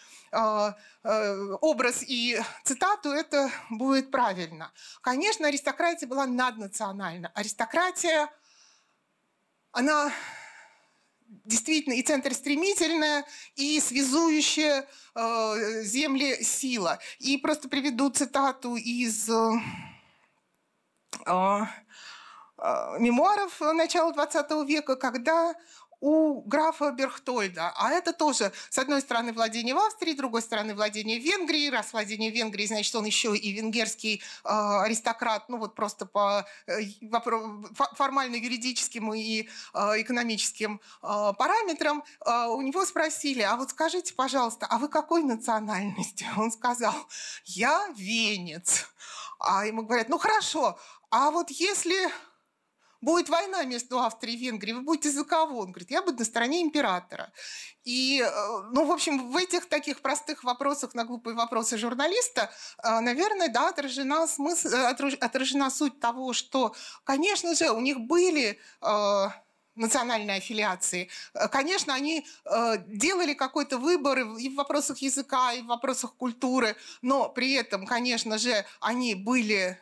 образ 1.61 2.03
и 2.05 2.37
цитату, 2.65 3.11
это 3.11 3.49
будет 3.69 4.11
правильно. 4.11 4.73
Конечно, 4.99 5.47
аристократия 5.47 6.05
была 6.05 6.25
наднациональна. 6.25 7.31
Аристократия– 7.33 8.29
она 9.77 10.11
действительно 11.45 11.93
и 11.93 12.01
центр 12.01 12.33
стремительная, 12.33 13.23
и 13.55 13.79
связующая 13.79 14.87
э, 15.13 15.83
земли 15.83 16.43
сила. 16.43 16.97
И 17.19 17.37
просто 17.37 17.69
приведу 17.69 18.09
цитату 18.09 18.75
из 18.75 19.29
э, 19.29 19.51
э, 21.27 21.65
мемуаров 22.99 23.61
начала 23.61 24.11
XX 24.13 24.65
века, 24.65 24.95
когда 24.95 25.53
у 25.99 26.41
графа 26.41 26.91
Берхтольда. 26.91 27.73
А 27.75 27.91
это 27.91 28.13
тоже, 28.13 28.51
с 28.69 28.77
одной 28.77 29.01
стороны, 29.01 29.33
владение 29.33 29.73
в 29.73 29.79
Австрии, 29.79 30.13
с 30.13 30.17
другой 30.17 30.41
стороны, 30.41 30.75
владение 30.75 31.19
в 31.19 31.23
Венгрии. 31.23 31.69
Раз 31.69 31.93
владение 31.93 32.31
в 32.31 32.35
Венгрии, 32.35 32.65
значит, 32.65 32.93
он 32.95 33.05
еще 33.05 33.35
и 33.35 33.51
венгерский 33.51 34.21
э, 34.43 34.49
аристократ, 34.49 35.49
ну 35.49 35.57
вот 35.57 35.75
просто 35.75 36.05
по 36.05 36.45
э, 36.67 36.81
формально 37.95 38.35
юридическим 38.35 39.13
и 39.13 39.49
э, 39.73 40.01
экономическим 40.01 40.81
э, 41.01 41.33
параметрам. 41.37 42.03
Э, 42.25 42.47
у 42.47 42.61
него 42.61 42.85
спросили, 42.85 43.41
а 43.41 43.55
вот 43.55 43.71
скажите, 43.71 44.13
пожалуйста, 44.13 44.67
а 44.69 44.77
вы 44.77 44.89
какой 44.89 45.23
национальности? 45.23 46.25
Он 46.37 46.51
сказал, 46.51 46.95
я 47.45 47.87
венец. 47.95 48.85
А 49.39 49.65
ему 49.65 49.83
говорят, 49.83 50.09
ну 50.09 50.17
хорошо, 50.17 50.79
а 51.09 51.31
вот 51.31 51.49
если 51.51 52.11
будет 53.01 53.29
война 53.29 53.63
между 53.63 53.99
Австрией 53.99 54.37
и 54.37 54.45
Венгрией, 54.45 54.75
вы 54.75 54.81
будете 54.81 55.11
за 55.11 55.23
кого? 55.23 55.59
Он 55.59 55.71
говорит, 55.71 55.91
я 55.91 56.01
буду 56.01 56.19
на 56.19 56.25
стороне 56.25 56.61
императора. 56.61 57.31
И, 57.83 58.21
э, 58.21 58.29
ну, 58.71 58.85
в 58.85 58.91
общем, 58.91 59.31
в 59.31 59.37
этих 59.37 59.67
таких 59.67 60.01
простых 60.01 60.43
вопросах 60.43 60.93
на 60.93 61.05
глупые 61.05 61.35
вопросы 61.35 61.77
журналиста, 61.77 62.51
э, 62.83 62.99
наверное, 62.99 63.49
да, 63.49 63.69
отражена, 63.69 64.27
смысл, 64.27 64.67
э, 64.69 65.15
отражена 65.21 65.69
суть 65.69 65.99
того, 65.99 66.33
что, 66.33 66.75
конечно 67.03 67.55
же, 67.55 67.71
у 67.71 67.79
них 67.79 67.99
были 67.99 68.59
национальной 69.75 70.37
аффилиации. 70.37 71.07
Конечно, 71.51 71.93
они 71.93 72.25
делали 72.87 73.35
какой-то 73.35 73.77
выбор 73.77 74.19
и 74.19 74.49
в 74.49 74.55
вопросах 74.55 74.97
языка, 74.97 75.53
и 75.53 75.61
в 75.61 75.67
вопросах 75.67 76.15
культуры, 76.15 76.75
но 77.03 77.29
при 77.29 77.53
этом, 77.53 77.85
конечно 77.85 78.39
же, 78.39 78.65
они 78.79 79.13
были 79.13 79.79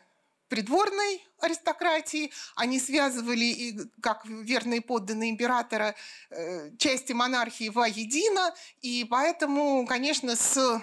придворной 0.50 1.26
аристократии, 1.40 2.32
они 2.56 2.80
связывали, 2.80 3.78
как 4.02 4.26
верные 4.26 4.82
подданные 4.82 5.32
императора, 5.32 5.96
э, 6.30 6.72
части 6.78 7.14
монархии 7.14 7.70
воедино, 7.70 8.54
и 8.82 9.06
поэтому, 9.10 9.86
конечно, 9.88 10.36
с 10.36 10.82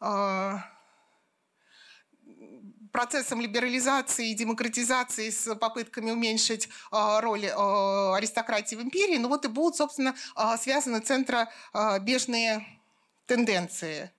э, 0.00 0.56
процессом 2.92 3.40
либерализации 3.40 4.30
и 4.30 4.34
демократизации, 4.34 5.30
с 5.30 5.54
попытками 5.54 6.10
уменьшить 6.10 6.66
э, 6.66 7.20
роль 7.20 7.46
аристократии 7.46 8.76
в 8.76 8.82
империи, 8.82 9.18
ну 9.18 9.28
вот 9.28 9.44
и 9.44 9.48
будут, 9.48 9.76
собственно, 9.76 10.14
связаны 10.58 11.00
центробежные 11.00 12.66
тенденции. 13.26 14.10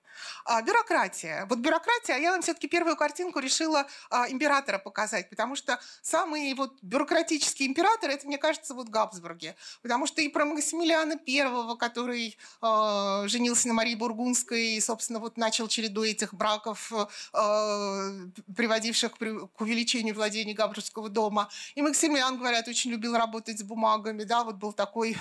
А, 0.44 0.62
бюрократия. 0.62 1.46
Вот 1.46 1.58
бюрократия, 1.58 2.14
а 2.14 2.18
я 2.18 2.32
вам 2.32 2.42
все-таки 2.42 2.68
первую 2.68 2.96
картинку 2.96 3.38
решила 3.38 3.86
а, 4.10 4.28
императора 4.28 4.78
показать, 4.78 5.30
потому 5.30 5.56
что 5.56 5.78
самый 6.02 6.52
вот 6.54 6.74
бюрократический 6.82 7.66
император, 7.66 8.10
это, 8.10 8.26
мне 8.26 8.38
кажется, 8.38 8.74
вот 8.74 8.88
Габсбурги. 8.88 9.54
Потому 9.82 10.06
что 10.06 10.20
и 10.20 10.28
про 10.28 10.44
Максимилиана 10.44 11.16
Первого, 11.16 11.76
который 11.76 12.36
а, 12.60 13.26
женился 13.28 13.68
на 13.68 13.74
Марии 13.74 13.94
Бургундской 13.94 14.76
и, 14.76 14.80
собственно, 14.80 15.18
вот 15.18 15.36
начал 15.36 15.68
череду 15.68 16.04
этих 16.04 16.34
браков, 16.34 16.92
а, 17.32 18.10
приводивших 18.56 19.12
к 19.12 19.60
увеличению 19.60 20.14
владений 20.14 20.54
Габсбургского 20.54 21.08
дома. 21.08 21.48
И 21.74 21.82
Максимилиан, 21.82 22.38
говорят, 22.38 22.68
очень 22.68 22.90
любил 22.90 23.16
работать 23.16 23.58
с 23.58 23.62
бумагами, 23.62 24.24
да, 24.24 24.44
вот 24.44 24.56
был 24.56 24.72
такой 24.72 25.16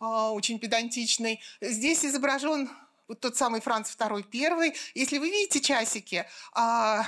а, 0.00 0.30
очень 0.30 0.58
педантичный. 0.58 1.40
Здесь 1.60 2.04
изображен 2.04 2.70
вот 3.08 3.20
тот 3.20 3.36
самый 3.36 3.60
Франц 3.60 3.94
II 3.96 4.22
первый. 4.30 4.74
Если 4.94 5.18
вы 5.18 5.30
видите 5.30 5.60
часики, 5.60 6.26
а, 6.52 7.04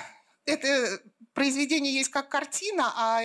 это 0.46 1.00
произведение 1.34 1.92
есть 1.92 2.10
как 2.10 2.28
картина, 2.28 2.92
а 2.96 3.22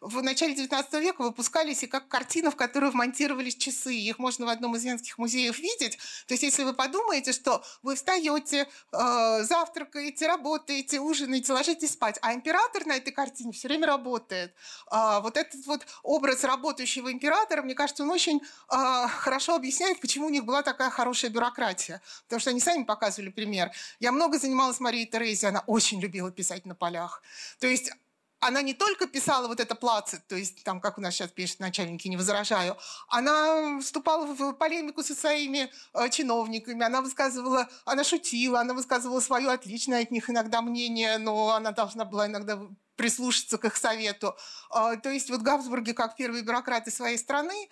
в 0.00 0.22
начале 0.22 0.54
XIX 0.54 1.00
века 1.00 1.22
выпускались 1.22 1.82
и 1.82 1.86
как 1.86 2.08
картина, 2.08 2.50
в 2.50 2.56
которую 2.56 2.92
вмонтировались 2.92 3.56
часы. 3.56 3.94
Их 3.94 4.18
можно 4.18 4.46
в 4.46 4.48
одном 4.48 4.76
из 4.76 4.84
венских 4.84 5.18
музеев 5.18 5.58
видеть. 5.58 5.98
То 6.26 6.34
есть 6.34 6.42
если 6.42 6.64
вы 6.64 6.72
подумаете, 6.72 7.32
что 7.32 7.64
вы 7.82 7.96
встаете, 7.96 8.68
э, 8.92 9.42
завтракаете, 9.42 10.26
работаете, 10.26 11.00
ужинаете, 11.00 11.52
ложитесь 11.52 11.92
спать, 11.92 12.18
а 12.22 12.34
император 12.34 12.86
на 12.86 12.96
этой 12.96 13.12
картине 13.12 13.52
все 13.52 13.68
время 13.68 13.86
работает. 13.86 14.54
Э, 14.90 15.20
вот 15.20 15.36
этот 15.36 15.66
вот 15.66 15.86
образ 16.02 16.44
работающего 16.44 17.12
императора, 17.12 17.62
мне 17.62 17.74
кажется, 17.74 18.04
он 18.04 18.10
очень 18.10 18.40
э, 18.40 19.08
хорошо 19.08 19.56
объясняет, 19.56 20.00
почему 20.00 20.26
у 20.26 20.30
них 20.30 20.44
была 20.44 20.62
такая 20.62 20.90
хорошая 20.90 21.30
бюрократия. 21.30 22.00
Потому 22.24 22.40
что 22.40 22.50
они 22.50 22.60
сами 22.60 22.84
показывали 22.84 23.30
пример. 23.30 23.70
Я 24.00 24.12
много 24.12 24.38
занималась 24.38 24.80
Марией 24.80 25.06
Терезией, 25.06 25.48
она 25.48 25.64
очень 25.66 26.00
любила 26.00 26.30
писать 26.30 26.64
на 26.66 26.74
полях. 26.74 27.22
То 27.58 27.66
есть 27.66 27.90
она 28.46 28.62
не 28.62 28.74
только 28.74 29.06
писала 29.06 29.48
вот 29.48 29.60
это 29.60 29.74
плацет, 29.74 30.26
то 30.26 30.36
есть 30.36 30.64
там, 30.64 30.80
как 30.80 30.98
у 30.98 31.00
нас 31.00 31.14
сейчас 31.14 31.30
пишут 31.30 31.60
начальники, 31.60 32.08
не 32.08 32.16
возражаю, 32.16 32.76
она 33.08 33.80
вступала 33.80 34.26
в 34.26 34.52
полемику 34.52 35.02
со 35.02 35.14
своими 35.14 35.70
э, 35.94 36.08
чиновниками, 36.10 36.84
она 36.84 37.00
высказывала, 37.00 37.68
она 37.86 38.04
шутила, 38.04 38.60
она 38.60 38.74
высказывала 38.74 39.20
свое 39.20 39.50
отличное 39.50 40.02
от 40.02 40.10
них 40.10 40.28
иногда 40.28 40.60
мнение, 40.60 41.18
но 41.18 41.54
она 41.54 41.72
должна 41.72 42.04
была 42.04 42.26
иногда 42.26 42.60
прислушаться 42.96 43.58
к 43.58 43.64
их 43.64 43.76
совету. 43.76 44.36
Э, 44.74 44.96
то 45.02 45.10
есть 45.10 45.30
вот 45.30 45.40
Габсбурги, 45.40 45.92
как 45.92 46.16
первые 46.16 46.42
бюрократы 46.42 46.90
своей 46.90 47.18
страны, 47.18 47.70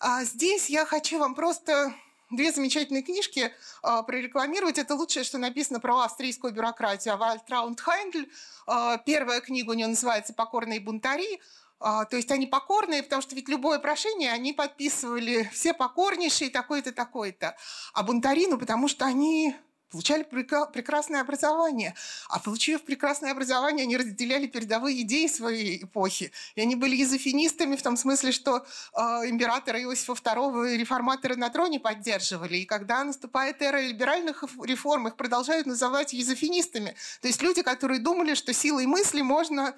а 0.00 0.24
здесь 0.24 0.70
я 0.70 0.86
хочу 0.86 1.18
вам 1.18 1.34
просто 1.34 1.94
две 2.36 2.52
замечательные 2.52 3.02
книжки 3.02 3.52
э, 3.82 4.02
прорекламировать. 4.06 4.78
Это 4.78 4.94
лучшее, 4.94 5.24
что 5.24 5.38
написано 5.38 5.80
про 5.80 6.00
австрийскую 6.00 6.52
бюрократию. 6.52 7.16
Вальтрауд 7.16 7.80
Хайндль. 7.80 8.26
Э, 8.66 8.98
первая 9.04 9.40
книга 9.40 9.70
у 9.70 9.74
нее 9.74 9.86
называется 9.86 10.34
«Покорные 10.34 10.80
бунтари». 10.80 11.40
То 11.80 12.08
есть 12.12 12.30
они 12.30 12.46
покорные, 12.46 13.02
потому 13.02 13.20
что 13.20 13.34
ведь 13.34 13.48
любое 13.48 13.78
прошение 13.78 14.32
они 14.32 14.54
подписывали 14.54 15.50
все 15.52 15.74
покорнейшие, 15.74 16.48
такой-то, 16.48 16.92
такой-то. 16.92 17.56
А 17.92 18.02
бунтари, 18.02 18.46
ну 18.46 18.56
потому 18.56 18.88
что 18.88 19.04
они 19.04 19.54
получали 19.94 20.24
прекрасное 20.24 21.20
образование. 21.20 21.94
А 22.28 22.40
получив 22.40 22.82
прекрасное 22.82 23.30
образование, 23.30 23.84
они 23.84 23.96
разделяли 23.96 24.48
передовые 24.48 25.02
идеи 25.02 25.28
своей 25.28 25.84
эпохи. 25.84 26.32
И 26.56 26.60
они 26.60 26.74
были 26.74 26.96
езофинистами 26.96 27.76
в 27.76 27.82
том 27.82 27.96
смысле, 27.96 28.32
что 28.32 28.56
э, 28.56 29.00
императора 29.28 29.80
Иосифа 29.80 30.14
II 30.14 30.76
реформаторы 30.76 31.36
на 31.36 31.48
троне 31.48 31.78
поддерживали. 31.78 32.56
И 32.56 32.64
когда 32.64 33.04
наступает 33.04 33.62
эра 33.62 33.80
либеральных 33.80 34.42
реформ, 34.64 35.06
их 35.06 35.14
продолжают 35.14 35.66
называть 35.66 36.12
езофинистами. 36.12 36.96
То 37.20 37.28
есть 37.28 37.40
люди, 37.40 37.62
которые 37.62 38.00
думали, 38.00 38.34
что 38.34 38.52
силой 38.52 38.86
мысли 38.86 39.22
можно 39.22 39.76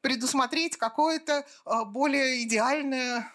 предусмотреть 0.00 0.76
какое-то 0.76 1.44
э, 1.64 1.84
более 1.86 2.44
идеальное 2.44 3.32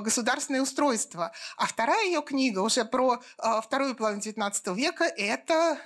государственное 0.00 0.62
устройство. 0.62 1.32
А 1.56 1.66
вторая 1.66 2.06
ее 2.06 2.22
книга 2.22 2.60
уже 2.60 2.84
про 2.84 3.20
э, 3.38 3.60
вторую 3.62 3.94
половину 3.94 4.22
XIX 4.22 4.74
века– 4.74 5.04
это 5.16 5.78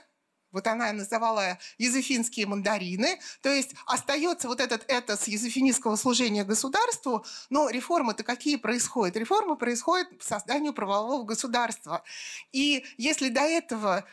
вот 0.52 0.66
она 0.66 0.92
называла 0.92 1.58
езефинские 1.76 2.46
мандарины, 2.46 3.20
то 3.42 3.50
есть 3.52 3.74
остается 3.86 4.48
вот 4.48 4.60
этот 4.60 4.84
этос 4.88 5.28
езефинистского 5.28 5.96
служения 5.96 6.44
государству, 6.44 7.24
но 7.50 7.68
реформы-то 7.68 8.22
какие 8.22 8.56
происходят? 8.56 9.16
Реформы 9.16 9.56
происходят 9.56 10.18
по 10.18 10.24
созданию 10.24 10.72
правового 10.72 11.24
государства. 11.24 12.02
И 12.52 12.84
если 12.96 13.28
до 13.28 13.42
этого 13.42 14.04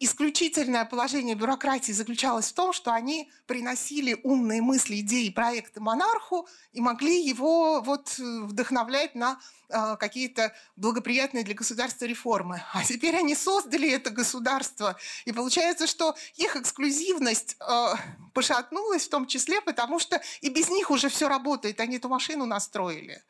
исключительное 0.00 0.84
положение 0.84 1.34
бюрократии 1.34 1.92
заключалось 1.92 2.50
в 2.50 2.54
том, 2.54 2.72
что 2.72 2.92
они 2.92 3.30
приносили 3.46 4.18
умные 4.22 4.62
мысли, 4.62 5.00
идеи, 5.00 5.30
проекты 5.30 5.80
монарху 5.80 6.48
и 6.72 6.80
могли 6.80 7.20
его 7.20 7.80
вот 7.80 8.14
э, 8.18 8.40
вдохновлять 8.42 9.14
на 9.14 9.40
э, 9.68 9.96
какие-то 9.98 10.54
благоприятные 10.76 11.42
для 11.42 11.54
государства 11.54 12.04
реформы. 12.04 12.62
А 12.72 12.84
теперь 12.84 13.16
они 13.16 13.34
создали 13.34 13.90
это 13.90 14.10
государство. 14.10 14.96
И 15.24 15.32
получается, 15.32 15.86
что 15.86 16.14
их 16.36 16.54
эксклюзивность 16.54 17.56
э, 17.60 17.94
пошатнулась 18.34 19.06
в 19.06 19.10
том 19.10 19.26
числе, 19.26 19.60
потому 19.60 19.98
что 19.98 20.20
и 20.40 20.48
без 20.48 20.68
них 20.70 20.90
уже 20.90 21.08
все 21.08 21.28
работает. 21.28 21.80
Они 21.80 21.96
эту 21.96 22.08
машину 22.08 22.46
настроили. 22.46 23.22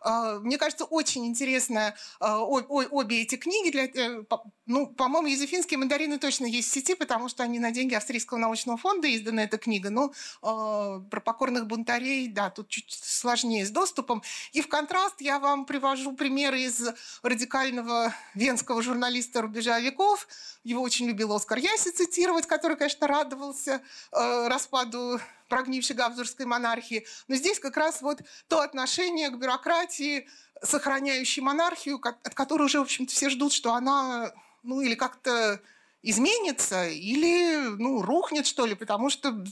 А, 0.00 0.38
мне 0.40 0.58
кажется, 0.58 0.84
очень 0.84 1.26
интересно 1.26 1.94
а, 2.20 2.38
обе 2.40 3.22
эти 3.22 3.36
книги. 3.36 3.70
Для, 3.70 3.84
э, 3.84 4.24
ну, 4.66 4.86
по-моему, 4.86 5.28
«Езефинские 5.28 5.78
мандарины» 5.78 6.18
точно 6.18 6.46
есть 6.46 6.70
в 6.70 6.72
сети, 6.72 6.94
потому 6.94 7.28
что 7.28 7.42
они 7.42 7.58
на 7.58 7.70
деньги 7.70 7.94
Австрийского 7.94 8.38
научного 8.38 8.78
фонда 8.78 9.14
издана 9.14 9.44
эта 9.44 9.58
книга. 9.58 9.90
Но 9.90 10.12
а, 10.42 11.00
про 11.00 11.20
покорных 11.20 11.66
бунтарей, 11.66 12.28
да, 12.28 12.50
тут 12.50 12.68
чуть 12.68 12.92
сложнее 12.92 13.64
с 13.66 13.70
доступом. 13.70 14.22
И 14.52 14.60
в 14.60 14.68
контраст 14.68 15.20
я 15.20 15.38
вам 15.38 15.64
привожу 15.64 16.14
примеры 16.14 16.62
из 16.62 16.88
радикального 17.22 18.14
венского 18.34 18.82
журналиста 18.82 19.42
рубежа 19.42 19.78
веков. 19.80 20.26
Его 20.64 20.82
очень 20.82 21.06
любил 21.06 21.32
Оскар 21.32 21.58
Яси 21.58 21.90
цитировать, 21.90 22.46
который, 22.46 22.76
конечно, 22.76 23.06
радовался 23.06 23.82
распаду 24.12 25.20
прогнившей 25.52 25.94
габсбургской 25.94 26.46
монархии. 26.46 27.06
Но 27.28 27.34
здесь 27.34 27.58
как 27.60 27.76
раз 27.76 28.00
вот 28.00 28.22
то 28.48 28.60
отношение 28.60 29.28
к 29.28 29.36
бюрократии, 29.36 30.26
сохраняющей 30.62 31.42
монархию, 31.42 32.00
от 32.02 32.34
которой 32.34 32.62
уже, 32.62 32.78
в 32.78 32.84
общем-то, 32.84 33.12
все 33.12 33.28
ждут, 33.28 33.52
что 33.52 33.74
она, 33.74 34.32
ну, 34.62 34.80
или 34.80 34.94
как-то 34.94 35.60
изменится 36.00 36.88
или 36.88 37.66
ну, 37.76 38.00
рухнет, 38.00 38.46
что 38.46 38.64
ли, 38.64 38.74
потому 38.74 39.10
что 39.10 39.44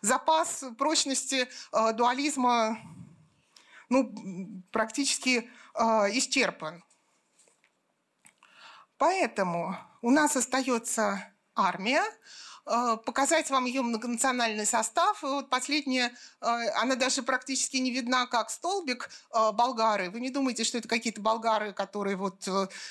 запас 0.00 0.64
прочности 0.78 1.46
э, 1.72 1.92
дуализма 1.92 2.78
ну, 3.90 4.62
практически 4.72 5.50
э, 5.74 5.82
исчерпан. 6.12 6.82
Поэтому 8.96 9.76
у 10.00 10.10
нас 10.10 10.34
остается 10.34 11.30
армия, 11.54 12.02
показать 12.66 13.48
вам 13.50 13.66
ее 13.66 13.82
многонациональный 13.82 14.66
состав. 14.66 15.22
И 15.22 15.26
вот 15.26 15.48
последняя, 15.48 16.12
э, 16.40 16.46
она 16.76 16.96
даже 16.96 17.22
практически 17.22 17.76
не 17.76 17.92
видна, 17.92 18.26
как 18.26 18.50
столбик 18.50 19.08
э, 19.32 19.52
болгары. 19.52 20.10
Вы 20.10 20.20
не 20.20 20.30
думайте, 20.30 20.64
что 20.64 20.78
это 20.78 20.88
какие-то 20.88 21.20
болгары, 21.20 21.72
которые 21.72 22.16
вот 22.16 22.48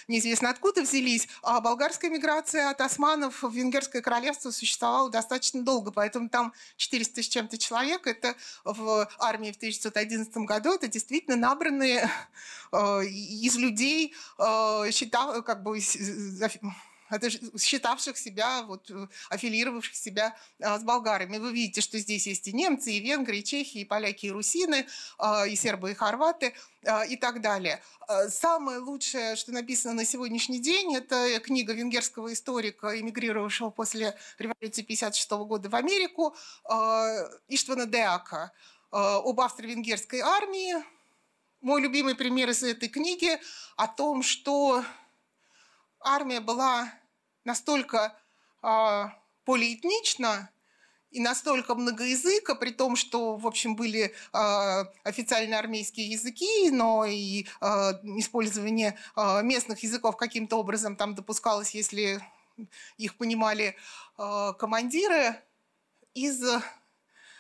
неизвестно 0.08 0.50
откуда 0.50 0.82
взялись. 0.82 1.28
А 1.42 1.60
болгарская 1.60 2.10
миграция 2.10 2.70
от 2.70 2.80
османов 2.80 3.44
в 3.44 3.52
Венгерское 3.52 4.02
королевство 4.02 4.52
существовала 4.52 5.10
достаточно 5.10 5.62
долго, 5.62 5.92
поэтому 5.92 6.30
там 6.30 6.54
400 6.78 7.24
с 7.24 7.28
чем-то 7.28 7.58
человек. 7.58 8.08
Это 8.08 8.36
в 8.64 9.10
армии 9.20 9.52
в 9.52 9.58
1911 9.58 10.38
году. 10.38 10.74
Это 10.74 10.88
действительно 10.88 11.36
набранные 11.36 12.10
из 12.72 13.56
людей, 13.56 14.14
считал, 14.92 15.44
как 15.44 15.64
бы 15.64 15.80
это 17.10 17.30
считавших 17.30 18.18
себя, 18.18 18.64
вот, 18.64 18.90
э, 18.90 19.08
аффилировавших 19.30 19.96
себя 19.96 20.36
а, 20.62 20.80
с 20.80 20.84
болгарами. 20.84 21.38
Вы 21.38 21.54
видите, 21.54 21.82
что 21.82 22.00
здесь 22.00 22.26
есть 22.26 22.48
и 22.48 22.54
немцы, 22.54 22.92
и 22.92 23.00
венгры, 23.00 23.38
и 23.38 23.44
чехи, 23.44 23.80
и 23.80 23.86
поляки, 23.86 24.28
и 24.28 24.32
русины, 24.32 24.88
а, 25.18 25.46
и 25.46 25.56
сербы, 25.56 25.92
и 25.92 25.94
хорваты, 25.94 26.54
а, 26.86 27.06
и 27.06 27.16
так 27.16 27.42
далее. 27.42 27.82
Самое 28.30 28.80
лучшее, 28.80 29.36
что 29.36 29.52
написано 29.52 29.94
на 29.94 30.06
сегодняшний 30.06 30.60
день, 30.60 30.96
это 30.96 31.40
книга 31.40 31.74
венгерского 31.74 32.32
историка, 32.34 33.00
эмигрировавшего 33.00 33.72
после 33.72 34.16
революции 34.38 34.84
1956 34.84 35.32
года 35.46 35.70
в 35.70 35.76
Америку, 35.76 36.36
Иштвана 37.48 37.88
Деака 37.88 38.52
об 38.92 39.40
австро-венгерской 39.40 40.20
армии. 40.20 40.76
Мой 41.62 41.82
любимый 41.82 42.14
пример 42.14 42.52
из 42.52 42.62
этой 42.62 42.90
книги 42.90 43.40
о 43.76 43.88
том, 43.88 44.22
что 44.22 44.86
армия 46.06 46.40
была 46.40 46.94
настолько 47.44 48.16
э, 48.64 49.06
полиэтнична 49.44 50.50
и 51.12 51.20
настолько 51.20 51.76
многоязыка, 51.76 52.56
при 52.56 52.72
том, 52.72 52.96
что, 52.96 53.38
в 53.38 53.48
общем, 53.48 53.76
были 53.76 54.14
э, 54.34 54.86
официальные 55.04 55.58
армейские 55.58 56.12
языки, 56.12 56.70
но 56.72 57.06
и 57.06 57.44
э, 57.44 57.66
использование 58.20 58.98
э, 59.16 59.42
местных 59.44 59.84
языков 59.84 60.18
каким-то 60.18 60.58
образом 60.58 60.96
там 60.96 61.16
допускалось, 61.16 61.72
если 61.72 62.22
их 62.98 63.16
понимали 63.16 63.76
э, 64.18 64.54
командиры 64.58 65.42
из 66.14 66.42
а, 66.44 66.64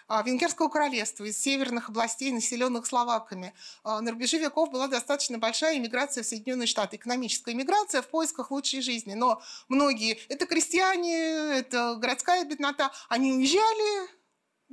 Венгерского 0.07 0.69
королевства, 0.69 1.23
из 1.23 1.37
северных 1.39 1.89
областей, 1.89 2.31
населенных 2.31 2.85
словаками. 2.85 3.53
А, 3.83 4.01
на 4.01 4.11
рубеже 4.11 4.37
веков 4.37 4.71
была 4.71 4.87
достаточно 4.87 5.37
большая 5.37 5.77
иммиграция 5.77 6.23
в 6.23 6.27
Соединенные 6.27 6.67
Штаты, 6.67 6.97
экономическая 6.97 7.53
иммиграция 7.53 8.01
в 8.01 8.07
поисках 8.07 8.51
лучшей 8.51 8.81
жизни. 8.81 9.13
Но 9.13 9.41
многие, 9.67 10.19
это 10.29 10.45
крестьяне, 10.45 11.15
это 11.59 11.95
городская 11.95 12.45
беднота, 12.45 12.91
они 13.09 13.33
уезжали, 13.33 14.09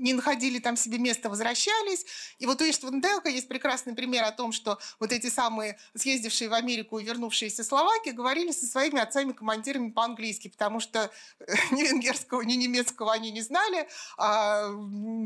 не 0.02 0.14
находили 0.14 0.58
там 0.58 0.76
себе 0.76 0.98
места, 0.98 1.30
возвращались. 1.30 2.04
И 2.38 2.46
вот 2.46 2.60
у 2.60 2.68
Иштван 2.68 3.00
Делка 3.00 3.28
есть 3.28 3.48
прекрасный 3.48 3.94
пример 3.94 4.24
о 4.24 4.32
том, 4.32 4.52
что 4.52 4.78
вот 4.98 5.12
эти 5.12 5.28
самые 5.28 5.78
съездившие 5.94 6.50
в 6.50 6.54
Америку 6.54 6.98
и 6.98 7.04
вернувшиеся 7.04 7.62
словаки 7.62 8.10
говорили 8.10 8.50
со 8.50 8.66
своими 8.66 9.00
отцами-командирами 9.00 9.90
по-английски, 9.90 10.48
потому 10.48 10.80
что 10.80 11.10
э, 11.38 11.54
ни 11.70 11.84
венгерского, 11.84 12.42
ни 12.42 12.54
немецкого 12.54 13.12
они 13.12 13.30
не 13.30 13.42
знали, 13.42 13.88
а 14.18 14.70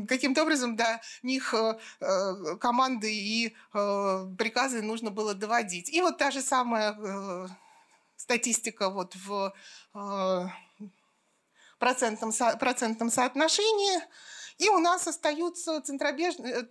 каким-то 0.07 0.43
образом 0.43 0.75
до 0.75 1.01
них 1.23 1.53
э, 1.55 1.77
э, 1.99 2.55
команды 2.57 3.13
и 3.13 3.55
приказы 3.71 4.81
нужно 4.81 5.09
было 5.09 5.33
доводить. 5.33 5.89
И 5.89 6.01
вот 6.01 6.17
та 6.17 6.29
же 6.29 6.41
самая 6.41 7.49
статистика 8.15 8.89
вот 8.89 9.15
в 9.15 9.53
процентном, 11.79 12.31
процентном 12.59 13.09
соотношении– 13.09 14.01
и 14.57 14.69
у 14.69 14.79
нас 14.79 15.07
остаются 15.07 15.81
центробежные, 15.81 16.53
э, 16.53 16.65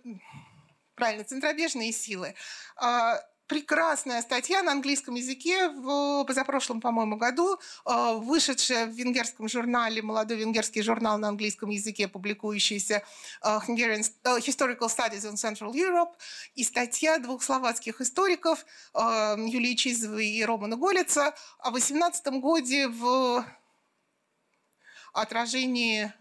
правильно, 0.95 1.23
центробежные 1.23 1.91
силы. 1.91 2.35
А, 2.75 3.21
прекрасная 3.47 4.21
статья 4.21 4.61
на 4.61 4.73
английском 4.73 5.15
языке 5.15 5.69
в 5.69 6.25
позапрошлом, 6.25 6.81
по-моему, 6.81 7.15
году, 7.15 7.57
а, 7.85 8.13
вышедшая 8.13 8.87
в 8.87 8.89
венгерском 8.89 9.47
журнале, 9.47 10.01
молодой 10.01 10.37
венгерский 10.37 10.81
журнал 10.81 11.17
на 11.17 11.29
английском 11.29 11.69
языке, 11.69 12.07
публикующийся 12.07 13.03
а, 13.41 13.59
Historical 13.59 14.89
Studies 14.89 15.23
on 15.23 15.35
Central 15.35 15.71
Europe, 15.71 16.13
и 16.55 16.63
статья 16.63 17.19
двух 17.19 17.41
словацких 17.41 18.01
историков 18.01 18.65
Юлии 18.93 19.75
Чизовой 19.75 20.27
и 20.27 20.43
Романа 20.43 20.75
Голица 20.75 21.33
о 21.59 21.71
18 21.71 22.27
годе 22.41 22.87
в 22.89 23.45
отражении 25.13 26.11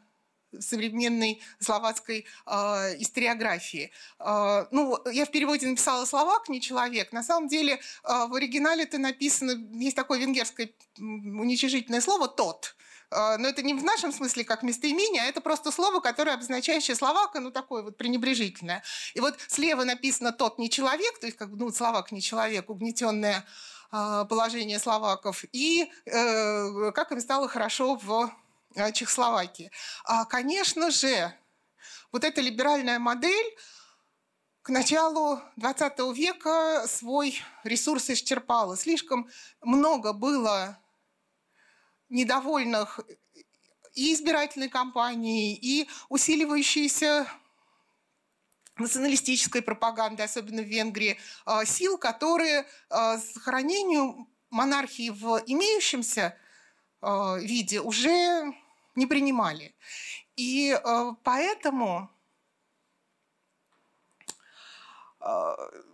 современной 0.59 1.41
словацкой 1.59 2.27
э, 2.47 2.53
историографии. 3.01 3.91
Э, 4.19 4.67
ну, 4.71 4.99
я 5.11 5.25
в 5.25 5.31
переводе 5.31 5.67
написала 5.67 6.05
«словак», 6.05 6.49
не 6.49 6.61
«человек». 6.61 7.13
На 7.13 7.23
самом 7.23 7.49
деле 7.49 7.75
э, 7.75 8.27
в 8.27 8.35
оригинале 8.35 8.85
это 8.85 8.99
написано, 8.99 9.53
есть 9.73 9.97
такое 9.97 10.19
венгерское 10.19 10.71
уничижительное 10.99 12.01
слово 12.01 12.29
«тот». 12.29 12.77
Но 13.13 13.47
это 13.47 13.63
не 13.63 13.73
в 13.73 13.85
нашем 13.85 14.13
смысле 14.13 14.43
как 14.43 14.65
местоимение, 14.65 15.23
а 15.23 15.27
это 15.27 15.41
просто 15.41 15.71
слово, 15.71 16.01
которое 16.01 16.33
обозначающее 16.33 16.97
словака, 16.97 17.39
ну 17.39 17.53
такое 17.53 17.85
вот 17.85 17.97
пренебрежительное. 17.97 18.83
И 19.15 19.21
вот 19.21 19.37
слева 19.47 19.85
написано 19.85 20.33
«тот 20.33 20.59
не 20.59 20.69
человек», 20.69 21.17
то 21.21 21.27
есть 21.27 21.39
как 21.39 21.51
ну, 21.51 21.71
словак 21.71 22.11
не 22.11 22.21
человек, 22.21 22.69
угнетенная 22.69 23.47
положение 23.93 24.81
словаков 24.81 25.45
и 25.53 25.89
как 26.05 27.13
им 27.13 27.21
стало 27.21 27.47
хорошо 27.47 27.95
в 27.95 28.33
Чехословакии. 28.93 29.71
Конечно 30.29 30.91
же, 30.91 31.33
вот 32.13 32.25
эта 32.25 32.41
либеральная 32.41 32.99
модель 32.99 33.57
к 34.63 34.69
началу 34.69 35.41
XX 35.61 36.13
века 36.13 36.87
свой 36.89 37.41
ресурс 37.63 38.11
исчерпала. 38.11 38.77
Слишком 38.77 39.29
много 39.61 40.13
было 40.13 40.79
недовольных 42.09 43.01
и 43.95 44.13
избирательной 44.13 44.69
кампании, 44.69 45.55
и 45.55 45.89
усиливающейся 46.09 47.27
националистической 48.77 49.63
пропаганды, 49.63 50.23
особенно 50.23 50.63
в 50.63 50.67
Венгрии, 50.67 51.19
а, 51.45 51.65
сил, 51.65 51.97
которые 51.97 52.67
а, 52.91 53.19
сохранению 53.19 54.29
монархии 54.51 55.11
в 55.11 55.43
имеющемся 55.47 56.37
а, 57.01 57.37
виде 57.39 57.81
уже 57.81 58.53
не 58.97 59.07
принимали. 59.07 59.75
И 60.37 60.79
поэтому 61.23 62.11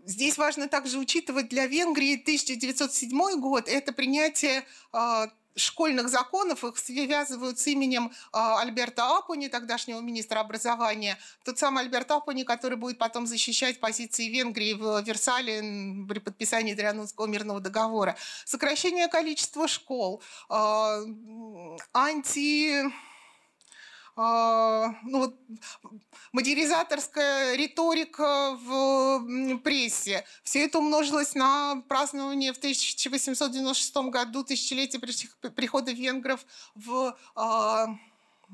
здесь 0.04 0.36
важно 0.36 0.68
также 0.68 0.98
учитывать 0.98 1.48
для 1.48 1.66
Венгрии 1.66 2.20
1907 2.20 3.40
год– 3.40 3.66
это 3.68 3.92
принятие 3.92 4.64
школьных 5.56 6.08
законов, 6.08 6.64
их 6.64 6.78
связывают 6.78 7.58
с 7.58 7.66
именем 7.66 8.12
а, 8.32 8.60
Альберта 8.60 9.16
Апуни, 9.18 9.48
тогдашнего 9.48 10.00
министра 10.00 10.40
образования. 10.40 11.18
Тот 11.44 11.58
самый 11.58 11.84
Альберт 11.84 12.10
Апуни, 12.10 12.44
который 12.44 12.76
будет 12.76 12.98
потом 12.98 13.26
защищать 13.26 13.80
позиции 13.80 14.28
Венгрии 14.28 14.74
в 14.74 15.02
Версале 15.02 15.60
при 16.08 16.18
подписании 16.18 16.74
Трианонского 16.74 17.26
мирного 17.26 17.60
договора. 17.60 18.16
Сокращение 18.44 19.08
количества 19.08 19.68
школ, 19.68 20.22
а, 20.48 21.00
анти 21.92 22.90
ну, 24.16 25.18
вот, 25.18 25.36
риторика 27.56 28.56
в 28.56 29.58
прессе. 29.58 30.24
Все 30.42 30.64
это 30.64 30.78
умножилось 30.78 31.34
на 31.34 31.82
празднование 31.88 32.52
в 32.52 32.58
1896 32.58 33.96
году 34.10 34.44
тысячелетия 34.44 34.98
прихода 35.50 35.92
венгров 35.92 36.44
в 36.74 37.16
а, 37.34 37.86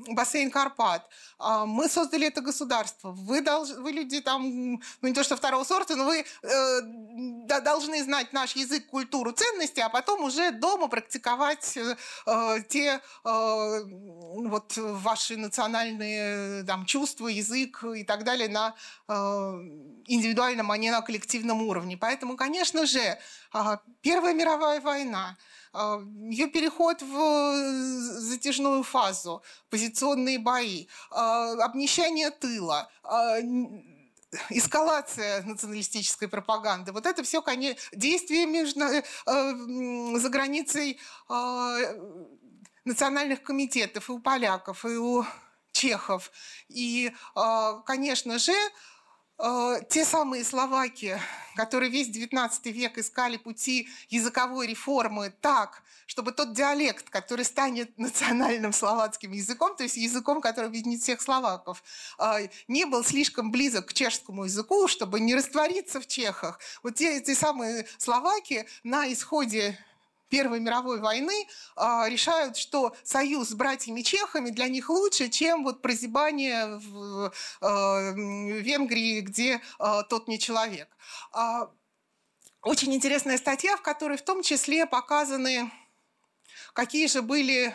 бассейн 0.06 0.50
Карпат. 0.50 1.08
А, 1.38 1.66
мы 1.66 1.88
создали 1.88 2.26
это 2.26 2.40
государство. 2.40 3.10
Вы, 3.10 3.40
долж, 3.40 3.70
вы 3.70 3.92
люди 3.92 4.20
там, 4.20 4.42
ну 4.42 5.08
не 5.08 5.12
то 5.12 5.22
что 5.22 5.36
второго 5.36 5.64
сорта, 5.64 5.96
но 5.96 6.04
вы 6.04 6.24
э, 6.42 7.60
должны 7.60 8.02
знать 8.02 8.32
наш 8.32 8.56
язык, 8.56 8.86
культуру, 8.86 9.32
ценности, 9.32 9.80
а 9.80 9.88
потом 9.88 10.24
уже 10.24 10.50
дома 10.50 10.88
практиковать 10.88 11.76
э, 11.76 11.96
э 12.26 12.62
те 12.68 13.00
э, 13.24 13.80
вот 13.84 14.76
ваши 14.76 15.36
национальные 15.36 16.64
там, 16.64 16.86
чувства, 16.86 17.28
язык 17.28 17.84
и 17.84 18.04
так 18.04 18.24
далее 18.24 18.48
на 18.48 18.74
э, 19.08 19.12
индивидуальном, 20.06 20.70
а 20.70 20.76
не 20.76 20.90
на 20.90 21.02
коллективном 21.02 21.62
уровне. 21.62 21.96
Поэтому, 21.96 22.36
конечно 22.36 22.86
же, 22.86 23.00
э, 23.00 23.76
Первая 24.00 24.34
мировая 24.34 24.80
война– 24.80 25.36
а, 25.48 25.57
ее 26.30 26.48
переход 26.48 27.02
в 27.02 27.16
э, 27.16 28.20
затяжную 28.20 28.82
фазу, 28.82 29.42
позиционные 29.70 30.38
бои, 30.38 30.86
а, 31.10 31.52
обнищание 31.64 32.30
тыла, 32.30 32.90
а, 33.02 33.36
эскалация 34.50 35.42
националистической 35.42 36.28
пропаганды. 36.28 36.92
Вот 36.92 37.06
это 37.06 37.22
все 37.22 37.42
конечно, 37.42 37.80
действия 37.92 38.46
между, 38.46 38.80
э, 38.80 39.02
за 39.24 40.28
границей 40.28 40.98
национальных 42.84 43.42
комитетов 43.42 44.08
и 44.08 44.12
у 44.12 44.18
поляков, 44.18 44.84
и 44.84 44.96
у 44.96 45.24
чехов. 45.72 46.30
И, 46.68 47.12
конечно 47.84 48.38
же, 48.38 48.52
Э, 48.52 48.97
те 49.88 50.04
самые 50.04 50.42
словаки, 50.42 51.20
которые 51.54 51.90
весь 51.90 52.08
XIX 52.08 52.50
век 52.72 52.98
искали 52.98 53.36
пути 53.36 53.88
языковой 54.08 54.66
реформы 54.66 55.32
так, 55.40 55.82
чтобы 56.06 56.32
тот 56.32 56.54
диалект, 56.54 57.08
который 57.10 57.44
станет 57.44 57.96
национальным 57.98 58.72
словацким 58.72 59.32
языком, 59.32 59.76
то 59.76 59.84
есть 59.84 59.96
языком, 59.96 60.40
который 60.40 60.66
объединит 60.66 61.02
всех 61.02 61.20
словаков, 61.20 61.84
э, 62.18 62.48
не 62.66 62.86
был 62.86 63.04
слишком 63.04 63.52
близок 63.52 63.86
к 63.86 63.92
чешскому 63.92 64.44
языку, 64.44 64.88
чтобы 64.88 65.20
не 65.20 65.34
раствориться 65.34 66.00
в 66.00 66.06
чехах. 66.06 66.58
Вот 66.82 66.96
те, 66.96 67.20
те 67.20 67.34
самые 67.34 67.86
словаки 67.98 68.66
на 68.82 69.12
исходе 69.12 69.78
Первой 70.28 70.60
мировой 70.60 71.00
войны 71.00 71.46
а, 71.74 72.08
решают, 72.08 72.56
что 72.56 72.94
союз 73.02 73.48
с 73.48 73.54
братьями 73.54 74.02
чехами 74.02 74.50
для 74.50 74.68
них 74.68 74.90
лучше, 74.90 75.28
чем 75.28 75.64
вот 75.64 75.80
прозябание 75.80 76.78
в 76.78 77.32
а, 77.60 78.12
Венгрии, 78.12 79.20
где 79.20 79.60
а, 79.78 80.02
тот 80.02 80.28
не 80.28 80.38
человек. 80.38 80.88
Очень 82.62 82.94
интересная 82.94 83.38
статья, 83.38 83.76
в 83.76 83.82
которой 83.82 84.18
в 84.18 84.22
том 84.22 84.42
числе 84.42 84.84
показаны, 84.86 85.70
какие 86.74 87.06
же 87.06 87.22
были 87.22 87.74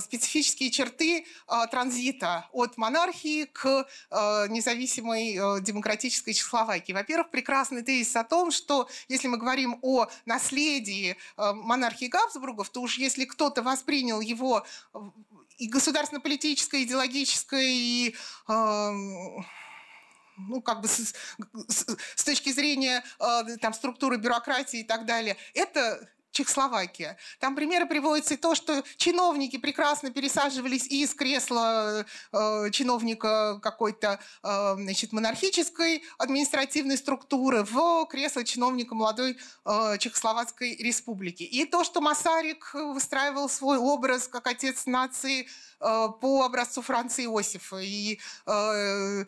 специфические 0.00 0.70
черты 0.70 1.26
а, 1.46 1.66
транзита 1.66 2.48
от 2.52 2.76
монархии 2.76 3.44
к 3.44 3.86
а, 4.10 4.46
независимой 4.48 5.62
демократической 5.62 6.32
Чехословакии. 6.32 6.92
Во-первых, 6.92 7.30
прекрасный 7.30 7.82
тезис 7.82 8.14
о 8.16 8.24
том, 8.24 8.50
что 8.50 8.88
если 9.08 9.28
мы 9.28 9.36
говорим 9.36 9.78
о 9.82 10.06
наследии 10.26 11.16
монархии 11.36 12.06
Габсбургов, 12.06 12.70
то 12.70 12.82
уж 12.82 12.98
если 12.98 13.24
кто-то 13.24 13.62
воспринял 13.62 14.20
его 14.20 14.66
и 15.58 15.68
государственно-политическое, 15.68 16.82
идеологическое, 16.82 17.66
и 17.66 18.14
ну, 20.36 20.62
как 20.62 20.80
бы 20.80 20.88
с, 20.88 21.14
с, 21.68 21.96
с 22.16 22.24
точки 22.24 22.50
зрения 22.50 23.04
э, 23.20 23.56
там, 23.60 23.72
структуры 23.72 24.16
бюрократии 24.16 24.80
и 24.80 24.84
так 24.84 25.06
далее, 25.06 25.36
это 25.54 26.08
Чехословакия. 26.34 27.16
Там 27.38 27.54
примеры 27.54 27.86
приводятся 27.86 28.34
и 28.34 28.36
то, 28.36 28.56
что 28.56 28.82
чиновники 28.96 29.56
прекрасно 29.56 30.10
пересаживались 30.10 30.86
из 30.88 31.14
кресла 31.14 32.04
э, 32.32 32.70
чиновника 32.72 33.60
какой-то 33.62 34.18
э, 34.42 34.74
значит, 34.76 35.12
монархической 35.12 36.02
административной 36.18 36.96
структуры 36.96 37.62
в 37.62 38.06
кресло 38.06 38.42
чиновника 38.42 38.96
молодой 38.96 39.38
э, 39.64 39.98
Чехословацкой 39.98 40.74
республики. 40.76 41.44
И 41.44 41.64
то, 41.66 41.84
что 41.84 42.00
Масарик 42.00 42.74
выстраивал 42.74 43.48
свой 43.48 43.78
образ 43.78 44.26
как 44.26 44.48
отец 44.48 44.86
нации 44.86 45.46
э, 45.80 46.08
по 46.20 46.44
образцу 46.44 46.82
Франца 46.82 47.22
Иосифа. 47.22 47.78
И 47.78 48.18
э, 48.46 49.24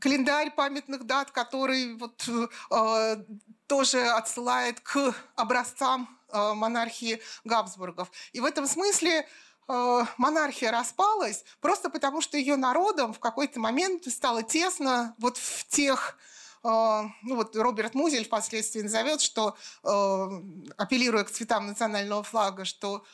календарь 0.00 0.50
памятных 0.50 1.04
дат, 1.04 1.30
который 1.30 1.94
вот, 1.94 2.28
э, 2.72 3.24
тоже 3.68 4.08
отсылает 4.08 4.80
к 4.80 5.14
образцам 5.36 6.08
э, 6.32 6.52
монархии 6.54 7.20
Габсбургов. 7.44 8.10
И 8.32 8.40
в 8.40 8.44
этом 8.44 8.66
смысле 8.66 9.28
э, 9.68 10.04
монархия 10.16 10.72
распалась 10.72 11.44
просто 11.60 11.90
потому, 11.90 12.20
что 12.20 12.36
ее 12.36 12.56
народом 12.56 13.12
в 13.12 13.20
какой-то 13.20 13.60
момент 13.60 14.04
стало 14.06 14.42
тесно 14.42 15.14
вот 15.18 15.36
в 15.36 15.68
тех 15.68 16.16
э, 16.64 16.68
ну 16.68 17.36
вот 17.36 17.54
Роберт 17.54 17.94
Музель 17.94 18.24
впоследствии 18.24 18.80
назовет, 18.80 19.20
что, 19.20 19.56
апеллируя 19.82 21.24
к 21.24 21.30
цветам 21.30 21.66
национального 21.66 22.22
флага, 22.22 22.64
что 22.64 23.04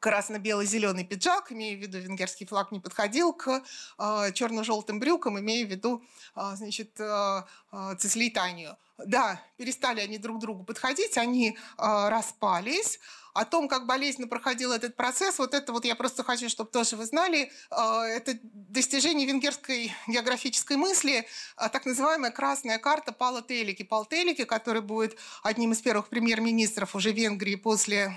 красно-бело-зеленый 0.00 1.04
пиджак, 1.04 1.52
имея 1.52 1.76
в 1.76 1.80
виду 1.80 1.98
венгерский 1.98 2.46
флаг, 2.46 2.72
не 2.72 2.80
подходил 2.80 3.32
к 3.32 3.62
э, 3.98 4.32
черно-желтым 4.32 4.98
брюкам, 5.00 5.38
имея 5.38 5.66
в 5.66 5.70
виду 5.70 6.02
э, 6.36 6.52
значит, 6.54 6.98
э, 6.98 7.42
э, 7.72 7.94
цислейтанию. 7.98 8.76
Да, 8.98 9.40
перестали 9.56 10.00
они 10.00 10.18
друг 10.18 10.40
другу 10.40 10.64
подходить, 10.64 11.16
они 11.18 11.50
э, 11.50 12.08
распались. 12.08 12.98
О 13.32 13.44
том, 13.44 13.68
как 13.68 13.86
болезненно 13.86 14.26
проходил 14.26 14.72
этот 14.72 14.96
процесс, 14.96 15.38
вот 15.38 15.54
это 15.54 15.72
вот 15.72 15.84
я 15.84 15.94
просто 15.94 16.24
хочу, 16.24 16.48
чтобы 16.48 16.70
тоже 16.70 16.96
вы 16.96 17.06
знали, 17.06 17.52
э, 17.70 17.76
это 17.76 18.36
достижение 18.42 19.28
венгерской 19.28 19.92
географической 20.08 20.76
мысли, 20.76 21.18
э, 21.56 21.68
так 21.68 21.86
называемая 21.86 22.32
красная 22.32 22.78
карта 22.78 23.12
Пала 23.12 23.40
Телики. 23.40 23.84
Пал 23.84 24.04
Телики, 24.04 24.44
который 24.44 24.82
будет 24.82 25.16
одним 25.44 25.72
из 25.72 25.80
первых 25.80 26.08
премьер-министров 26.08 26.96
уже 26.96 27.12
Венгрии 27.12 27.54
после 27.54 28.06
а, 28.06 28.12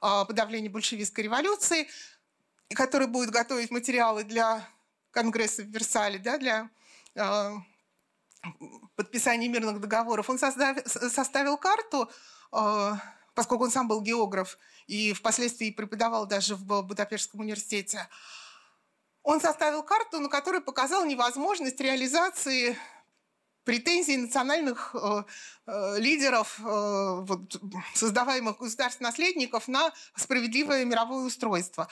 подавления 0.00 0.70
большевистской 0.70 1.24
революции, 1.24 1.88
который 2.74 3.06
будет 3.06 3.30
готовить 3.30 3.70
материалы 3.70 4.24
для 4.24 4.66
Конгресса 5.10 5.62
в 5.62 5.66
Версале, 5.66 6.18
да, 6.18 6.38
для 6.38 6.70
а, 7.16 7.54
подписания 8.96 9.48
мирных 9.48 9.80
договоров. 9.80 10.30
Он 10.30 10.38
составил 10.38 11.56
карту, 11.56 12.10
а, 12.52 13.00
поскольку 13.34 13.64
он 13.64 13.70
сам 13.70 13.88
был 13.88 14.00
географ 14.00 14.58
и 14.86 15.12
впоследствии 15.12 15.70
преподавал 15.70 16.26
даже 16.26 16.54
в 16.54 16.82
Будапештском 16.82 17.40
университете. 17.40 18.08
Он 19.22 19.40
составил 19.40 19.82
карту, 19.82 20.20
на 20.20 20.28
которой 20.28 20.60
показал 20.60 21.04
невозможность 21.04 21.80
реализации 21.80 22.78
претензий 23.68 24.16
национальных 24.16 24.94
э, 24.94 25.24
э, 25.66 25.96
лидеров, 25.98 26.58
э, 26.58 26.64
вот, 26.64 27.60
создаваемых 27.92 28.56
государств-наследников 28.60 29.68
на 29.68 29.92
справедливое 30.16 30.86
мировое 30.86 31.26
устройство. 31.26 31.86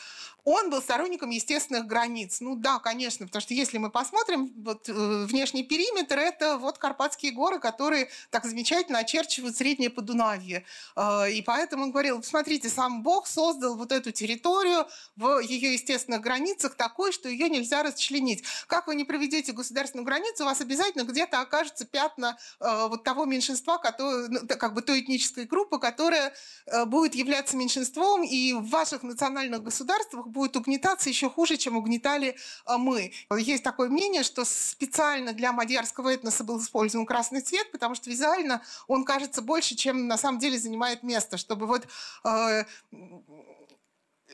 Он 0.45 0.71
был 0.71 0.81
сторонником 0.81 1.29
естественных 1.29 1.87
границ. 1.87 2.41
Ну 2.41 2.57
да, 2.57 2.79
конечно, 2.79 3.27
потому 3.27 3.43
что 3.43 3.53
если 3.53 3.77
мы 3.77 3.91
посмотрим, 3.91 4.51
вот, 4.57 4.89
внешний 4.89 5.65
периметр– 5.65 6.19
это 6.19 6.57
вот 6.57 6.79
Карпатские 6.79 7.33
горы, 7.33 7.59
которые 7.59 8.09
так 8.31 8.47
замечательно 8.47 9.01
очерчивают 9.01 9.57
Среднее 9.57 9.91
Подунавье. 9.91 10.65
И 11.31 11.43
поэтому 11.45 11.83
он 11.83 11.91
говорил, 11.91 12.23
смотрите, 12.23 12.71
сам 12.71 13.03
Бог 13.03 13.27
создал 13.27 13.77
вот 13.77 13.93
эту 13.93 14.13
территорию 14.13 14.87
в 15.17 15.41
ее 15.41 15.75
естественных 15.75 16.21
границах 16.21 16.77
такой, 16.77 17.13
что 17.13 17.29
ее 17.29 17.51
нельзя 17.51 17.83
расчленить. 17.83 18.45
Как 18.69 18.87
вы 18.87 18.95
не 18.95 19.05
проведете 19.05 19.53
государственную 19.53 20.07
границу, 20.07 20.45
у 20.45 20.47
вас 20.47 20.61
обязательно 20.61 21.03
где-то 21.03 21.41
окажется 21.41 21.66
кажется, 21.67 21.85
пятна 21.85 22.39
э, 22.61 22.87
вот 22.89 23.03
того 23.03 23.25
меньшинства, 23.25 23.79
которое, 23.79 24.29
ну, 24.29 24.41
как 24.47 24.73
бы 24.73 24.83
той 24.83 25.01
этнической 25.01 25.47
группы, 25.47 25.81
которая 25.81 26.33
э, 26.67 26.85
будет 26.85 27.17
являться 27.17 27.57
меньшинством, 27.57 28.23
и 28.23 28.53
в 28.53 28.69
ваших 28.71 29.03
национальных 29.03 29.65
государствах 29.65 30.29
будет 30.29 30.57
угнетаться 30.57 31.09
еще 31.09 31.29
хуже, 31.29 31.57
чем 31.57 31.77
угнетали 31.77 32.37
э, 32.67 32.77
мы. 32.77 33.13
Есть 33.37 33.65
такое 33.65 33.89
мнение, 33.89 34.23
что 34.23 34.45
специально 34.45 35.33
для 35.33 35.53
мадьярского 35.53 36.15
этноса 36.15 36.45
был 36.45 36.61
использован 36.61 37.05
красный 37.05 37.41
цвет, 37.41 37.73
потому 37.73 37.97
что 37.97 38.11
визуально 38.11 38.63
он 38.87 39.05
кажется 39.05 39.43
больше, 39.43 39.75
чем 39.75 40.07
на 40.07 40.17
самом 40.17 40.39
деле 40.39 40.59
занимает 40.59 41.03
место, 41.03 41.37
чтобы 41.37 41.67
вот 41.67 41.89
э, 42.25 42.65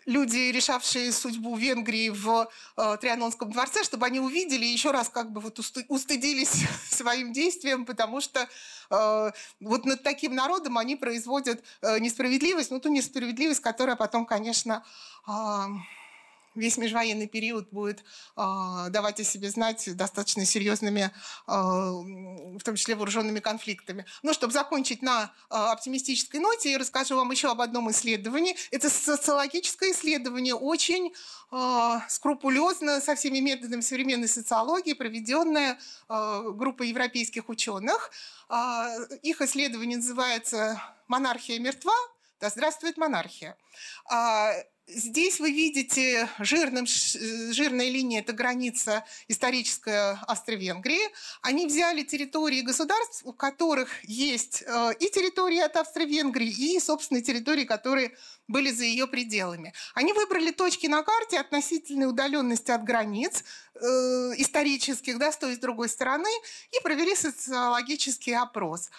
люди, 0.07 0.51
решавшие 0.51 1.13
судьбу 1.13 1.57
Венгрии 1.57 2.09
в 2.11 2.49
э, 2.77 2.97
Трианонском 3.01 3.51
дворце, 3.51 3.85
чтобы 3.85 4.07
они 4.07 4.21
увидели 4.21 4.65
и 4.65 4.73
еще 4.73 4.91
раз 4.91 5.09
как 5.09 5.31
бы 5.31 5.41
вот 5.41 5.59
устыдились 5.89 6.65
своим 6.91 7.33
действием, 7.33 7.85
потому 7.85 8.21
что 8.21 8.49
э, 8.91 9.31
вот 9.61 9.85
над 9.85 10.03
таким 10.03 10.35
народом 10.35 10.79
они 10.79 10.97
производят 10.97 11.63
э, 11.83 11.99
несправедливость, 11.99 12.71
ну 12.71 12.81
ту 12.81 12.89
несправедливость, 12.89 13.61
которая 13.61 13.97
потом, 13.97 14.27
конечно, 14.27 14.85
э, 15.27 15.31
весь 16.55 16.77
межвоенный 16.77 17.27
период 17.27 17.69
будет 17.71 18.05
э, 18.37 18.87
давать 18.91 19.21
о 19.21 19.25
себе 19.25 19.51
знать 19.51 19.89
достаточно 19.97 20.45
серьезными, 20.45 21.11
э, 21.11 21.53
в 21.53 22.61
том 22.65 22.77
числе 22.77 22.95
вооруженными 22.95 23.41
конфликтами. 23.41 24.05
Но 24.23 24.33
чтобы 24.33 24.53
закончить 24.53 25.03
на 25.03 25.25
э, 25.25 25.55
оптимистической 25.55 26.41
ноте, 26.41 26.73
я 26.73 26.79
расскажу 26.79 27.17
вам 27.17 27.31
еще 27.31 27.51
об 27.51 27.61
одном 27.61 27.91
исследовании. 27.91 28.57
Это 28.71 28.91
социологическое 28.91 29.93
исследование, 29.93 30.55
очень 30.55 31.13
скрупулезно, 32.09 33.03
со 33.03 33.15
всеми 33.15 33.41
методами 33.41 33.83
современной 33.83 34.29
социологии, 34.29 34.95
проведенное 34.95 35.79
группой 36.09 36.89
европейских 36.89 37.51
ученых. 37.51 38.11
Их 39.23 39.41
исследование 39.43 39.99
называется 39.99 40.83
«Монархия 41.09 41.59
мертва», 41.59 41.93
да 42.41 42.49
здравствует 42.49 42.97
монархия. 42.97 43.57
Здесь 44.89 45.39
вы 45.39 45.53
видите 45.53 46.29
жирным, 46.41 46.87
жирная 46.87 47.89
линия– 47.89 48.21
это 48.23 48.33
граница 48.33 49.05
историческая 49.29 50.19
Австро-Венгрии. 50.27 51.01
Они 51.41 51.67
взяли 51.67 52.03
территории 52.03 52.63
государств, 52.63 53.23
у 53.25 53.33
которых 53.33 53.89
есть 54.03 54.65
э, 54.67 54.93
и 54.99 55.09
территории 55.09 55.61
от 55.61 55.77
Австро-Венгрии, 55.77 56.49
и, 56.49 56.81
собственно, 56.81 57.23
территории, 57.23 57.65
которые 57.65 58.17
были 58.49 58.73
за 58.73 58.83
ее 58.83 59.07
пределами. 59.07 59.73
Они 59.95 60.13
выбрали 60.13 60.51
точки 60.51 60.89
на 60.89 61.05
карте 61.05 61.39
относительной 61.39 62.09
удаленности 62.09 62.73
от 62.73 62.83
границ 62.83 63.45
э, 63.75 63.81
исторических, 64.37 65.17
да, 65.17 65.31
с 65.31 65.39
той 65.39 65.53
и 65.53 65.57
с 65.57 65.59
другой 65.59 65.89
стороны, 65.89 66.29
и 66.73 66.83
провели 66.83 67.15
социологический 67.15 68.37
опрос. 68.37 68.91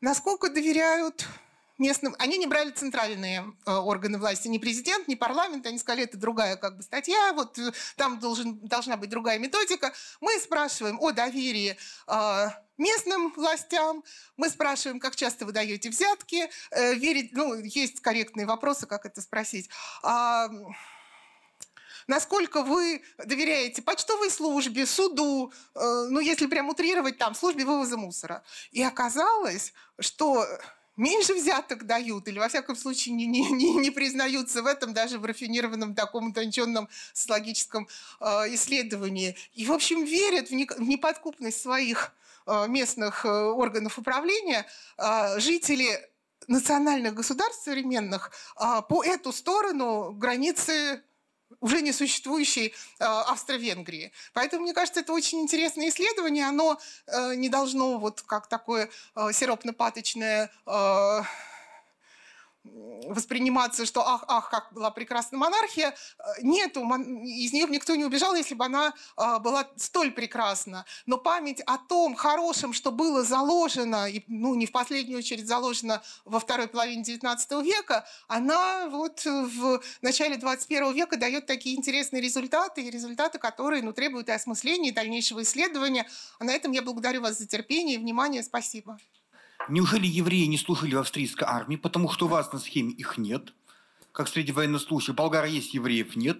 Насколько 0.00 0.50
доверяют 0.50 1.26
местным, 1.78 2.14
они 2.18 2.38
не 2.38 2.46
брали 2.46 2.70
центральные 2.70 3.44
э, 3.66 3.72
органы 3.72 4.18
власти, 4.18 4.48
ни 4.48 4.58
президент, 4.58 5.08
ни 5.08 5.14
парламент, 5.14 5.66
они 5.66 5.78
сказали, 5.78 6.04
это 6.04 6.16
другая 6.16 6.56
как 6.56 6.76
бы 6.76 6.82
статья, 6.82 7.32
вот 7.32 7.58
э, 7.58 7.72
там 7.96 8.18
должен, 8.18 8.58
должна 8.60 8.96
быть 8.96 9.10
другая 9.10 9.38
методика. 9.38 9.92
Мы 10.20 10.38
спрашиваем 10.38 10.98
о 11.00 11.12
доверии 11.12 11.76
э, 12.06 12.46
местным 12.78 13.32
властям, 13.32 14.04
мы 14.36 14.48
спрашиваем, 14.48 15.00
как 15.00 15.16
часто 15.16 15.46
вы 15.46 15.52
даете 15.52 15.88
взятки, 15.90 16.50
верить, 16.72 17.32
ну, 17.32 17.54
есть 17.54 18.00
корректные 18.00 18.46
вопросы, 18.46 18.86
как 18.86 19.06
это 19.06 19.20
спросить. 19.20 19.68
А, 20.02 20.48
насколько 22.08 22.62
вы 22.62 23.02
доверяете 23.24 23.82
почтовой 23.82 24.30
службе, 24.30 24.86
суду, 24.86 25.52
ну, 25.74 26.18
если 26.18 26.46
прям 26.46 26.70
утрировать, 26.70 27.18
там, 27.18 27.36
службе 27.36 27.64
вывоза 27.64 27.96
мусора. 27.96 28.42
И 28.72 28.82
оказалось, 28.82 29.72
что 30.00 30.44
меньше 30.96 31.34
взяток 31.34 31.86
дают, 31.86 32.28
или 32.28 32.38
во 32.38 32.48
всяком 32.48 32.76
случае 32.76 33.14
не, 33.14 33.26
не, 33.26 33.50
не, 33.50 33.74
не 33.74 33.90
признаются 33.90 34.62
в 34.62 34.66
этом 34.66 34.92
даже 34.92 35.18
в 35.18 35.24
рафинированном 35.24 35.94
таком 35.94 36.30
утонченном 36.30 36.88
социологическом 37.12 37.88
э, 38.20 38.24
исследовании. 38.54 39.36
И, 39.54 39.66
в 39.66 39.72
общем, 39.72 40.04
верят 40.04 40.48
в, 40.48 40.52
не, 40.52 40.66
в 40.66 40.82
неподкупность 40.82 41.60
своих 41.60 42.12
э, 42.46 42.66
местных 42.68 43.24
э, 43.24 43.28
органов 43.28 43.98
управления. 43.98 44.66
Э, 44.98 45.38
жители 45.38 46.00
национальных 46.48 47.14
государств 47.14 47.64
современных 47.64 48.30
э, 48.60 48.82
по 48.88 49.04
эту 49.04 49.32
сторону 49.32 50.12
границы 50.12 51.02
уже 51.60 51.82
не 51.82 51.92
существующей 51.92 52.68
э, 52.68 53.04
Австро-Венгрии. 53.04 54.12
Поэтому, 54.32 54.62
мне 54.62 54.74
кажется, 54.74 55.00
это 55.00 55.12
очень 55.12 55.40
интересное 55.40 55.88
исследование. 55.88 56.46
Оно 56.46 56.78
э, 57.06 57.34
не 57.34 57.48
должно 57.48 57.98
вот 57.98 58.22
как 58.22 58.48
такое 58.48 58.88
э, 59.14 59.32
сиропно-паточное 59.32 60.50
восприниматься, 62.64 63.86
что 63.86 64.06
ах, 64.06 64.24
ах, 64.28 64.50
как 64.50 64.72
была 64.72 64.90
прекрасна 64.90 65.38
монархия. 65.38 65.94
Э, 66.18 66.22
нету, 66.42 66.80
из 66.82 67.52
нее 67.52 67.66
никто 67.68 67.94
не 67.94 68.04
убежал, 68.04 68.34
если 68.34 68.54
бы 68.54 68.64
она 68.64 68.94
а, 69.16 69.38
была 69.38 69.68
столь 69.76 70.12
прекрасна. 70.12 70.84
Но 71.06 71.18
память 71.18 71.60
о 71.66 71.78
том 71.78 72.14
хорошем, 72.14 72.72
что 72.72 72.92
было 72.92 73.24
заложено, 73.24 74.08
и, 74.08 74.22
ну, 74.28 74.54
не 74.54 74.66
в 74.66 74.72
последнюю 74.72 75.18
очередь 75.18 75.46
заложено 75.46 76.02
во 76.24 76.38
второй 76.38 76.68
половине 76.68 77.02
XIX 77.02 77.62
века, 77.62 78.06
она 78.28 78.88
вот 78.88 79.24
в 79.24 79.82
начале 80.00 80.36
21 80.36 80.92
века 80.92 81.16
дает 81.16 81.46
такие 81.46 81.76
интересные 81.76 82.22
результаты, 82.22 82.82
и 82.82 82.90
результаты, 82.90 83.38
которые 83.38 83.82
ну, 83.82 83.92
требуют 83.92 84.28
и 84.28 84.32
осмысления, 84.32 84.90
и 84.90 84.94
дальнейшего 84.94 85.42
исследования. 85.42 86.08
А 86.38 86.44
на 86.44 86.52
этом 86.52 86.72
я 86.72 86.82
благодарю 86.82 87.22
вас 87.22 87.38
за 87.38 87.46
терпение 87.46 87.96
и 87.96 87.98
внимание. 87.98 88.42
Спасибо. 88.42 88.98
Неужели 89.68 90.06
евреи 90.06 90.46
не 90.46 90.58
служили 90.58 90.94
в 90.94 90.98
австрийской 90.98 91.46
армии, 91.46 91.76
потому 91.76 92.10
что 92.10 92.26
у 92.26 92.28
вас 92.28 92.52
на 92.52 92.58
схеме 92.58 92.92
их 92.92 93.16
нет? 93.16 93.52
Как 94.10 94.28
среди 94.28 94.52
военнослужащих. 94.52 95.14
Болгара 95.14 95.46
есть, 95.46 95.74
евреев 95.74 96.16
нет. 96.16 96.38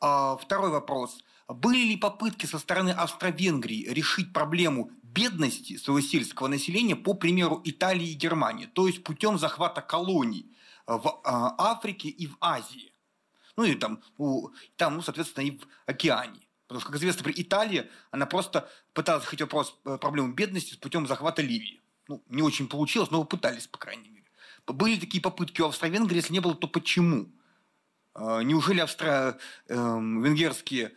А, 0.00 0.36
второй 0.36 0.70
вопрос. 0.70 1.22
Были 1.48 1.84
ли 1.84 1.96
попытки 1.96 2.46
со 2.46 2.58
стороны 2.58 2.90
Австро-Венгрии 2.90 3.88
решить 3.88 4.32
проблему 4.32 4.90
бедности 5.02 5.76
своего 5.76 6.00
сельского 6.00 6.48
населения 6.48 6.96
по 6.96 7.14
примеру 7.14 7.60
Италии 7.64 8.10
и 8.10 8.14
Германии, 8.14 8.66
то 8.66 8.86
есть 8.86 9.04
путем 9.04 9.38
захвата 9.38 9.82
колоний 9.82 10.56
в 10.86 11.20
а, 11.24 11.54
Африке 11.72 12.08
и 12.08 12.26
в 12.26 12.36
Азии? 12.40 12.94
Ну 13.56 13.64
и 13.64 13.74
там, 13.74 14.00
там 14.76 14.96
ну, 14.96 15.02
соответственно, 15.02 15.44
и 15.44 15.58
в 15.58 15.66
океане. 15.86 16.40
Потому 16.68 16.80
что, 16.80 16.90
как 16.90 16.98
известно, 17.00 17.30
Италия, 17.34 17.90
она 18.12 18.24
просто 18.24 18.70
пыталась 18.94 19.24
решить 19.26 19.42
вопрос 19.42 19.78
э, 19.84 19.98
проблемы 19.98 20.32
бедности 20.32 20.78
путем 20.78 21.06
захвата 21.06 21.42
Ливии 21.42 21.81
ну, 22.08 22.22
не 22.28 22.42
очень 22.42 22.68
получилось, 22.68 23.10
но 23.10 23.24
пытались, 23.24 23.66
по 23.66 23.78
крайней 23.78 24.08
мере. 24.08 24.26
Были 24.66 24.98
такие 24.98 25.20
попытки 25.20 25.60
у 25.60 25.66
Австро-Венгрии, 25.66 26.16
если 26.16 26.32
не 26.32 26.40
было, 26.40 26.54
то 26.54 26.68
почему? 26.68 27.30
А, 28.14 28.40
неужели 28.42 28.80
австро-венгерские 28.80 30.92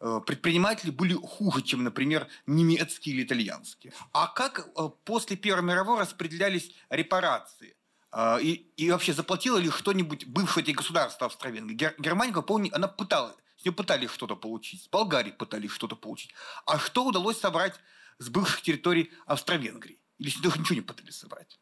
э, 0.00 0.20
предприниматели 0.26 0.90
были 0.90 1.14
хуже, 1.14 1.62
чем, 1.62 1.84
например, 1.84 2.26
немецкие 2.46 3.14
или 3.14 3.22
итальянские? 3.24 3.92
А 4.12 4.26
как 4.28 4.60
э, 4.60 4.88
после 5.04 5.36
Первой 5.36 5.62
мировой 5.62 6.00
распределялись 6.00 6.74
репарации? 6.88 7.76
А, 8.10 8.38
и, 8.38 8.52
и 8.76 8.90
вообще 8.90 9.12
заплатило 9.12 9.58
ли 9.58 9.70
что-нибудь 9.70 10.26
бывшее 10.26 10.64
эти 10.64 10.72
государства 10.72 11.26
Австро-Венгрии? 11.26 11.94
Германия, 11.98 12.32
помню, 12.42 12.74
она 12.74 12.88
пыталась, 12.88 13.36
с 13.56 13.64
нее 13.64 13.72
пытались 13.72 14.10
что-то 14.10 14.36
получить, 14.36 14.84
с 14.84 14.88
Болгарией 14.88 15.34
пытались 15.34 15.70
что-то 15.70 15.96
получить. 15.96 16.32
А 16.66 16.78
что 16.78 17.04
удалось 17.04 17.38
собрать 17.38 17.74
с 18.18 18.28
бывших 18.28 18.62
территорий 18.62 19.10
Австро-Венгрии? 19.26 20.01
Или 20.22 20.40
даже 20.40 20.58
ничего 20.60 20.76
не 20.76 20.82
пытались 20.82 21.18
собрать? 21.18 21.58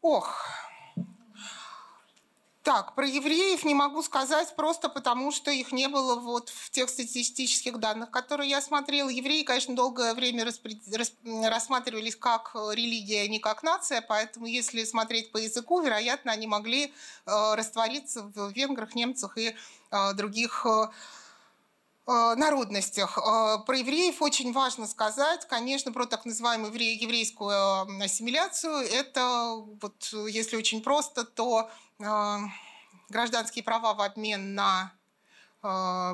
Ох, 0.00 0.34
так, 2.62 2.94
про 2.94 3.06
евреев 3.06 3.64
не 3.64 3.74
могу 3.74 4.02
сказать 4.02 4.54
просто 4.54 4.90
потому, 4.90 5.32
что 5.32 5.50
их 5.50 5.72
не 5.72 5.88
было 5.88 6.16
вот 6.16 6.50
в 6.50 6.70
тех 6.70 6.90
статистических 6.90 7.78
данных, 7.78 8.10
которые 8.10 8.50
я 8.50 8.60
смотрела. 8.60 9.08
Евреи, 9.08 9.42
конечно, 9.42 9.74
долгое 9.74 10.12
время 10.12 10.44
распри... 10.44 10.78
рассматривались 11.48 12.14
как 12.14 12.54
религия, 12.54 13.22
а 13.22 13.28
не 13.28 13.38
как 13.38 13.62
нация, 13.62 14.02
поэтому 14.02 14.44
если 14.44 14.84
смотреть 14.84 15.32
по 15.32 15.38
языку, 15.38 15.80
вероятно, 15.80 16.30
они 16.30 16.46
могли 16.46 16.86
э, 16.86 17.54
раствориться 17.54 18.22
в 18.22 18.52
венграх, 18.52 18.94
немцах 18.94 19.38
и 19.38 19.54
э, 19.90 20.12
других 20.12 20.66
э, 20.66 20.88
народностях. 22.08 23.16
Про 23.66 23.76
евреев 23.76 24.22
очень 24.22 24.52
важно 24.52 24.86
сказать, 24.86 25.46
конечно, 25.46 25.92
про 25.92 26.06
так 26.06 26.24
называемую 26.24 26.72
еврейскую 26.72 28.02
ассимиляцию. 28.02 28.78
Это, 28.78 29.54
вот, 29.82 30.08
если 30.28 30.56
очень 30.56 30.82
просто, 30.82 31.24
то 31.24 31.70
гражданские 33.10 33.62
права 33.62 33.92
в 33.92 34.00
обмен 34.00 34.54
на 34.54 34.92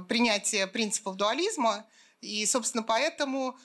принятие 0.09 0.67
принципов 0.67 1.15
дуализма. 1.15 1.85
И, 2.21 2.45
собственно, 2.47 2.83
поэтому 2.83 3.57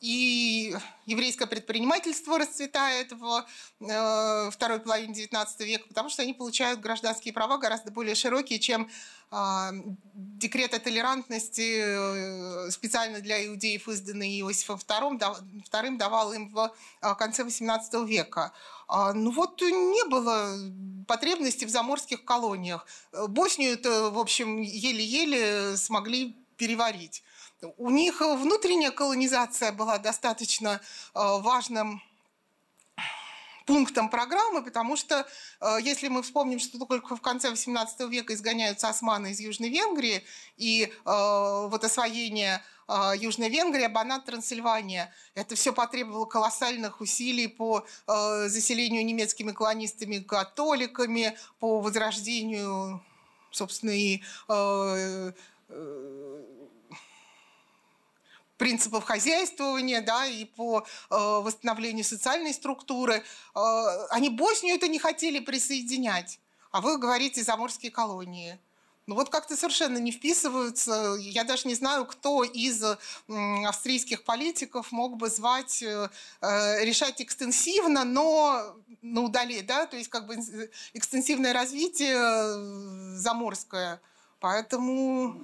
и 0.00 0.76
еврейское 1.06 1.46
предпринимательство 1.46 2.38
расцветает 2.38 3.12
в 3.12 3.44
э, 3.80 4.50
второй 4.50 4.78
половине 4.78 5.12
XIX 5.12 5.46
века, 5.64 5.88
потому 5.88 6.08
что 6.08 6.22
они 6.22 6.34
получают 6.34 6.80
гражданские 6.80 7.34
права 7.34 7.58
гораздо 7.58 7.90
более 7.90 8.14
широкие, 8.14 8.60
чем 8.60 8.88
э, 9.32 9.70
декрет 10.14 10.74
о 10.74 10.78
толерантности 10.78 11.80
э, 11.80 12.70
специально 12.70 13.20
для 13.20 13.44
иудеев, 13.46 13.88
изданный 13.88 14.40
Иосифом 14.40 14.78
II, 14.78 15.96
давал 15.96 16.32
им 16.32 16.48
в 16.50 16.72
э, 17.02 17.14
конце 17.16 17.42
XVIII 17.42 18.06
века. 18.06 18.52
А, 18.86 19.12
ну 19.12 19.32
вот 19.32 19.60
не 19.60 20.08
было 20.08 20.56
потребности 21.08 21.64
в 21.64 21.70
заморских 21.70 22.24
колониях. 22.24 22.86
Боснию-то, 23.12 24.10
в 24.10 24.18
общем, 24.18 24.60
еле-еле 24.62 25.76
смогли 25.76 26.36
переварить. 26.56 27.22
У 27.76 27.90
них 27.90 28.20
внутренняя 28.20 28.92
колонизация 28.92 29.72
была 29.72 29.98
достаточно 29.98 30.80
э, 30.80 30.80
важным 31.14 32.00
пунктом 33.66 34.08
программы, 34.10 34.62
потому 34.62 34.96
что 34.96 35.26
э, 35.60 35.78
если 35.82 36.06
мы 36.06 36.22
вспомним, 36.22 36.60
что 36.60 36.78
только 36.78 37.16
в 37.16 37.20
конце 37.20 37.50
XVIII 37.50 38.08
века 38.08 38.32
изгоняются 38.32 38.88
османы 38.88 39.32
из 39.32 39.40
Южной 39.40 39.70
Венгрии, 39.70 40.22
и 40.56 40.84
э, 40.84 40.88
вот 41.04 41.84
освоение 41.84 42.62
Южной 43.18 43.50
Венгрии, 43.50 43.82
Абанат, 43.82 44.24
Трансильвания. 44.24 45.12
Это 45.34 45.54
все 45.56 45.74
потребовало 45.74 46.24
колоссальных 46.24 47.02
усилий 47.02 47.46
по 47.46 47.84
заселению 48.06 49.04
немецкими 49.04 49.52
колонистами 49.52 50.20
католиками, 50.20 51.36
по 51.58 51.80
возрождению, 51.80 53.04
собственно, 53.50 53.90
и 53.90 54.22
принципов 58.58 59.04
хозяйствования, 59.04 60.02
да, 60.02 60.26
и 60.26 60.44
по 60.44 60.80
э, 60.80 60.84
восстановлению 61.10 62.04
социальной 62.04 62.52
структуры. 62.52 63.24
Э, 63.54 63.60
они 64.10 64.28
Боснию 64.28 64.76
это 64.76 64.88
не 64.88 64.98
хотели 64.98 65.38
присоединять, 65.38 66.40
а 66.70 66.80
вы 66.80 66.98
говорите 66.98 67.42
заморские 67.42 67.90
колонии. 67.90 68.58
Ну 69.08 69.14
вот 69.14 69.30
как-то 69.30 69.56
совершенно 69.56 69.96
не 69.96 70.12
вписываются. 70.12 71.16
Я 71.18 71.44
даже 71.44 71.66
не 71.66 71.74
знаю, 71.74 72.04
кто 72.04 72.44
из 72.44 72.84
австрийских 73.26 74.22
политиков 74.22 74.92
мог 74.92 75.16
бы 75.16 75.30
звать, 75.30 75.82
э, 75.82 76.10
э, 76.42 76.84
решать 76.84 77.22
экстенсивно, 77.22 78.04
но 78.04 78.76
на 79.00 79.22
удали, 79.22 79.62
да, 79.62 79.86
то 79.86 79.96
есть 79.96 80.10
как 80.10 80.26
бы 80.26 80.36
экстенсивное 80.92 81.54
развитие 81.54 82.16
э, 82.18 83.14
заморское. 83.16 84.02
Поэтому... 84.40 85.42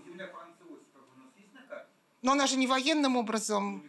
Ну, 2.25 2.31
но 2.31 2.33
она 2.33 2.47
же 2.47 2.57
не 2.57 2.67
военным 2.67 3.19
образом. 3.19 3.85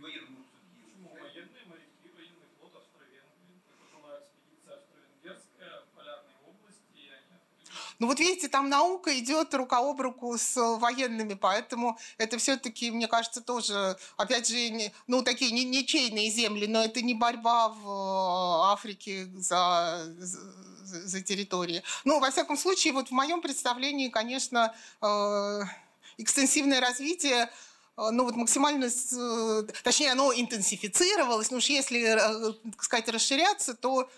Ну 7.98 8.08
вот 8.08 8.20
видите, 8.20 8.50
там 8.50 8.68
наука 8.68 9.18
идет 9.18 9.54
рука 9.54 9.78
об 9.78 10.02
руку 10.02 10.38
с 10.38 10.58
военными, 10.58 11.36
поэтому 11.36 11.98
это 12.18 12.38
все-таки, 12.38 12.92
мне 12.92 13.08
кажется, 13.08 13.40
тоже, 13.40 13.98
опять 14.18 14.50
же, 14.50 14.92
ну 15.08 15.24
такие 15.24 15.52
ничейные 15.52 16.30
земли, 16.30 16.68
но 16.68 16.84
это 16.84 17.02
не 17.02 17.14
борьба 17.14 17.70
в 17.70 17.88
э, 17.88 18.74
Африке 18.74 19.28
за, 19.38 20.14
за, 20.18 21.08
за 21.08 21.22
территории. 21.22 21.84
Ну, 22.04 22.20
во 22.20 22.32
всяком 22.32 22.58
случае, 22.58 22.92
вот 22.92 23.08
в 23.08 23.12
моем 23.12 23.42
представлении, 23.42 24.10
конечно, 24.10 24.76
э, 25.02 25.62
экстенсивное 26.18 26.82
развитие 26.82 27.50
ну 27.98 28.24
вот 28.26 28.36
максимально, 28.36 28.86
э, 28.86 29.64
точнее, 29.84 30.12
оно 30.12 30.34
интенсифицировалось, 30.34 31.52
ну 31.52 31.58
уж 31.58 31.66
если, 31.68 32.02
э, 32.02 32.54
так 32.72 32.84
сказать, 32.84 33.10
расширяться, 33.10 33.74
то 33.74 34.10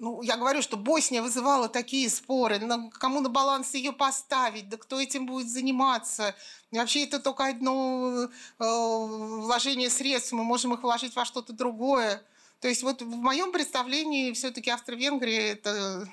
ну, 0.00 0.20
я 0.22 0.36
говорю, 0.36 0.60
что 0.60 0.76
Босния 0.76 1.22
вызывала 1.22 1.68
такие 1.68 2.10
споры, 2.10 2.58
на, 2.58 2.90
кому 2.90 3.20
на 3.20 3.28
баланс 3.28 3.74
ее 3.74 3.92
поставить, 3.92 4.68
да 4.68 4.76
кто 4.76 5.00
этим 5.00 5.26
будет 5.26 5.48
заниматься. 5.48 6.34
И 6.72 6.78
вообще 6.78 7.04
это 7.04 7.20
только 7.20 7.46
одно 7.46 8.24
э, 8.24 8.28
вложение 8.58 9.88
средств, 9.88 10.32
мы 10.32 10.42
можем 10.42 10.74
их 10.74 10.82
вложить 10.82 11.14
во 11.14 11.24
что-то 11.24 11.52
другое. 11.52 12.20
То 12.60 12.68
есть 12.68 12.82
вот 12.82 13.02
в 13.02 13.16
моем 13.16 13.52
представлении 13.52 14.32
все-таки 14.32 14.70
Австро-Венгрия 14.70 15.52
это 15.52 16.08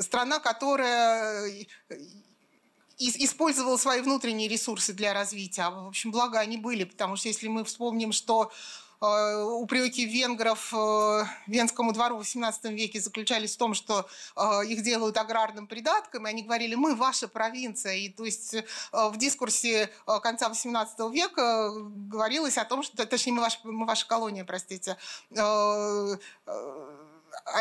страна, 0.00 0.38
которая 0.38 1.66
использовал 2.98 3.78
свои 3.78 4.00
внутренние 4.00 4.48
ресурсы 4.48 4.92
для 4.92 5.12
развития. 5.12 5.62
А, 5.62 5.70
в 5.70 5.88
общем, 5.88 6.10
благо 6.10 6.38
они 6.38 6.56
были, 6.56 6.84
потому 6.84 7.16
что 7.16 7.28
если 7.28 7.48
мы 7.48 7.64
вспомним, 7.64 8.12
что 8.12 8.50
э, 9.02 9.42
упреки 9.42 10.06
венгров 10.06 10.72
э, 10.74 11.24
Венскому 11.46 11.92
двору 11.92 12.18
в 12.18 12.22
XVIII 12.22 12.72
веке 12.72 13.00
заключались 13.00 13.54
в 13.54 13.58
том, 13.58 13.74
что 13.74 14.08
э, 14.36 14.66
их 14.66 14.82
делают 14.82 15.18
аграрным 15.18 15.66
придатком, 15.66 16.26
и 16.26 16.30
они 16.30 16.42
говорили, 16.42 16.74
мы 16.74 16.94
ваша 16.94 17.28
провинция. 17.28 17.96
И 17.96 18.08
то 18.08 18.24
есть 18.24 18.56
в 18.92 19.16
дискурсе 19.18 19.90
конца 20.22 20.48
XVIII 20.48 21.12
века 21.12 21.72
говорилось 21.74 22.56
о 22.56 22.64
том, 22.64 22.82
что, 22.82 23.04
точнее, 23.06 23.32
мы 23.32 23.42
ваша, 23.42 23.58
мы 23.64 23.86
ваша 23.86 24.06
колония, 24.06 24.44
простите, 24.44 24.96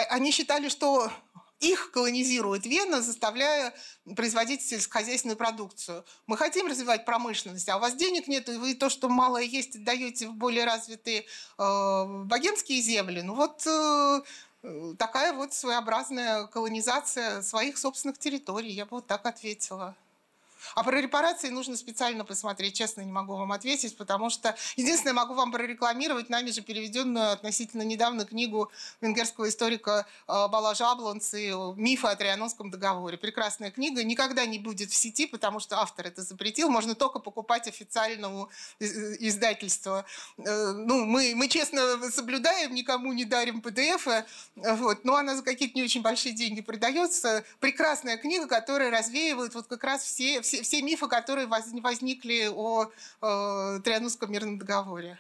они 0.10 0.32
считали, 0.32 0.70
что 0.70 1.12
их 1.60 1.92
колонизирует 1.92 2.66
Вена, 2.66 3.02
заставляя 3.02 3.74
производить 4.16 4.62
сельскохозяйственную 4.62 5.38
продукцию. 5.38 6.06
Мы 6.28 6.38
хотим 6.38 6.68
развивать 6.68 7.06
промышленность, 7.06 7.70
а 7.70 7.78
у 7.78 7.80
вас 7.80 7.96
денег 7.96 8.28
нет, 8.28 8.50
и 8.50 8.58
вы 8.58 8.76
то, 8.76 8.90
что 8.90 9.10
малое 9.10 9.44
есть, 9.44 9.76
отдаете 9.76 10.28
в 10.28 10.34
более 10.34 10.66
развитые 10.66 11.26
э, 11.58 12.06
богемские 12.26 12.82
земли. 12.82 13.22
Ну 13.22 13.36
вот 13.36 13.66
э, 13.66 14.22
такая 14.98 15.34
вот 15.34 15.54
своеобразная 15.54 16.48
колонизация 16.48 17.42
своих 17.42 17.78
собственных 17.78 18.18
территорий, 18.18 18.72
я 18.72 18.86
бы 18.86 18.92
вот 18.92 19.08
так 19.08 19.26
ответила. 19.26 19.96
А 20.74 20.84
про 20.84 21.00
репарации 21.00 21.50
нужно 21.50 21.78
специально 21.78 22.26
посмотреть, 22.26 22.76
честно 22.76 23.02
не 23.02 23.12
могу 23.12 23.36
вам 23.36 23.52
ответить, 23.52 23.96
потому 23.98 24.30
что 24.30 24.56
единственное, 24.76 25.14
могу 25.14 25.34
вам 25.34 25.52
прорекламировать 25.52 26.30
нами 26.30 26.52
же 26.52 26.62
переведенную 26.62 27.32
относительно 27.32 27.84
недавно 27.84 28.26
книгу 28.26 28.72
венгерского 29.02 29.50
историка 29.50 30.06
э, 30.28 30.48
Бала 30.48 30.76
Жаблонцы 30.76 31.52
«Мифы 31.76 32.08
о 32.08 32.16
Трианонском 32.16 32.72
договоре». 32.72 33.18
Прекрасная 33.18 33.72
книга, 33.72 34.04
никогда 34.04 34.46
не 34.46 34.60
будет 34.60 34.92
в 34.92 34.96
сети, 34.96 35.28
потому 35.28 35.60
что 35.60 35.80
автор 35.80 36.08
это 36.08 36.22
запретил, 36.22 36.70
можно 36.70 36.96
только 36.96 37.20
покупать 37.20 37.68
официальному 37.68 38.50
издательства. 38.80 40.06
Э, 40.38 40.72
ну, 40.72 41.06
мы, 41.06 41.34
мы 41.36 41.48
честно 41.48 42.10
соблюдаем, 42.12 42.74
никому 42.74 43.14
не 43.14 43.26
дарим 43.26 43.60
PDF, 43.60 44.26
вот, 44.56 45.06
но 45.06 45.16
она 45.16 45.36
за 45.36 45.44
какие-то 45.44 45.76
не 45.76 45.84
очень 45.84 46.02
большие 46.02 46.34
деньги 46.34 46.62
продается. 46.62 47.44
Прекрасная 47.60 48.18
книга, 48.18 48.48
которая 48.48 48.92
развеивает 48.92 49.54
вот 49.56 49.68
как 49.68 49.84
раз 49.84 50.04
все, 50.04 50.42
все 50.42 50.55
все, 50.56 50.64
все 50.64 50.82
мифы, 50.82 51.08
которые 51.08 51.48
возникли 51.48 52.50
о 52.54 52.86
э, 52.86 53.80
Трианонском 53.84 54.32
мирном 54.32 54.58
договоре. 54.58 55.18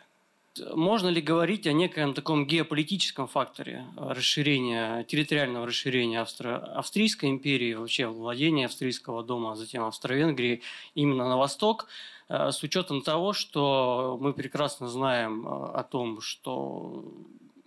Можно 0.73 1.09
ли 1.09 1.21
говорить 1.21 1.67
о 1.67 1.73
некоем 1.73 2.13
таком 2.13 2.47
геополитическом 2.47 3.27
факторе 3.27 3.85
расширения, 3.97 5.03
территориального 5.03 5.67
расширения 5.67 6.21
Австро- 6.21 6.63
Австрийской 6.75 7.29
империи, 7.29 7.73
вообще 7.73 8.07
владения 8.07 8.67
Австрийского 8.67 9.21
дома, 9.21 9.51
а 9.51 9.55
затем 9.55 9.83
Австро-Венгрии 9.83 10.61
именно 10.93 11.27
на 11.27 11.37
восток, 11.37 11.87
э, 12.29 12.51
с 12.51 12.63
учетом 12.63 13.01
того, 13.01 13.33
что 13.33 14.17
мы 14.21 14.33
прекрасно 14.33 14.87
знаем 14.87 15.45
э, 15.45 15.71
о 15.73 15.83
том, 15.83 16.21
что 16.21 17.03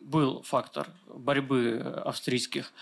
был 0.01 0.43
фактор 0.43 0.89
борьбы 1.07 1.81
австрийских 2.07 2.73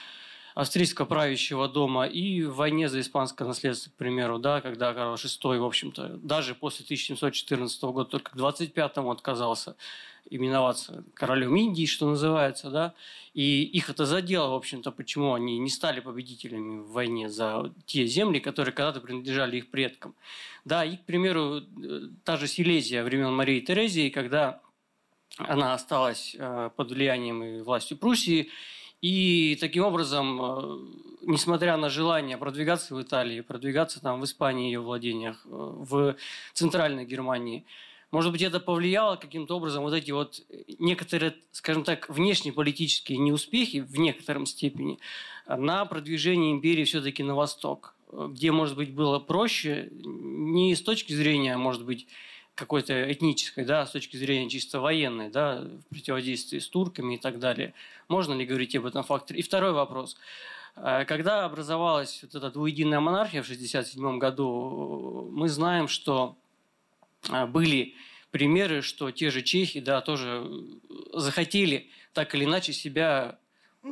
австрийского 0.56 1.04
правящего 1.04 1.68
дома 1.68 2.06
и 2.06 2.42
в 2.42 2.54
войне 2.54 2.88
за 2.88 3.00
испанское 3.00 3.46
наследство, 3.46 3.90
к 3.90 3.94
примеру, 3.94 4.38
да, 4.38 4.62
когда 4.62 4.94
Карл 4.94 5.14
VI, 5.14 5.58
в 5.58 5.64
общем-то, 5.64 6.16
даже 6.16 6.54
после 6.54 6.82
1714 6.82 7.82
года 7.82 8.08
только 8.08 8.32
к 8.32 8.36
25-му 8.36 9.10
отказался 9.10 9.76
именоваться 10.30 11.04
королем 11.12 11.54
Индии, 11.56 11.84
что 11.84 12.08
называется, 12.08 12.70
да, 12.70 12.94
и 13.34 13.64
их 13.64 13.90
это 13.90 14.06
задело, 14.06 14.52
в 14.52 14.54
общем-то, 14.54 14.92
почему 14.92 15.34
они 15.34 15.58
не 15.58 15.68
стали 15.68 16.00
победителями 16.00 16.78
в 16.78 16.90
войне 16.90 17.28
за 17.28 17.70
те 17.84 18.06
земли, 18.06 18.38
которые 18.40 18.72
когда-то 18.72 19.00
принадлежали 19.00 19.58
их 19.58 19.68
предкам. 19.68 20.14
Да, 20.64 20.86
и, 20.86 20.96
к 20.96 21.04
примеру, 21.04 21.60
та 22.24 22.38
же 22.38 22.46
Силезия 22.46 23.04
времен 23.04 23.34
Марии 23.34 23.60
Терезии, 23.60 24.08
когда 24.08 24.62
она 25.36 25.74
осталась 25.74 26.34
э, 26.38 26.70
под 26.74 26.92
влиянием 26.92 27.44
и 27.44 27.60
властью 27.60 27.98
Пруссии, 27.98 28.48
И 29.02 29.56
таким 29.60 29.84
образом, 29.84 30.40
э, 30.40 30.78
несмотря 31.22 31.76
на 31.76 31.90
желание 31.90 32.38
продвигаться 32.38 32.94
в 32.94 33.02
Италии, 33.02 33.40
продвигаться 33.40 34.00
там 34.00 34.20
в 34.20 34.24
Испании, 34.24 34.66
ее 34.66 34.80
владениях, 34.80 35.42
э, 35.44 35.48
в 35.50 36.16
центральной 36.54 37.04
Германии, 37.04 37.64
может 38.10 38.32
быть, 38.32 38.42
это 38.42 38.60
повлияло 38.60 39.16
каким-то 39.16 39.56
образом 39.56 39.82
вот 39.82 39.92
эти 39.92 40.12
вот 40.12 40.40
некоторые, 40.78 41.34
скажем 41.50 41.84
так, 41.84 42.08
внешнеполитические 42.08 43.18
неуспехи 43.18 43.78
в 43.78 43.98
некотором 43.98 44.46
степени 44.46 44.98
на 45.46 45.84
продвижение 45.84 46.52
империи 46.52 46.84
все-таки 46.84 47.22
на 47.22 47.34
восток, 47.34 47.94
где, 48.12 48.52
может 48.52 48.76
быть, 48.76 48.92
было 48.92 49.18
проще 49.18 49.90
не 49.92 50.74
с 50.74 50.82
точки 50.82 51.12
зрения, 51.12 51.56
может 51.56 51.84
быть, 51.84 52.06
какой-то 52.56 53.12
этнической, 53.12 53.64
да, 53.64 53.86
с 53.86 53.92
точки 53.92 54.16
зрения 54.16 54.48
чисто 54.48 54.80
военной, 54.80 55.28
да, 55.28 55.60
в 55.60 55.82
противодействии 55.90 56.58
с 56.58 56.68
турками 56.68 57.14
и 57.14 57.18
так 57.18 57.38
далее. 57.38 57.74
Можно 58.08 58.32
ли 58.32 58.46
говорить 58.46 58.74
об 58.74 58.86
этом 58.86 59.04
факторе? 59.04 59.38
И 59.40 59.42
второй 59.42 59.72
вопрос. 59.72 60.16
Э, 60.74 61.04
когда 61.06 61.44
образовалась 61.44 62.20
вот 62.22 62.34
эта 62.34 62.50
двуединая 62.50 62.98
монархия 62.98 63.42
в 63.42 63.44
1967 63.44 64.18
году, 64.18 65.28
мы 65.32 65.48
знаем, 65.50 65.86
что 65.86 66.36
э, 67.28 67.46
были 67.46 67.94
примеры, 68.30 68.80
что 68.80 69.10
те 69.10 69.30
же 69.30 69.42
чехи, 69.42 69.80
да, 69.80 70.00
тоже 70.00 70.50
захотели 71.12 71.90
так 72.14 72.34
или 72.34 72.44
иначе 72.44 72.72
себя 72.72 73.38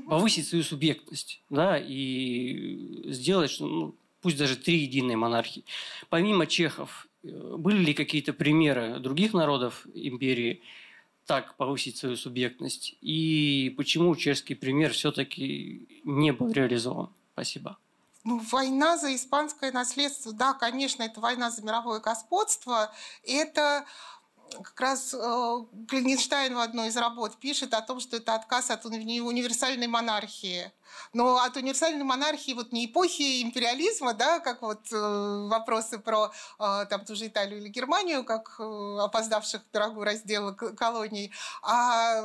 повысить 0.08 0.48
свою 0.48 0.64
субъектность, 0.64 1.42
да, 1.50 1.78
и 1.78 3.02
сделать, 3.12 3.54
ну, 3.60 3.94
пусть 4.22 4.38
даже 4.38 4.56
три 4.56 4.78
единые 4.78 5.18
монархии. 5.18 5.64
Помимо 6.08 6.46
чехов 6.46 7.06
были 7.24 7.78
ли 7.78 7.94
какие-то 7.94 8.32
примеры 8.32 8.98
других 8.98 9.32
народов 9.32 9.86
империи 9.94 10.62
так 11.26 11.56
повысить 11.56 11.96
свою 11.96 12.16
субъектность? 12.16 12.96
И 13.00 13.74
почему 13.76 14.14
чешский 14.16 14.54
пример 14.54 14.92
все-таки 14.92 15.88
не 16.04 16.32
был 16.32 16.52
реализован? 16.52 17.10
Спасибо. 17.32 17.78
Ну, 18.24 18.40
война 18.50 18.96
за 18.96 19.14
испанское 19.14 19.70
наследство, 19.72 20.32
да, 20.32 20.54
конечно, 20.54 21.02
это 21.02 21.20
война 21.20 21.50
за 21.50 21.62
мировое 21.62 22.00
господство. 22.00 22.90
Это 23.22 23.84
как 24.62 24.80
раз 24.80 25.14
э, 25.14 25.16
Клиненштайн 25.88 26.54
в 26.54 26.58
одной 26.58 26.88
из 26.88 26.96
работ 26.96 27.36
пишет 27.38 27.74
о 27.74 27.82
том, 27.82 28.00
что 28.00 28.16
это 28.16 28.34
отказ 28.34 28.70
от 28.70 28.84
универсальной 28.86 29.88
монархии. 29.88 30.72
Но 31.12 31.38
от 31.38 31.56
универсальной 31.56 32.04
монархии 32.04 32.52
вот 32.52 32.72
не 32.72 32.86
эпохи 32.86 33.42
империализма, 33.42 34.14
да, 34.14 34.40
как 34.40 34.62
вот 34.62 34.80
э, 34.92 35.48
вопросы 35.50 35.98
про 35.98 36.32
э, 36.58 36.86
там 36.88 37.04
ту 37.04 37.14
же 37.14 37.26
Италию 37.26 37.60
или 37.60 37.68
Германию, 37.68 38.24
как 38.24 38.56
э, 38.58 38.98
опоздавших 39.00 39.62
в 39.62 39.72
дорогую 39.72 40.04
раздел 40.04 40.54
колоний, 40.54 41.32
а 41.62 42.22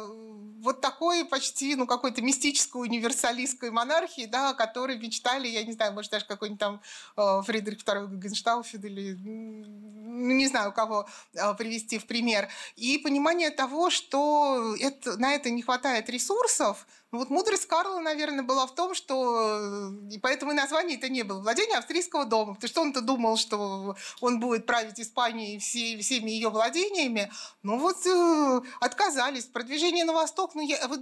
вот 0.61 0.81
такой 0.81 1.25
почти, 1.25 1.75
ну, 1.75 1.87
какой-то 1.87 2.21
мистической 2.21 2.81
универсалистской 2.81 3.71
монархии, 3.71 4.25
да, 4.25 4.49
о 4.49 4.53
которой 4.53 4.97
мечтали, 4.97 5.47
я 5.47 5.63
не 5.63 5.73
знаю, 5.73 5.93
может, 5.93 6.11
даже 6.11 6.25
какой-нибудь 6.25 6.59
там 6.59 6.81
э, 7.17 7.41
Фридрих 7.45 7.79
II 7.79 8.07
Гагенштауфен 8.07 8.81
или, 8.81 9.13
ну, 9.13 10.31
не 10.33 10.47
знаю, 10.47 10.71
кого 10.71 11.07
э, 11.33 11.53
привести 11.55 11.97
в 11.99 12.05
пример. 12.05 12.49
И 12.75 12.97
понимание 12.97 13.51
того, 13.51 13.89
что 13.89 14.75
это, 14.79 15.17
на 15.17 15.33
это 15.33 15.49
не 15.49 15.61
хватает 15.61 16.09
ресурсов, 16.09 16.85
ну 17.11 17.19
вот 17.19 17.29
мудрость 17.31 17.65
Карла, 17.65 17.99
наверное, 17.99 18.43
была 18.43 18.67
в 18.67 18.75
том, 18.75 18.93
что... 18.93 19.91
И 20.11 20.19
поэтому 20.19 20.51
и 20.51 20.55
название 20.55 20.97
это 20.97 21.09
не 21.09 21.23
было. 21.23 21.41
Владение 21.41 21.77
австрийского 21.77 22.25
дома. 22.25 22.53
Потому 22.53 22.69
что 22.69 22.81
он-то 22.81 23.01
думал, 23.01 23.37
что 23.37 23.95
он 24.21 24.39
будет 24.39 24.67
править 24.67 24.99
Испанией 24.99 25.57
все, 25.57 25.97
всеми 25.99 26.29
ее 26.29 26.49
владениями. 26.49 27.31
Ну 27.63 27.79
вот 27.79 28.05
э, 28.05 28.61
отказались. 28.79 29.45
Продвижение 29.45 30.05
на 30.05 30.13
восток, 30.13 30.53
ну, 30.53 30.61
я, 30.61 30.87
вот, 30.87 30.99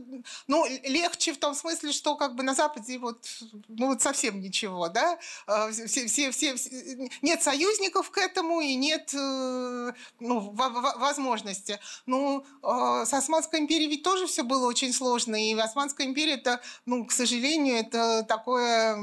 ну, 0.48 0.66
легче 0.84 1.34
в 1.34 1.38
том 1.40 1.54
смысле, 1.54 1.92
что 1.92 2.16
как 2.16 2.36
бы 2.36 2.44
на 2.44 2.54
Западе 2.54 2.98
вот, 3.00 3.28
ну, 3.68 3.88
вот 3.88 4.02
совсем 4.02 4.40
ничего, 4.40 4.88
да? 4.88 5.20
Э, 5.48 5.72
все, 5.72 6.08
все, 6.08 6.32
все, 6.32 6.56
все, 6.56 7.10
нет 7.22 7.44
союзников 7.44 8.12
к 8.12 8.18
этому 8.18 8.62
и 8.62 8.76
нет 8.76 9.14
э, 9.14 9.92
ну, 10.22 10.52
возможности. 10.52 11.80
Ну, 12.06 12.46
э, 12.64 13.04
с 13.06 13.14
Османской 13.14 13.60
империей 13.60 13.90
ведь 13.90 14.04
тоже 14.04 14.28
все 14.28 14.44
было 14.44 14.68
очень 14.68 14.94
сложно. 14.94 15.36
И 15.36 15.54
Османская 15.54 15.97
Османская 15.98 16.08
империя 16.08 16.34
это, 16.34 16.62
ну, 16.86 17.06
к 17.06 17.12
сожалению, 17.12 17.78
это 17.78 18.24
такое 18.24 18.96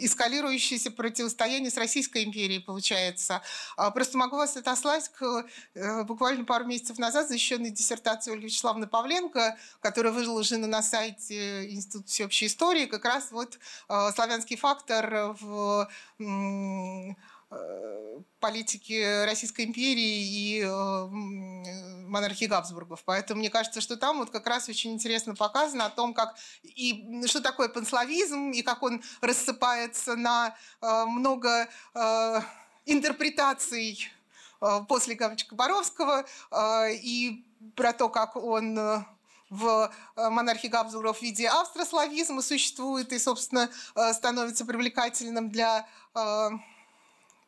эскалирующееся 0.00 0.90
противостояние 0.90 1.70
с 1.70 1.76
Российской 1.76 2.24
империей 2.24 2.60
получается. 2.60 3.40
А, 3.76 3.90
просто 3.90 4.18
могу 4.18 4.36
вас 4.36 4.56
отослать 4.56 5.08
к 5.08 5.46
э, 5.74 6.04
буквально 6.04 6.44
пару 6.44 6.66
месяцев 6.66 6.98
назад 6.98 7.28
защищенной 7.28 7.70
диссертации 7.70 8.32
Ольги 8.32 8.46
Вячеславовны 8.46 8.86
Павленко, 8.86 9.56
которая 9.80 10.12
выложена 10.12 10.66
на 10.66 10.82
сайте 10.82 11.70
Института 11.70 12.08
всеобщей 12.08 12.46
истории, 12.46 12.86
как 12.86 13.04
раз 13.04 13.32
вот 13.32 13.58
э, 13.88 14.10
славянский 14.14 14.56
фактор 14.56 15.36
в 15.40 15.88
политики 18.40 19.24
Российской 19.24 19.66
империи 19.66 20.02
и 20.02 20.62
э, 20.62 21.06
монархии 22.06 22.46
Габсбургов. 22.46 23.02
Поэтому 23.04 23.40
мне 23.40 23.50
кажется, 23.50 23.80
что 23.80 23.96
там 23.96 24.18
вот 24.18 24.30
как 24.30 24.46
раз 24.46 24.68
очень 24.68 24.92
интересно 24.92 25.34
показано 25.34 25.86
о 25.86 25.90
том, 25.90 26.14
как 26.14 26.36
и 26.62 27.22
что 27.26 27.40
такое 27.40 27.68
панславизм, 27.68 28.50
и 28.50 28.62
как 28.62 28.82
он 28.82 29.02
рассыпается 29.20 30.16
на 30.16 30.56
э, 30.80 31.04
много 31.06 31.68
интерпретаций 32.86 34.10
после 34.88 35.14
Гаврича 35.14 35.46
Боровского, 35.54 36.26
и 36.90 37.44
про 37.76 37.92
то, 37.92 38.08
как 38.08 38.36
он 38.36 38.78
в 39.48 39.92
монархии 40.16 40.68
Габсбургов 40.68 41.18
в 41.18 41.22
виде 41.22 41.48
австрославизма 41.48 42.42
существует 42.42 43.12
и, 43.12 43.18
собственно, 43.18 43.70
становится 44.12 44.64
привлекательным 44.66 45.50
для 45.50 45.86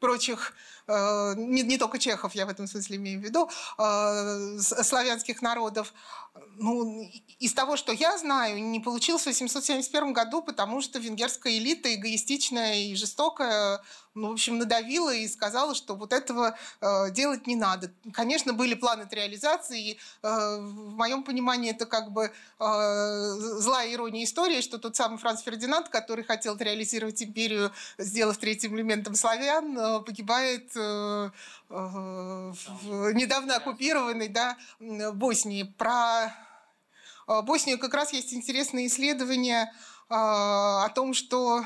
прочих, 0.02 0.52
не, 1.36 1.62
не 1.62 1.78
только 1.78 1.98
чехов, 1.98 2.34
я 2.34 2.46
в 2.46 2.48
этом 2.48 2.66
смысле 2.66 2.96
имею 2.96 3.20
в 3.20 3.22
виду, 3.22 3.48
э, 3.78 4.58
славянских 4.60 5.42
народов, 5.42 5.92
ну, 6.56 7.10
из 7.38 7.52
того, 7.52 7.76
что 7.76 7.92
я 7.92 8.16
знаю, 8.18 8.62
не 8.62 8.80
получилось 8.80 9.22
в 9.22 9.26
871 9.26 10.12
году, 10.12 10.42
потому 10.42 10.80
что 10.80 10.98
венгерская 10.98 11.58
элита 11.58 11.94
эгоистичная 11.94 12.76
и 12.76 12.94
жестокая, 12.94 13.82
ну, 14.14 14.28
в 14.28 14.32
общем, 14.32 14.58
надавила 14.58 15.14
и 15.14 15.26
сказала, 15.28 15.74
что 15.74 15.94
вот 15.94 16.12
этого 16.12 16.56
э, 16.80 17.10
делать 17.10 17.46
не 17.46 17.56
надо. 17.56 17.92
Конечно, 18.12 18.52
были 18.52 18.74
планы 18.74 19.08
реализации, 19.10 19.90
и 19.90 19.98
э, 20.22 20.56
в 20.60 20.94
моем 20.94 21.22
понимании 21.22 21.70
это 21.70 21.86
как 21.86 22.12
бы 22.12 22.24
э, 22.26 22.30
злая 22.58 23.92
ирония 23.92 24.24
истории, 24.24 24.60
что 24.60 24.78
тот 24.78 24.96
самый 24.96 25.18
Франц 25.18 25.42
Фердинанд, 25.42 25.88
который 25.88 26.24
хотел 26.24 26.56
реализировать 26.56 27.22
империю, 27.22 27.72
сделав 27.98 28.38
третьим 28.38 28.76
элементом 28.76 29.14
славян, 29.14 29.76
э, 29.76 30.00
погибает 30.00 30.70
э, 30.82 32.52
в 32.82 33.12
недавно 33.12 33.56
оккупированной 33.56 34.28
да, 34.28 34.56
Боснии. 35.14 35.62
Про 35.62 36.34
э, 37.28 37.42
Боснию 37.42 37.78
как 37.78 37.94
раз 37.94 38.12
есть 38.12 38.32
интересные 38.34 38.86
исследования 38.86 39.72
э, 40.08 40.14
о 40.14 40.88
том, 40.94 41.14
что 41.14 41.64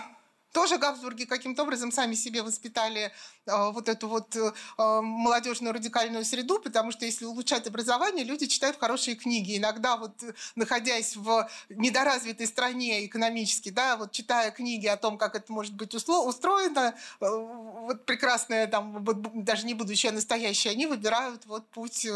тоже 0.56 0.78
Габсбурги 0.78 1.26
каким-то 1.26 1.64
образом 1.64 1.92
сами 1.92 2.14
себе 2.14 2.42
воспитали 2.42 3.12
э, 3.44 3.70
вот 3.72 3.90
эту 3.90 4.08
вот 4.08 4.34
э, 4.34 4.52
молодежную 4.78 5.74
радикальную 5.74 6.24
среду, 6.24 6.58
потому 6.58 6.92
что 6.92 7.04
если 7.04 7.26
улучшать 7.26 7.66
образование, 7.66 8.24
люди 8.24 8.46
читают 8.46 8.78
хорошие 8.80 9.16
книги. 9.16 9.58
Иногда 9.58 9.98
вот 9.98 10.14
находясь 10.54 11.14
в 11.14 11.46
недоразвитой 11.68 12.46
стране 12.46 13.04
экономически, 13.04 13.68
да, 13.68 13.98
вот 13.98 14.12
читая 14.12 14.50
книги 14.50 14.86
о 14.86 14.96
том, 14.96 15.18
как 15.18 15.34
это 15.34 15.52
может 15.52 15.74
быть 15.74 15.94
устроено, 15.94 16.94
э, 17.20 17.26
вот 17.28 18.06
прекрасное 18.06 18.66
там, 18.66 19.04
даже 19.44 19.66
не 19.66 19.74
будущее, 19.74 20.08
а 20.08 20.14
настоящее, 20.14 20.72
они 20.72 20.86
выбирают 20.86 21.44
вот 21.44 21.68
путь, 21.68 22.08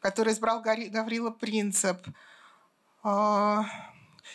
который 0.00 0.32
избрал 0.32 0.60
Гаврила 0.60 1.30
Принцип. 1.30 1.98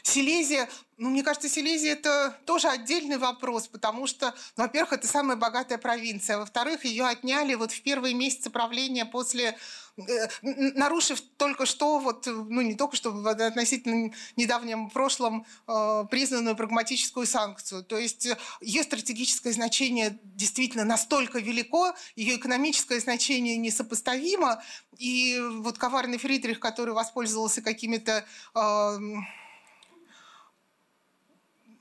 А, 0.03 0.07
Силезия, 0.07 0.69
ну, 0.97 1.09
мне 1.09 1.23
кажется, 1.23 1.49
Силезия– 1.49 1.93
это 1.93 2.38
тоже 2.45 2.69
отдельный 2.69 3.17
вопрос, 3.17 3.67
потому 3.67 4.07
что, 4.07 4.34
ну, 4.55 4.63
во-первых, 4.63 4.93
это 4.93 5.07
самая 5.07 5.35
богатая 5.35 5.77
провинция, 5.77 6.38
во-вторых, 6.38 6.85
ее 6.85 7.05
отняли 7.05 7.55
вот 7.55 7.72
в 7.72 7.81
первые 7.81 8.13
месяцы 8.13 8.49
правления 8.49 9.05
после 9.05 9.57
э, 9.97 10.27
нарушив 10.47 11.19
только 11.38 11.65
что, 11.65 11.99
вот, 11.99 12.27
ну 12.27 12.61
не 12.61 12.76
только 12.76 12.95
что, 12.95 13.11
в 13.11 13.27
относительно 13.27 14.13
недавнем 14.38 14.89
прошлом 14.89 15.45
э, 15.67 16.05
признанную 16.09 16.55
прагматическую 16.55 17.27
санкцию. 17.27 17.84
То 17.84 17.97
есть 17.97 18.27
э, 18.27 18.38
ее 18.61 18.84
стратегическое 18.84 19.51
значение 19.51 20.17
действительно 20.23 20.85
настолько 20.85 21.39
велико, 21.39 21.93
ее 22.15 22.38
экономическое 22.38 23.01
значение 23.01 23.57
несопоставимо, 23.57 24.63
и 24.97 25.41
вот 25.57 25.77
коварный 25.77 26.19
Фридрих, 26.19 26.61
который 26.61 26.93
воспользовался 26.93 27.61
какими-то 27.61 28.26
э, 28.53 28.97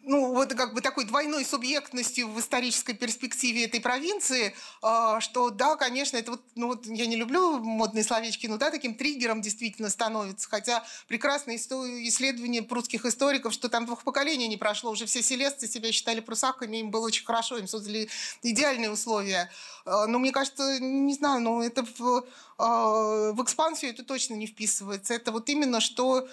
ну, 0.05 0.33
вот 0.33 0.55
как 0.55 0.75
бы 0.75 0.81
такой 0.81 1.05
двойной 1.05 1.45
субъектностью 1.45 2.29
в 2.29 2.39
исторической 2.39 2.93
перспективе 2.93 3.65
этой 3.65 3.81
провинции, 3.81 4.55
а, 4.83 5.21
что 5.21 5.51
да, 5.51 5.77
конечно, 5.77 6.17
это 6.17 6.33
вот, 6.33 6.43
ну 6.55 6.69
вот 6.69 6.87
я 6.87 7.07
не 7.07 7.17
люблю 7.17 7.59
модные 7.59 8.05
словечки, 8.05 8.47
но 8.47 8.57
да, 8.57 8.71
таким 8.71 8.95
триггером 8.95 9.41
действительно 9.41 9.91
становится, 9.91 10.49
хотя 10.49 10.85
прекрасное 11.09 11.57
исследование 11.57 12.63
прусских 12.63 13.05
историков, 13.05 13.53
что 13.53 13.69
там 13.69 13.87
двух 13.87 14.05
поколений 14.05 14.49
не 14.49 14.57
прошло, 14.57 14.91
уже 14.91 15.07
все 15.07 15.23
селесты 15.23 15.67
себя 15.67 15.91
считали 15.93 16.21
прусаками, 16.21 16.79
им 16.79 16.91
было 16.91 17.07
очень 17.07 17.25
хорошо, 17.25 17.59
им 17.59 17.67
создали 17.67 18.09
идеальные 18.43 18.91
условия. 18.91 19.51
А, 19.85 20.07
но 20.07 20.19
мне 20.19 20.33
кажется, 20.33 20.79
не 20.81 21.15
знаю, 21.15 21.41
но 21.41 21.63
это 21.63 21.85
в, 21.99 22.27
а, 22.59 23.33
в 23.33 23.43
экспансию 23.43 23.91
это 23.91 24.05
точно 24.05 24.35
не 24.35 24.47
вписывается. 24.47 25.15
Это 25.15 25.33
вот 25.33 25.49
именно 25.49 25.81
что 25.81 26.29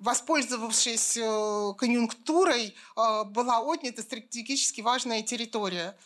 воспользовавшись 0.00 1.16
э, 1.16 1.74
конъюнктурой, 1.76 2.74
э, 2.96 3.24
была 3.24 3.60
отнята 3.60 4.02
стратегически 4.02 4.80
важная 4.80 5.22
территория. 5.22 5.96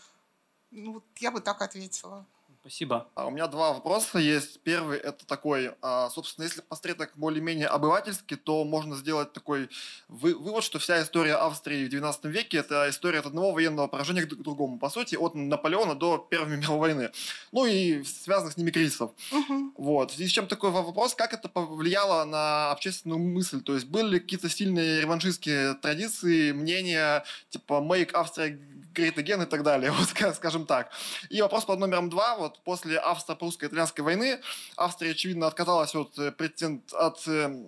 Ну, 0.71 1.03
я 1.19 1.31
бы 1.31 1.41
так 1.41 1.63
ответила. 1.63 2.27
Спасибо. 2.65 3.07
А 3.15 3.27
у 3.27 3.31
меня 3.31 3.47
два 3.47 3.75
вопроса 3.75 4.19
есть. 4.19 4.59
Первый 4.61 4.97
это 4.97 5.27
такой, 5.27 5.73
а, 5.83 6.09
собственно, 6.09 6.47
если 6.47 6.63
посмотреть 6.63 6.97
так 6.97 7.13
более-менее 7.15 7.67
обывательски, 7.67 8.37
то 8.37 8.65
можно 8.65 8.97
сделать 8.97 9.35
такой 9.35 9.69
вы, 10.09 10.35
вывод, 10.35 10.65
что 10.65 10.79
вся 10.79 11.03
история 11.03 11.35
Австрии 11.35 11.85
в 11.85 11.91
12 11.91 12.25
веке 12.25 12.57
это 12.57 12.89
история 12.89 13.19
от 13.19 13.27
одного 13.27 13.53
военного 13.53 13.87
поражения 13.87 14.23
к 14.23 14.29
другому. 14.29 14.79
По 14.79 14.89
сути, 14.89 15.15
от 15.15 15.35
Наполеона 15.35 15.95
до 15.95 16.17
Первой 16.17 16.57
мировой 16.57 16.95
войны. 16.95 17.11
Ну 17.53 17.67
и 17.67 18.03
связанных 18.03 18.55
с 18.55 18.57
ними 18.57 18.71
кризисов. 18.71 19.11
Угу. 19.31 19.75
Вот. 19.77 20.19
И 20.19 20.27
с 20.27 20.31
чем 20.31 20.47
такой 20.47 20.71
вопрос, 20.71 21.15
как 21.15 21.35
это 21.35 21.51
повлияло 21.51 22.25
на 22.25 22.71
общественную 22.71 23.21
мысль? 23.21 23.61
То 23.61 23.75
есть 23.75 23.87
были 23.87 24.15
ли 24.15 24.21
какие-то 24.21 24.49
сильные 24.49 25.03
реваншистские 25.03 25.75
традиции, 25.75 26.53
мнения, 26.53 27.25
типа 27.51 27.75
«Make 27.75 28.13
Австрия 28.15 28.59
Again» 28.95 29.43
и 29.43 29.47
так 29.47 29.63
далее, 29.63 29.91
вот 30.25 30.37
скажем 30.37 30.67
так. 30.67 30.91
И 31.29 31.41
вопрос 31.43 31.65
под 31.65 31.79
номером 31.79 32.11
два. 32.11 32.37
Вот 32.37 32.63
после 32.65 32.99
австро-пруско-итальянской 32.99 34.05
войны 34.05 34.41
Австрия, 34.77 35.11
очевидно, 35.11 35.47
отказалась 35.47 35.95
от, 35.95 36.19
э, 36.19 36.33
претенд... 36.33 36.93
от 36.93 37.27
э, 37.27 37.65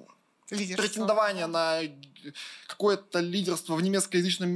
претендования 0.48 1.46
на 1.46 1.80
какое-то 2.66 3.20
лидерство 3.20 3.74
в 3.74 3.82
немецкоязычном 3.82 4.48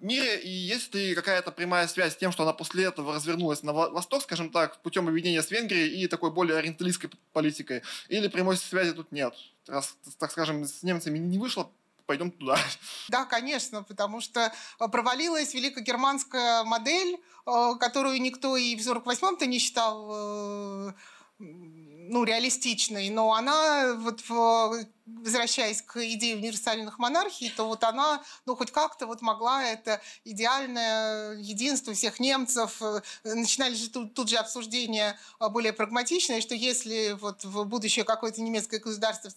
мире, 0.00 0.40
и 0.40 0.48
есть 0.48 0.94
ли 0.94 1.14
какая-то 1.14 1.50
прямая 1.50 1.88
связь 1.88 2.12
с 2.12 2.16
тем, 2.16 2.32
что 2.32 2.44
она 2.44 2.52
после 2.52 2.84
этого 2.84 3.14
развернулась 3.14 3.62
на 3.62 3.72
восток, 3.72 4.22
скажем 4.22 4.50
так, 4.50 4.80
путем 4.82 5.08
объединения 5.08 5.42
с 5.42 5.50
Венгрией 5.50 6.02
и 6.02 6.06
такой 6.06 6.30
более 6.30 6.58
ориенталистской 6.58 7.10
политикой, 7.32 7.82
или 8.08 8.28
прямой 8.28 8.56
связи 8.56 8.92
тут 8.92 9.10
нет? 9.12 9.34
Раз, 9.66 9.96
так 10.18 10.30
скажем, 10.30 10.64
с 10.64 10.82
немцами 10.82 11.18
не 11.18 11.38
вышло, 11.38 11.70
пойдем 12.12 12.30
туда. 12.30 12.58
Да, 13.08 13.24
конечно, 13.24 13.82
потому 13.82 14.20
что 14.20 14.40
э, 14.40 14.88
провалилась 14.88 15.54
великогерманская 15.54 16.62
модель, 16.64 17.16
э, 17.46 17.74
которую 17.80 18.20
никто 18.20 18.56
и 18.56 18.76
в 18.76 18.80
48-м-то 18.80 19.46
не 19.46 19.58
считал 19.58 20.10
э, 20.12 20.92
ну, 21.38 22.24
реалистичной, 22.24 23.08
но 23.10 23.32
она 23.32 23.94
вот 23.94 24.20
в 24.28 24.86
возвращаясь 25.20 25.82
к 25.82 25.96
идее 26.04 26.36
универсальных 26.36 26.98
монархий, 26.98 27.50
то 27.50 27.66
вот 27.66 27.84
она, 27.84 28.22
ну, 28.46 28.56
хоть 28.56 28.70
как-то 28.70 29.06
вот 29.06 29.22
могла 29.22 29.64
это 29.64 30.00
идеальное 30.24 31.34
единство 31.36 31.94
всех 31.94 32.20
немцев. 32.20 32.80
Начинали 33.24 33.74
же 33.74 33.90
тут, 33.90 34.14
тут 34.14 34.28
же 34.28 34.36
обсуждения 34.36 35.18
а, 35.38 35.48
более 35.48 35.72
прагматичные, 35.72 36.40
что 36.40 36.54
если 36.54 37.12
вот 37.20 37.44
в 37.44 37.64
будущее 37.64 38.04
какое-то 38.04 38.40
немецкое 38.42 38.80
государство 38.80 39.30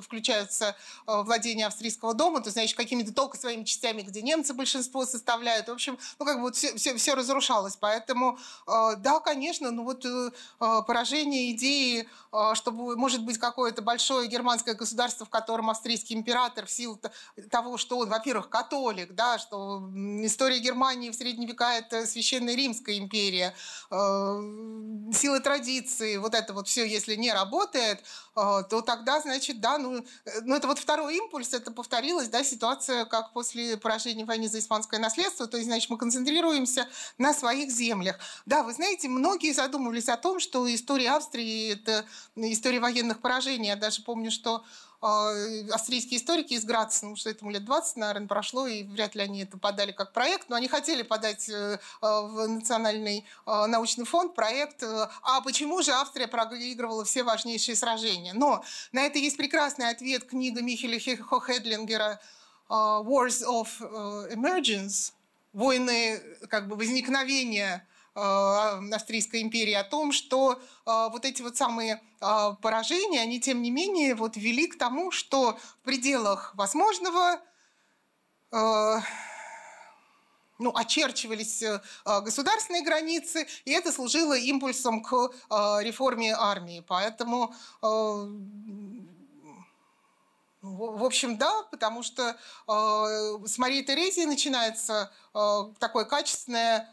включаются 0.00 0.76
а, 1.06 1.22
владения 1.22 1.66
австрийского 1.66 2.14
дома, 2.14 2.40
то, 2.40 2.50
значит, 2.50 2.76
какими-то 2.76 3.12
только 3.12 3.36
своими 3.36 3.64
частями, 3.64 4.02
где 4.02 4.22
немцы 4.22 4.54
большинство 4.54 5.06
составляют. 5.06 5.68
В 5.68 5.72
общем, 5.72 5.98
ну, 6.18 6.26
как 6.26 6.36
бы 6.36 6.42
вот 6.42 6.56
все, 6.56 6.74
все, 6.76 6.96
все 6.96 7.14
разрушалось. 7.14 7.76
Поэтому, 7.76 8.38
а, 8.66 8.96
да, 8.96 9.20
конечно, 9.20 9.70
ну 9.70 9.84
вот 9.84 10.04
э, 10.04 10.30
поражение 10.58 11.52
идеи, 11.52 12.08
чтобы 12.54 12.96
может 12.96 13.22
быть 13.22 13.38
какое-то 13.38 13.82
большое 13.82 14.28
германское 14.28 14.74
государство, 14.74 15.13
государство, 15.14 15.26
в 15.26 15.30
котором 15.30 15.70
австрийский 15.70 16.16
император 16.16 16.66
в 16.66 16.70
силу 16.70 17.00
того, 17.50 17.78
что 17.78 17.98
он, 17.98 18.08
во-первых, 18.08 18.48
католик, 18.48 19.14
да, 19.14 19.38
что 19.38 19.90
история 20.22 20.58
Германии 20.58 21.10
в 21.10 21.14
средние 21.14 21.48
века– 21.48 21.72
это 21.78 22.06
священная 22.06 22.54
Римская 22.54 22.98
империя, 22.98 23.54
э, 23.90 23.96
сила 25.12 25.40
традиции, 25.40 26.16
вот 26.16 26.34
это 26.34 26.52
вот 26.52 26.68
все, 26.68 26.84
если 26.84 27.16
не 27.16 27.32
работает, 27.32 28.00
э, 28.00 28.62
то 28.70 28.80
тогда, 28.82 29.20
значит, 29.20 29.60
да, 29.60 29.78
ну, 29.78 29.98
э, 29.98 30.40
ну 30.42 30.56
это 30.56 30.66
вот 30.66 30.78
второй 30.78 31.16
импульс, 31.16 31.54
это 31.54 31.70
повторилась, 31.70 32.28
да, 32.28 32.44
ситуация, 32.44 33.04
как 33.04 33.32
после 33.32 33.76
поражения 33.76 34.24
войны 34.24 34.48
за 34.48 34.58
испанское 34.58 35.00
наследство, 35.00 35.46
то 35.46 35.56
есть, 35.56 35.68
значит, 35.68 35.90
мы 35.90 35.98
концентрируемся 35.98 36.86
на 37.18 37.34
своих 37.34 37.70
землях. 37.70 38.18
Да, 38.46 38.62
вы 38.62 38.72
знаете, 38.72 39.08
многие 39.08 39.52
задумывались 39.52 40.08
о 40.08 40.16
том, 40.16 40.40
что 40.40 40.66
история 40.74 41.12
Австрии– 41.12 41.72
это 41.74 42.04
история 42.36 42.80
военных 42.80 43.20
поражений. 43.20 43.68
Я 43.68 43.76
даже 43.76 44.02
помню, 44.02 44.30
что 44.30 44.64
австрийские 45.04 46.18
историки 46.18 46.54
из 46.54 46.64
Граца, 46.64 47.06
ну, 47.06 47.16
что 47.16 47.28
этому 47.28 47.50
лет 47.50 47.64
20, 47.64 47.96
наверное, 47.96 48.26
прошло, 48.26 48.66
и 48.66 48.84
вряд 48.84 49.14
ли 49.14 49.22
они 49.22 49.42
это 49.42 49.58
подали 49.58 49.92
как 49.92 50.12
проект, 50.12 50.48
но 50.48 50.56
они 50.56 50.66
хотели 50.66 51.02
подать 51.02 51.48
э, 51.48 51.78
а, 52.00 52.22
в 52.22 52.46
Национальный 52.48 53.24
научный 53.46 54.06
фонд 54.06 54.34
проект 54.34 54.82
э, 54.82 55.08
«А 55.22 55.40
почему 55.42 55.82
же 55.82 55.92
Австрия 55.92 56.26
проигрывала 56.26 57.04
все 57.04 57.22
важнейшие 57.22 57.76
сражения?». 57.76 58.32
Но 58.34 58.64
на 58.92 59.02
это 59.02 59.18
есть 59.18 59.36
прекрасный 59.36 59.90
ответ 59.90 60.24
книга 60.24 60.62
Михеля 60.62 60.98
Хохедлингера 60.98 62.20
«Wars 62.68 63.44
of 63.46 63.68
э, 63.80 64.34
Emergence», 64.34 65.12
«Войны 65.52 66.20
как 66.48 66.66
бы 66.66 66.76
возникновения 66.76 67.86
Э, 67.86 67.93
Австрийской 68.14 69.42
империи 69.42 69.72
о 69.72 69.82
том, 69.82 70.12
что 70.12 70.52
э, 70.52 70.58
вот 71.10 71.24
эти 71.24 71.42
вот 71.42 71.56
самые 71.56 72.00
э, 72.20 72.50
поражения, 72.62 73.20
они 73.20 73.40
тем 73.40 73.60
не 73.60 73.72
менее 73.72 74.14
вот 74.14 74.36
вели 74.36 74.68
к 74.68 74.78
тому, 74.78 75.10
что 75.10 75.58
в 75.80 75.84
пределах 75.84 76.54
возможного 76.54 77.40
ну, 78.52 79.02
очерчивались 80.76 81.64
государственные 82.04 82.84
границы, 82.84 83.48
и 83.64 83.72
это 83.72 83.90
служило 83.90 84.38
импульсом 84.38 85.02
к 85.02 85.30
реформе 85.82 86.36
армии. 86.38 86.84
Поэтому 86.86 87.52
в 90.62 91.04
общем, 91.04 91.36
да, 91.36 91.64
потому 91.64 92.04
что 92.04 92.36
с 92.68 93.58
Марии 93.58 93.82
Терезии 93.82 94.24
начинается 94.24 95.12
такое 95.80 96.04
качественное 96.04 96.88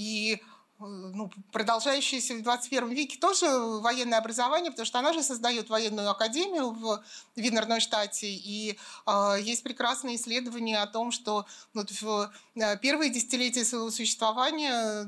и 0.00 0.34
э, 0.34 0.38
ну, 0.78 1.30
продолжающееся 1.52 2.34
в 2.34 2.42
21 2.42 2.88
веке 2.88 3.18
тоже 3.18 3.46
военное 3.80 4.18
образование, 4.18 4.70
потому 4.70 4.86
что 4.86 4.98
она 4.98 5.12
же 5.12 5.22
создает 5.22 5.68
военную 5.68 6.08
академию 6.10 6.70
в 6.70 7.04
Винернойштате, 7.36 8.28
и 8.28 8.78
э, 9.06 9.36
есть 9.42 9.62
прекрасные 9.62 10.16
исследования 10.16 10.80
о 10.80 10.86
том, 10.86 11.12
что 11.12 11.44
вот, 11.74 11.90
в 11.90 12.32
э, 12.54 12.78
первые 12.78 13.10
десятилетия 13.10 13.64
своего 13.66 13.90
существования 13.90 15.06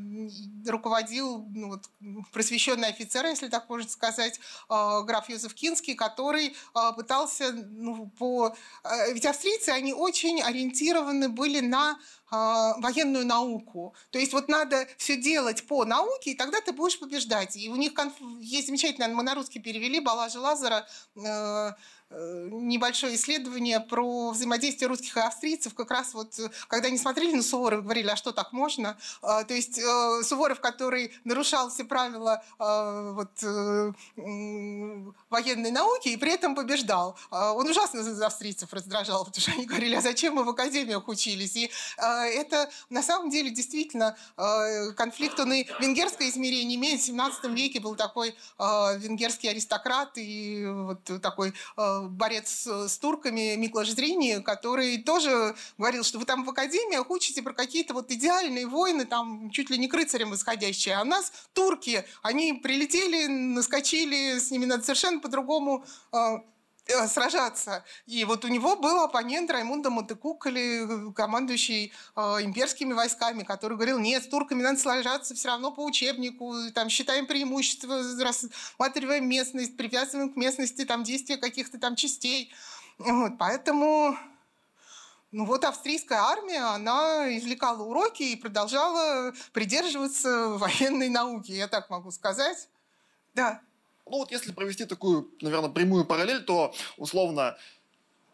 руководил 0.66 1.47
ну, 1.55 1.69
вот, 1.70 1.89
просвещенный 2.32 2.89
офицер, 2.89 3.24
если 3.24 3.48
так 3.48 3.70
можно 3.70 3.89
сказать, 3.89 4.39
э, 4.69 5.02
граф 5.05 5.31
Йозеф 5.31 5.55
Кинский, 5.55 5.94
который 5.94 6.48
э, 6.48 6.93
пытался 6.94 7.51
ну, 7.52 8.10
по... 8.19 8.55
Э, 8.85 9.12
ведь 9.14 9.24
австрийцы, 9.24 9.70
они 9.70 9.94
очень 9.94 10.43
ориентированы 10.43 11.31
были 11.31 11.60
на 11.60 11.98
военную 12.32 13.26
науку. 13.26 13.94
То 14.10 14.18
есть 14.18 14.32
вот 14.32 14.48
надо 14.48 14.86
все 14.96 15.16
делать 15.16 15.66
по 15.66 15.84
науке, 15.84 16.32
и 16.32 16.34
тогда 16.34 16.60
ты 16.60 16.72
будешь 16.72 16.98
побеждать. 16.98 17.56
И 17.56 17.68
у 17.68 17.76
них 17.76 17.94
конф... 17.94 18.14
есть 18.40 18.66
замечательно, 18.66 19.09
мы 19.09 19.22
на 19.22 19.34
русский 19.34 19.60
перевели 19.60 20.00
Балажа 20.00 20.40
Лазара, 20.40 20.86
Э, 21.16 21.72
небольшое 22.12 23.16
исследование 23.16 23.80
про 23.80 24.30
взаимодействие 24.30 24.89
русских 24.89 25.16
и 25.16 25.20
австрийцев, 25.20 25.74
как 25.74 25.90
раз 25.90 26.14
вот, 26.14 26.39
э, 26.39 26.51
когда 26.68 26.89
они 26.89 26.98
смотрели 26.98 27.34
на 27.34 27.43
Суворова, 27.43 27.80
говорили, 27.80 28.09
а 28.09 28.16
что 28.16 28.32
так 28.32 28.52
можно? 28.52 28.98
А, 29.22 29.44
то 29.44 29.55
есть 29.55 29.78
э, 29.78 30.22
Суворов, 30.22 30.60
который 30.60 31.12
нарушал 31.24 31.70
все 31.70 31.84
правила 31.84 32.43
вот, 32.59 33.30
военной 35.30 35.70
науки 35.70 36.09
и 36.09 36.16
при 36.16 36.32
этом 36.32 36.55
побеждал. 36.55 37.16
А, 37.30 37.52
он 37.52 37.68
ужасно 37.68 38.01
австрийцев 38.24 38.72
раздражал, 38.72 39.24
потому 39.24 39.40
что 39.40 39.52
они 39.52 39.66
говорили, 39.66 39.94
а 39.94 40.01
зачем 40.01 40.34
мы 40.34 40.44
в 40.44 40.48
академиях 40.51 41.06
учились? 41.09 41.56
И 41.56 41.70
это 41.97 42.70
на 42.90 43.02
самом 43.02 43.30
деле 43.30 43.51
действительно 43.51 44.16
конфликт, 44.97 45.39
он 45.40 45.52
и 45.52 45.66
венгерское 45.80 46.28
измерение 46.28 46.76
имеет. 46.76 47.01
В 47.01 47.05
17 47.05 47.44
веке 47.51 47.80
был 47.80 47.97
такой 47.97 48.34
венгерский 48.59 49.48
аристократ 49.48 50.12
и 50.16 50.66
вот 50.66 51.02
такой 51.20 51.55
борец 52.08 52.66
с 52.66 52.98
турками 52.98 53.56
Миклаш 53.56 53.90
Зрини, 53.90 54.40
который 54.40 54.98
тоже 54.98 55.54
говорил, 55.78 56.04
что 56.04 56.18
вы 56.18 56.24
там 56.24 56.44
в 56.44 56.50
академиях 56.50 57.10
учите 57.10 57.42
про 57.42 57.52
какие-то 57.52 57.94
вот 57.94 58.10
идеальные 58.10 58.66
войны, 58.66 59.04
там 59.04 59.50
чуть 59.50 59.70
ли 59.70 59.78
не 59.78 59.88
к 59.88 59.94
рыцарям 59.94 60.30
восходящие, 60.30 60.94
а 60.94 61.04
нас 61.04 61.32
турки, 61.52 62.04
они 62.22 62.54
прилетели, 62.54 63.26
наскочили, 63.26 64.38
с 64.38 64.50
ними 64.50 64.64
надо 64.64 64.84
совершенно 64.84 65.20
по-другому 65.20 65.84
а, 66.10 66.32
Э, 66.32 66.38
сражаться. 67.06 67.84
И 68.06 68.24
вот 68.24 68.44
у 68.44 68.48
него 68.48 68.76
был 68.76 69.00
оппонент 69.00 69.50
Раймунда 69.50 69.90
Мотекуколи, 69.90 71.09
э, 71.09 71.12
командующий 71.12 71.92
э, 72.16 72.20
имперскими 72.42 72.92
войсками, 72.92 73.42
который 73.42 73.76
говорил, 73.76 73.98
нет, 73.98 74.24
с 74.24 74.28
турками 74.28 74.62
надо 74.62 74.78
сражаться 74.78 75.34
все 75.34 75.48
равно 75.48 75.70
по 75.70 75.84
учебнику, 75.84 76.54
там, 76.74 76.88
считаем 76.88 77.26
преимущество, 77.26 78.02
рассматриваем 78.20 79.28
местность, 79.28 79.76
привязываем 79.76 80.32
к 80.32 80.36
местности 80.36 80.84
там, 80.84 81.04
действия 81.04 81.36
каких-то 81.36 81.78
там 81.78 81.96
частей. 81.96 82.52
Вот, 82.98 83.32
поэтому 83.38 84.16
ну 85.30 85.46
вот 85.46 85.64
австрийская 85.64 86.20
армия, 86.20 86.60
она 86.60 87.34
извлекала 87.38 87.82
уроки 87.82 88.22
и 88.22 88.36
продолжала 88.36 89.32
придерживаться 89.52 90.48
военной 90.50 91.09
науки, 91.09 91.52
я 91.52 91.68
так 91.68 91.88
могу 91.88 92.10
сказать. 92.10 92.68
Да. 93.34 93.62
Ну 94.06 94.18
вот 94.18 94.30
если 94.30 94.52
провести 94.52 94.84
такую, 94.84 95.32
наверное, 95.40 95.70
прямую 95.70 96.04
параллель, 96.04 96.42
то 96.42 96.74
условно 96.96 97.56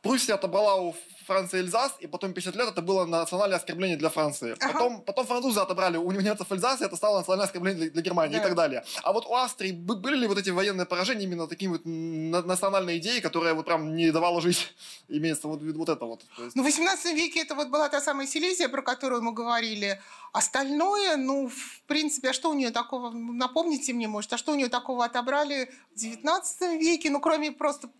Пруссия 0.08 0.36
отобрала 0.36 0.76
у 0.76 0.94
Франции 1.26 1.58
Эльзас, 1.58 1.92
и 2.00 2.06
потом 2.06 2.32
50 2.32 2.56
лет 2.56 2.68
это 2.68 2.80
было 2.80 3.04
национальное 3.04 3.58
оскорбление 3.58 3.98
для 3.98 4.08
Франции. 4.08 4.56
Ага. 4.58 4.72
Потом, 4.72 5.02
потом 5.02 5.26
французы 5.26 5.60
отобрали 5.60 5.98
у 5.98 6.10
немцев 6.10 6.50
Эльзас, 6.50 6.80
и 6.80 6.84
это 6.84 6.96
стало 6.96 7.18
национальное 7.18 7.44
оскорбление 7.44 7.82
для, 7.82 7.90
для 7.90 8.02
Германии 8.02 8.36
да. 8.36 8.40
и 8.40 8.42
так 8.42 8.54
далее. 8.54 8.82
А 9.02 9.12
вот 9.12 9.26
у 9.26 9.34
Австрии 9.34 9.72
были 9.72 10.16
ли 10.16 10.26
вот 10.26 10.38
эти 10.38 10.48
военные 10.48 10.86
поражения 10.86 11.24
именно 11.24 11.46
такими 11.46 11.72
вот 11.72 11.82
национальной 11.84 12.96
идеей, 12.96 13.20
которая 13.20 13.52
вот 13.52 13.66
прям 13.66 13.94
не 13.94 14.10
давала 14.10 14.40
жить, 14.40 14.74
имеется 15.08 15.48
вот, 15.48 15.60
вот 15.60 15.88
это 15.90 16.06
вот? 16.06 16.24
есть... 16.38 16.56
Ну, 16.56 16.62
в 16.62 16.64
18 16.64 17.14
веке 17.14 17.42
это 17.42 17.54
вот 17.54 17.68
была 17.68 17.90
та 17.90 18.00
самая 18.00 18.26
Силезия, 18.26 18.70
про 18.70 18.80
которую 18.80 19.20
мы 19.20 19.32
говорили. 19.32 20.00
Остальное, 20.32 21.18
ну, 21.18 21.48
в 21.48 21.82
принципе, 21.86 22.30
а 22.30 22.32
что 22.32 22.50
у 22.50 22.54
нее 22.54 22.70
такого, 22.70 23.10
напомните 23.10 23.92
мне, 23.92 24.08
может, 24.08 24.32
а 24.32 24.38
что 24.38 24.52
у 24.52 24.54
нее 24.54 24.70
такого 24.70 25.04
отобрали 25.04 25.70
в 25.94 25.98
19 25.98 26.80
веке, 26.80 27.10
ну, 27.10 27.20
кроме 27.20 27.52
просто 27.52 27.90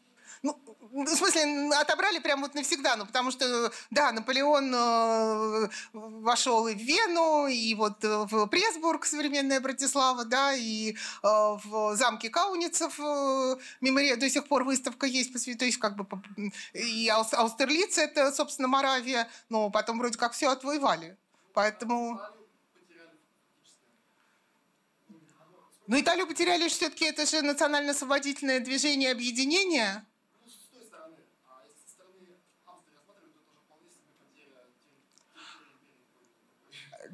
ну, 0.43 0.59
в 0.93 1.09
смысле, 1.09 1.71
отобрали 1.75 2.19
прям 2.19 2.41
вот 2.41 2.55
навсегда, 2.55 2.97
ну, 2.97 3.07
потому 3.07 3.31
что, 3.31 3.73
да, 3.91 4.13
Наполеон 4.13 4.75
э, 4.75 5.69
вошел 5.93 6.67
и 6.69 6.75
в 6.75 6.79
Вену, 6.79 7.47
и 7.47 7.75
вот 7.75 8.03
в 8.03 8.47
Пресбург, 8.47 9.05
современная 9.05 9.61
Братислава, 9.61 10.25
да, 10.25 10.55
и 10.55 10.93
э, 10.93 10.97
в 11.23 11.95
замке 11.97 12.31
Кауницев 12.31 12.99
э, 12.99 13.57
мемория 13.81 14.17
до 14.17 14.29
сих 14.31 14.47
пор 14.47 14.65
выставка 14.65 15.07
есть, 15.07 15.33
то 15.59 15.65
есть 15.65 15.79
как 15.79 15.97
бы 15.97 16.07
и 16.73 17.09
Аустерлиц, 17.09 17.99
это, 17.99 18.33
собственно, 18.33 18.69
Моравия, 18.69 19.29
но 19.49 19.71
потом 19.71 19.99
вроде 19.99 20.19
как 20.19 20.33
все 20.33 20.51
отвоевали. 20.51 21.17
Поэтому... 21.55 22.21
Ну, 25.87 25.99
Италию 25.99 26.27
потеряли 26.27 26.69
все-таки, 26.69 27.07
это 27.07 27.25
же 27.25 27.41
национально-освободительное 27.41 28.61
движение 28.61 29.11
объединения. 29.11 30.07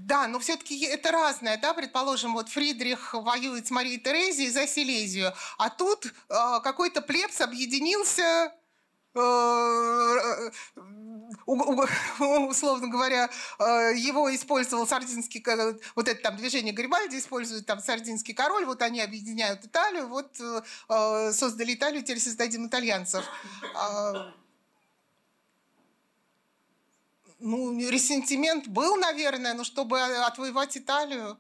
Да, 0.05 0.29
но 0.29 0.39
все-таки 0.39 0.85
это 0.85 1.11
разное, 1.13 1.57
да, 1.57 1.73
предположим, 1.73 2.35
вот 2.35 2.51
Фридрих 2.51 3.15
воюет 3.15 3.67
с 3.67 3.71
Марией 3.71 3.99
Терезией 3.99 4.51
за 4.51 4.67
Силезию, 4.67 5.33
а 5.57 5.71
тут 5.71 6.05
э, 6.05 6.11
какой-то 6.63 7.01
плебс 7.01 7.41
объединился 7.41 8.53
э, 9.15 10.51
условно 11.47 12.89
говоря, 12.89 13.31
э, 13.59 13.95
его 13.97 14.35
использовал 14.35 14.87
сардинский, 14.87 15.43
вот 15.95 16.09
это 16.09 16.21
там 16.21 16.37
движение 16.37 16.75
Гарибальди 16.75 17.17
использует 17.17 17.65
там 17.65 17.81
сардинский 17.81 18.35
король, 18.35 18.67
вот 18.67 18.83
они 18.83 19.01
объединяют 19.01 19.65
Италию, 19.65 20.09
вот 20.09 20.39
э, 20.39 21.33
создали 21.33 21.73
Италию, 21.73 22.03
теперь 22.03 22.21
создадим 22.21 22.67
итальянцев. 22.67 23.25
А, 23.75 24.35
ну, 27.45 27.79
ресентимент 27.79 28.69
был, 28.69 28.97
наверное, 28.97 29.55
но 29.55 29.65
чтобы 29.65 30.01
отвоевать 30.01 30.77
Италию. 30.79 31.39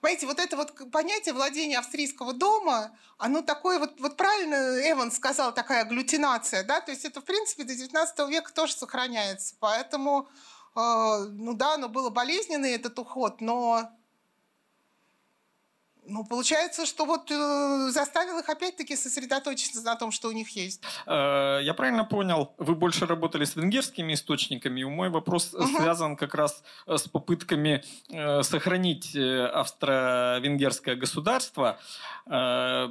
Понимаете, 0.00 0.26
вот 0.26 0.38
это 0.38 0.56
вот 0.56 0.90
понятие 0.90 1.34
владения 1.34 1.78
австрийского 1.78 2.32
дома, 2.32 2.96
оно 3.18 3.42
такое, 3.42 3.78
вот, 3.78 4.00
вот 4.00 4.16
правильно 4.16 4.80
Эван 4.90 5.12
сказал, 5.12 5.52
такая 5.52 5.82
агглютинация, 5.82 6.64
да, 6.64 6.80
то 6.80 6.90
есть 6.90 7.04
это, 7.04 7.20
в 7.20 7.24
принципе, 7.24 7.64
до 7.64 7.74
19 7.74 8.28
века 8.30 8.52
тоже 8.52 8.72
сохраняется. 8.72 9.54
Поэтому, 9.60 10.28
э, 10.74 10.78
ну 10.78 11.52
да, 11.52 11.74
оно 11.74 11.88
было 11.88 12.08
болезненный 12.08 12.72
этот 12.72 12.98
уход, 12.98 13.40
но 13.40 13.90
ну, 16.10 16.24
получается, 16.24 16.86
что 16.86 17.06
вот 17.06 17.30
э, 17.30 17.90
заставил 17.90 18.38
их 18.38 18.48
опять-таки 18.48 18.96
сосредоточиться 18.96 19.82
на 19.82 19.96
том, 19.96 20.10
что 20.10 20.28
у 20.28 20.32
них 20.32 20.48
есть. 20.50 20.82
Э, 21.06 21.60
я 21.62 21.72
правильно 21.74 22.04
понял, 22.04 22.52
вы 22.58 22.74
больше 22.74 23.06
работали 23.06 23.44
с 23.44 23.56
венгерскими 23.56 24.14
источниками, 24.14 24.80
и 24.80 24.84
мой 24.84 25.08
вопрос 25.08 25.54
угу. 25.54 25.66
связан 25.66 26.16
как 26.16 26.34
раз 26.34 26.62
э, 26.86 26.96
с 26.96 27.08
попытками 27.08 27.84
э, 28.10 28.42
сохранить 28.42 29.16
австро-венгерское 29.16 30.96
государство. 30.96 31.78
Э, 32.26 32.88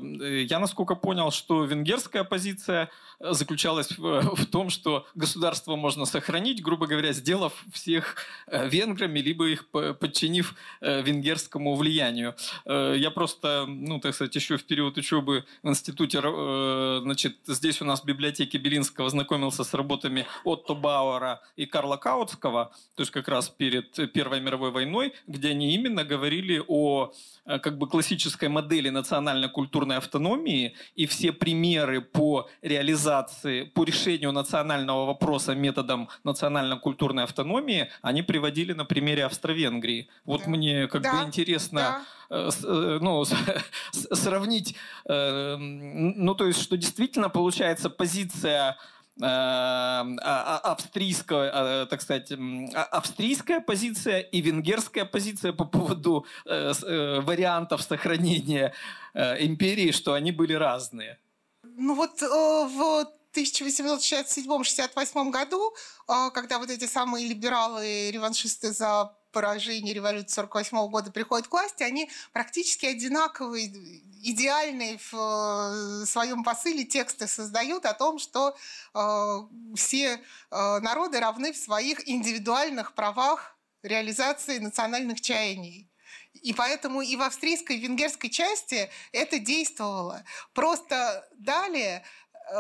я, 0.50 0.60
насколько 0.60 0.96
понял, 0.96 1.32
что 1.32 1.66
венгерская 1.66 2.24
позиция 2.24 2.90
заключалась 3.20 3.98
в, 3.98 4.36
в 4.36 4.46
том, 4.46 4.70
что 4.70 5.06
государство 5.14 5.76
можно 5.76 6.06
сохранить, 6.06 6.64
грубо 6.64 6.88
говоря, 6.88 7.12
сделав 7.12 7.54
всех 7.74 8.16
венграми, 8.48 9.20
либо 9.20 9.50
их 9.50 9.68
подчинив 9.70 10.56
венгерскому 10.80 11.76
влиянию. 11.76 12.36
Я 12.66 13.09
я 13.10 13.14
просто, 13.14 13.65
ну, 13.68 13.99
так 13.99 14.14
сказать, 14.14 14.36
еще 14.36 14.57
в 14.57 14.64
период 14.64 14.98
учебы 14.98 15.44
в 15.64 15.69
институте, 15.69 16.22
э, 16.23 16.99
значит, 17.02 17.38
здесь 17.48 17.81
у 17.81 17.86
нас 17.86 18.02
в 18.02 18.06
библиотеке 18.06 18.57
Белинского 18.57 19.10
знакомился 19.10 19.64
с 19.64 19.73
работами 19.73 20.26
Отто 20.44 20.76
Бауэра 20.76 21.41
и 21.57 21.65
Карла 21.65 21.98
Каутского, 21.98 22.72
то 22.95 23.02
есть 23.02 23.11
как 23.11 23.27
раз 23.27 23.49
перед 23.49 24.14
Первой 24.14 24.41
мировой 24.41 24.72
войной, 24.72 25.14
где 25.27 25.49
они 25.49 25.73
именно 25.73 26.03
говорили 26.03 26.61
о 26.68 27.11
э, 27.45 27.60
как 27.60 27.77
бы 27.77 27.88
классической 27.88 28.49
модели 28.49 28.90
национально-культурной 28.90 29.98
автономии 29.98 30.76
и 30.95 31.06
все 31.07 31.31
примеры 31.31 32.02
по 32.02 32.48
реализации, 32.61 33.64
по 33.64 33.84
решению 33.84 34.31
национального 34.31 35.06
вопроса 35.06 35.56
методом 35.56 36.10
национально-культурной 36.23 37.23
автономии, 37.23 37.90
они 38.03 38.22
приводили 38.22 38.73
на 38.73 38.86
примере 38.86 39.26
Австро-Венгрии. 39.26 40.10
Вот 40.26 40.41
да. 40.41 40.49
мне 40.49 40.88
как 40.88 41.02
да. 41.02 41.14
бы 41.14 41.27
интересно, 41.27 41.80
да 41.80 42.19
ну, 42.30 43.26
сравнить, 43.92 44.76
э, 45.08 45.56
ну, 45.58 46.36
то 46.36 46.46
есть, 46.46 46.62
что 46.62 46.78
действительно 46.78 47.30
получается 47.30 47.90
позиция 47.90 48.78
а, 49.22 50.06
а, 50.22 50.60
австрийская, 50.72 51.86
так 51.88 52.02
сказать, 52.02 52.32
а, 52.32 52.84
австрийская 52.84 53.60
позиция 53.60 54.20
и 54.20 54.40
венгерская 54.40 55.04
позиция 55.04 55.52
по 55.52 55.66
поводу 55.66 56.26
вариантов 56.46 57.82
сохранения 57.82 58.74
империи, 59.14 59.92
что 59.92 60.14
они 60.14 60.32
были 60.32 60.54
разные. 60.54 61.20
Ну 61.64 61.96
вот 61.96 62.22
в 62.22 63.08
1867-68 63.34 65.32
году, 65.32 65.74
когда 66.34 66.58
вот 66.58 66.70
эти 66.70 66.86
самые 66.86 67.28
либералы, 67.28 68.12
реваншисты 68.12 68.72
за 68.72 69.14
поражение 69.32 69.94
революции 69.94 70.36
48 70.36 70.90
года 70.90 71.12
приходят 71.12 71.48
к 71.48 71.52
власти, 71.52 71.84
они 71.84 72.10
практически 72.32 72.86
одинаковые, 72.86 73.68
идеальные 74.24 74.98
в 74.98 75.14
э, 75.14 76.06
своем 76.06 76.44
посыле 76.44 76.84
тексты 76.84 77.28
создают 77.28 77.86
о 77.86 77.94
том, 77.94 78.20
что 78.20 78.56
э, 78.94 79.38
все 79.76 80.14
э, 80.16 80.80
народы 80.80 81.20
равны 81.20 81.54
в 81.54 81.58
своих 81.58 82.08
индивидуальных 82.08 82.94
правах 82.94 83.58
реализации 83.84 84.60
национальных 84.60 85.22
чаяний. 85.22 85.90
И 86.34 86.54
поэтому 86.54 87.02
и 87.02 87.16
в 87.16 87.22
австрийской, 87.22 87.78
и 87.78 87.80
в 87.80 87.84
венгерской 87.84 88.30
части 88.30 88.90
это 89.12 89.40
действовало. 89.40 90.24
Просто 90.54 91.28
далее 91.34 92.04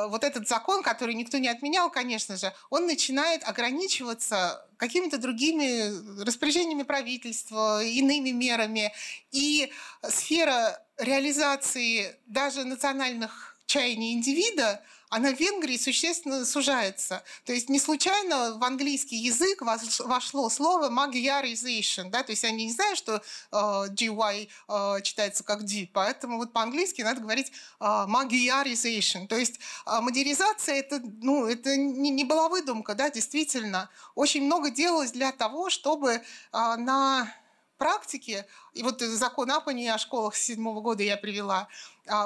вот 0.07 0.23
этот 0.23 0.47
закон, 0.47 0.83
который 0.83 1.13
никто 1.15 1.37
не 1.37 1.47
отменял, 1.47 1.89
конечно 1.89 2.37
же, 2.37 2.53
он 2.69 2.85
начинает 2.85 3.47
ограничиваться 3.47 4.65
какими-то 4.77 5.17
другими 5.17 6.23
распоряжениями 6.23 6.83
правительства, 6.83 7.83
иными 7.83 8.29
мерами. 8.29 8.93
И 9.31 9.71
сфера 10.07 10.81
реализации 10.97 12.15
даже 12.25 12.63
национальных 12.63 13.57
чаяний 13.65 14.13
индивида– 14.13 14.81
она 15.09 15.33
в 15.33 15.39
Венгрии 15.39 15.77
существенно 15.77 16.45
сужается. 16.45 17.23
То 17.43 17.51
есть 17.51 17.67
не 17.67 17.79
случайно 17.79 18.57
в 18.57 18.63
английский 18.63 19.17
язык 19.17 19.61
вошло 19.61 20.49
слово 20.49 20.89
magyarization, 20.89 22.09
да, 22.09 22.23
то 22.23 22.31
есть 22.31 22.43
они 22.43 22.65
не 22.65 22.71
знают, 22.71 22.97
что 22.97 23.15
э, 23.15 23.21
GY 23.51 24.49
э, 24.67 25.01
читается 25.01 25.43
как 25.43 25.65
D, 25.65 25.89
поэтому 25.91 26.37
вот 26.37 26.53
по-английски 26.53 27.01
надо 27.01 27.21
говорить 27.21 27.51
э, 27.79 27.83
magyarization, 27.83 29.27
то 29.27 29.35
есть 29.35 29.59
э, 29.85 29.99
модернизация 29.99 30.75
это, 30.75 31.01
ну, 31.21 31.47
это 31.47 31.75
не, 31.75 32.11
не 32.11 32.23
была 32.23 32.47
выдумка, 32.47 32.93
да, 32.93 33.09
действительно. 33.09 33.89
Очень 34.15 34.43
много 34.43 34.69
делалось 34.69 35.11
для 35.11 35.31
того, 35.31 35.69
чтобы 35.71 36.11
э, 36.11 36.21
на 36.51 37.33
практике, 37.77 38.45
и 38.73 38.83
вот 38.83 39.01
закон 39.01 39.49
Апани 39.51 39.87
о 39.87 39.97
школах 39.97 40.35
с 40.35 40.41
седьмого 40.41 40.81
года 40.81 41.01
я 41.01 41.15
привела, 41.15 41.69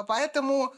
поэтому 0.08 0.74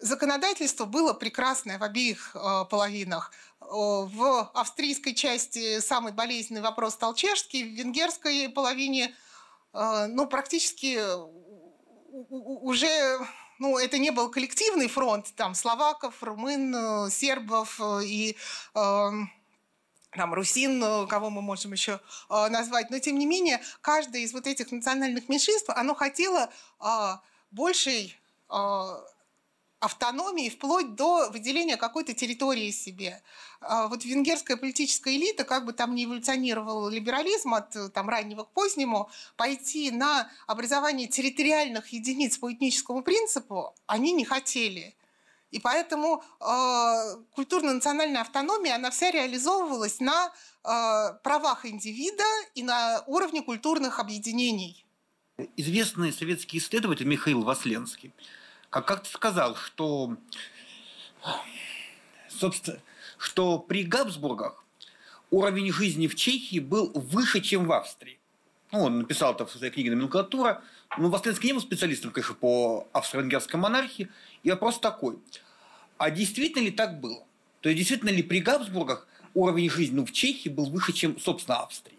законодательство 0.00 0.84
было 0.84 1.12
прекрасное 1.12 1.78
в 1.78 1.82
обеих 1.82 2.34
э, 2.34 2.64
половинах. 2.70 3.32
В 3.60 4.50
австрийской 4.52 5.14
части 5.14 5.80
самый 5.80 6.12
болезненный 6.12 6.60
вопрос 6.60 6.94
стал 6.94 7.14
чешский, 7.14 7.64
в 7.64 7.68
венгерской 7.68 8.50
половине 8.50 9.14
ну, 9.72 10.26
практически 10.26 11.00
уже 12.30 13.18
ну, 13.58 13.78
это 13.78 13.96
не 13.96 14.10
был 14.10 14.30
коллективный 14.30 14.88
фронт, 14.88 15.32
там, 15.34 15.54
словаков, 15.54 16.22
румын, 16.22 17.10
сербов 17.10 17.80
и 18.04 18.36
э, 18.74 19.10
там, 20.16 20.34
русин, 20.34 21.06
кого 21.08 21.30
мы 21.30 21.42
можем 21.42 21.72
еще 21.72 22.00
э, 22.30 22.48
назвать. 22.48 22.90
Но, 22.90 22.98
тем 22.98 23.18
не 23.18 23.26
менее, 23.26 23.60
каждое 23.80 24.22
из 24.22 24.32
вот 24.32 24.46
этих 24.46 24.70
национальных 24.70 25.28
меньшинств, 25.28 25.70
оно 25.70 25.94
хотело 25.94 26.50
э, 26.80 27.16
большей 27.50 28.18
э, 28.50 28.54
автономии 29.84 30.48
вплоть 30.48 30.94
до 30.94 31.30
выделения 31.30 31.76
какой-то 31.76 32.14
территории 32.14 32.70
себе. 32.70 33.22
А 33.60 33.88
вот 33.88 34.04
венгерская 34.04 34.56
политическая 34.56 35.16
элита, 35.16 35.44
как 35.44 35.64
бы 35.64 35.72
там 35.72 35.94
ни 35.94 36.04
эволюционировал 36.04 36.88
либерализм 36.88 37.54
от 37.54 37.92
там, 37.92 38.08
раннего 38.08 38.44
к 38.44 38.50
позднему, 38.50 39.10
пойти 39.36 39.90
на 39.90 40.30
образование 40.46 41.08
территориальных 41.08 41.88
единиц 41.88 42.38
по 42.38 42.52
этническому 42.52 43.02
принципу 43.02 43.74
они 43.86 44.12
не 44.12 44.24
хотели. 44.24 44.96
И 45.50 45.60
поэтому 45.60 46.24
э, 46.40 47.16
культурно-национальная 47.30 48.22
автономия, 48.22 48.74
она 48.74 48.90
вся 48.90 49.12
реализовывалась 49.12 50.00
на 50.00 50.26
э, 50.26 51.18
правах 51.22 51.64
индивида 51.64 52.24
и 52.56 52.64
на 52.64 53.04
уровне 53.06 53.40
культурных 53.40 54.00
объединений. 54.00 54.84
Известный 55.56 56.12
советский 56.12 56.58
исследователь 56.58 57.06
Михаил 57.06 57.42
Васленский 57.42 58.12
как 58.74 58.86
как-то 58.86 59.08
сказал, 59.08 59.54
что, 59.54 60.16
собственно, 62.28 62.80
что 63.18 63.60
при 63.60 63.84
Габсбургах 63.84 64.64
уровень 65.30 65.72
жизни 65.72 66.08
в 66.08 66.16
Чехии 66.16 66.58
был 66.58 66.90
выше, 66.92 67.40
чем 67.40 67.66
в 67.66 67.72
Австрии. 67.72 68.18
Ну, 68.72 68.82
он 68.82 68.98
написал 68.98 69.32
это 69.32 69.46
в 69.46 69.52
своей 69.52 69.72
книге 69.72 69.92
«Номенклатура». 69.92 70.60
Ну, 70.98 71.08
Васленский 71.08 71.50
не 71.50 71.52
был 71.52 71.60
специалистом, 71.60 72.10
конечно, 72.10 72.34
по 72.34 72.88
австро-венгерской 72.92 73.60
монархии. 73.60 74.08
И 74.42 74.50
вопрос 74.50 74.80
такой. 74.80 75.20
А 75.96 76.10
действительно 76.10 76.64
ли 76.64 76.72
так 76.72 76.98
было? 76.98 77.24
То 77.60 77.68
есть, 77.68 77.78
действительно 77.78 78.10
ли 78.10 78.24
при 78.24 78.40
Габсбургах 78.40 79.06
уровень 79.34 79.70
жизни 79.70 79.94
ну, 79.94 80.04
в 80.04 80.10
Чехии 80.10 80.48
был 80.48 80.68
выше, 80.68 80.92
чем, 80.92 81.20
собственно, 81.20 81.58
Австрии? 81.58 81.96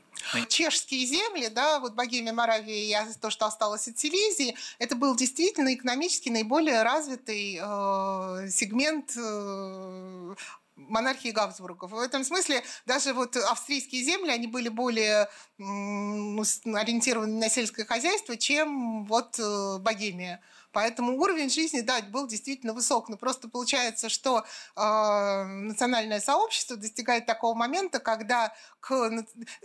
Чешские 0.49 1.05
земли, 1.05 1.49
да, 1.49 1.79
вот 1.79 1.93
Богемия, 1.93 2.33
Моравия 2.33 3.05
и 3.07 3.13
то, 3.19 3.29
что 3.29 3.45
осталось 3.45 3.87
от 3.87 3.97
Силезии, 3.97 4.55
это 4.79 4.95
был 4.95 5.15
действительно 5.15 5.73
экономически 5.73 6.29
наиболее 6.29 6.83
развитый 6.83 7.59
э, 7.61 8.49
сегмент 8.49 9.13
э, 9.17 10.35
монархии 10.75 11.29
Габсбургов. 11.29 11.91
В 11.91 11.99
этом 11.99 12.23
смысле 12.23 12.63
даже 12.85 13.13
вот 13.13 13.35
австрийские 13.35 14.03
земли, 14.03 14.31
они 14.31 14.47
были 14.47 14.69
более 14.69 15.29
ну, 15.57 16.43
ориентированы 16.73 17.39
на 17.39 17.49
сельское 17.49 17.85
хозяйство, 17.85 18.37
чем 18.37 19.05
вот 19.05 19.39
э, 19.39 19.77
Богемия. 19.79 20.41
Поэтому 20.75 21.17
уровень 21.17 21.49
жизни, 21.49 21.79
да, 21.79 22.01
был 22.01 22.27
действительно 22.27 22.73
высок. 22.73 23.07
Но 23.07 23.15
просто 23.15 23.47
получается, 23.47 24.09
что 24.09 24.43
э, 24.75 25.43
национальное 25.45 26.19
сообщество 26.19 26.75
достигает 26.75 27.25
такого 27.25 27.53
момента, 27.55 27.99
когда 27.99 28.53
к... 28.81 29.09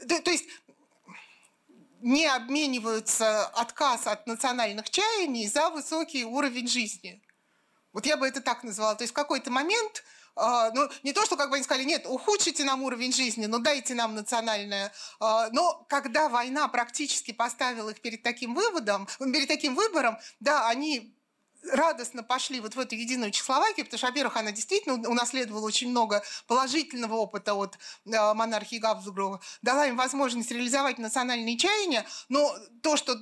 То, 0.08 0.22
то 0.22 0.30
есть 0.30 0.44
не 2.00 2.26
обмениваются 2.26 3.44
отказ 3.46 4.06
от 4.06 4.28
национальных 4.28 4.88
чаяний 4.88 5.48
за 5.48 5.70
высокий 5.70 6.24
уровень 6.24 6.68
жизни. 6.68 7.20
Вот 7.92 8.06
я 8.06 8.16
бы 8.16 8.28
это 8.28 8.40
так 8.40 8.62
назвала. 8.62 8.94
То 8.94 9.02
есть 9.02 9.12
в 9.12 9.16
какой-то 9.16 9.50
момент 9.50 10.04
а, 10.04 10.04
ну, 10.74 10.88
не 11.02 11.12
то, 11.12 11.24
что 11.26 11.36
как 11.36 11.50
бы 11.50 11.56
они 11.56 11.64
сказали, 11.64 11.84
нет, 11.84 12.06
ухудшите 12.06 12.64
нам 12.64 12.82
уровень 12.82 13.12
жизни, 13.12 13.46
но 13.46 13.58
дайте 13.58 13.94
нам 13.94 14.14
национальное. 14.14 14.92
А, 15.20 15.48
но 15.50 15.84
когда 15.88 16.28
война 16.28 16.66
практически 16.68 17.32
поставила 17.32 17.90
их 17.90 18.00
перед 18.00 18.22
таким 18.22 18.54
выводом, 18.54 19.06
перед 19.18 19.48
таким 19.48 19.74
выбором, 19.74 20.18
да, 20.40 20.68
они 20.68 21.14
радостно 21.72 22.22
пошли 22.22 22.60
вот 22.60 22.74
в 22.74 22.80
эту 22.80 22.94
единую 22.94 23.30
Чехословакию, 23.30 23.84
потому 23.84 23.98
что, 23.98 24.06
во-первых, 24.06 24.36
она 24.36 24.52
действительно 24.52 25.08
унаследовала 25.08 25.64
очень 25.66 25.90
много 25.90 26.22
положительного 26.46 27.14
опыта 27.14 27.54
от 27.54 27.78
э, 28.06 28.34
монархии 28.34 28.76
Габсбургов, 28.76 29.44
дала 29.62 29.86
им 29.86 29.96
возможность 29.96 30.50
реализовать 30.50 30.98
национальные 30.98 31.56
чаяния, 31.56 32.06
но 32.28 32.54
то, 32.82 32.96
что 32.96 33.16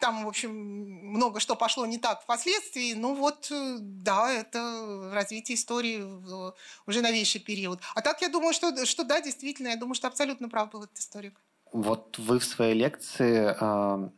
там, 0.00 0.24
в 0.24 0.28
общем, 0.28 0.50
много 0.50 1.40
что 1.40 1.56
пошло 1.56 1.86
не 1.86 1.98
так 1.98 2.22
впоследствии, 2.22 2.94
ну 2.94 3.14
вот, 3.14 3.48
э, 3.50 3.76
да, 3.80 4.32
это 4.32 5.10
развитие 5.12 5.56
истории 5.56 5.98
в 6.00 6.54
уже 6.86 7.02
новейший 7.02 7.40
период. 7.40 7.80
А 7.94 8.02
так 8.02 8.20
я 8.22 8.28
думаю, 8.28 8.54
что, 8.54 8.86
что 8.86 9.04
да, 9.04 9.20
действительно, 9.20 9.68
я 9.68 9.76
думаю, 9.76 9.94
что 9.94 10.08
абсолютно 10.08 10.48
прав 10.48 10.70
был 10.70 10.84
этот 10.84 10.98
историк. 10.98 11.40
Вот 11.72 12.18
вы 12.18 12.38
в 12.38 12.44
своей 12.44 12.74
лекции 12.74 13.54
э, 13.60 14.10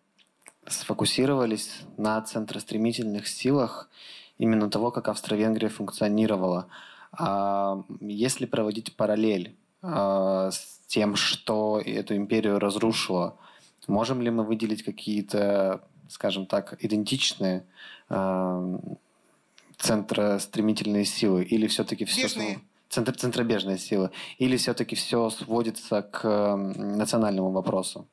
сфокусировались 0.70 1.82
на 1.96 2.20
центростремительных 2.22 3.26
силах 3.26 3.90
именно 4.38 4.70
того, 4.70 4.90
как 4.90 5.08
Австро-Венгрия 5.08 5.68
функционировала. 5.68 6.68
А 7.12 7.82
если 8.00 8.46
проводить 8.46 8.96
параллель 8.96 9.56
а, 9.82 10.50
с 10.50 10.80
тем, 10.86 11.16
что 11.16 11.80
эту 11.84 12.16
империю 12.16 12.58
разрушило, 12.58 13.36
можем 13.86 14.22
ли 14.22 14.30
мы 14.30 14.44
выделить 14.44 14.82
какие-то, 14.82 15.82
скажем 16.08 16.46
так, 16.46 16.82
идентичные 16.82 17.66
а, 18.08 18.78
центростремительные 19.76 21.04
силы? 21.04 21.44
Или 21.44 21.66
все-таки 21.66 22.04
все... 22.04 22.22
Бежные. 22.22 22.60
Центр, 22.88 23.14
центробежные 23.14 23.78
силы? 23.78 24.10
Или 24.38 24.56
все-таки 24.56 24.96
все 24.96 25.30
сводится 25.30 26.02
к 26.02 26.56
национальному 26.56 27.52
вопросу? 27.52 28.08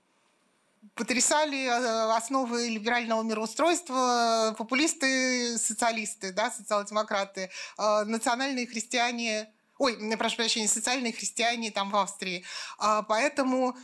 Потрясали 0.98 1.66
э, 1.66 2.16
основы 2.16 2.68
либерального 2.68 3.24
мироустройства 3.24 4.56
популисты, 4.58 5.58
социалисты, 5.58 6.34
да, 6.34 6.52
социал-демократы, 6.52 7.50
э, 7.78 8.04
национальные 8.06 8.68
христиане, 8.68 9.50
ой, 9.78 9.98
прошу 10.18 10.38
прощения, 10.38 10.68
социальные 10.68 11.14
христиане 11.14 11.72
там 11.72 11.92
в 11.92 11.96
Австрии. 11.96 12.44
А, 12.80 13.04
поэтому 13.04 13.78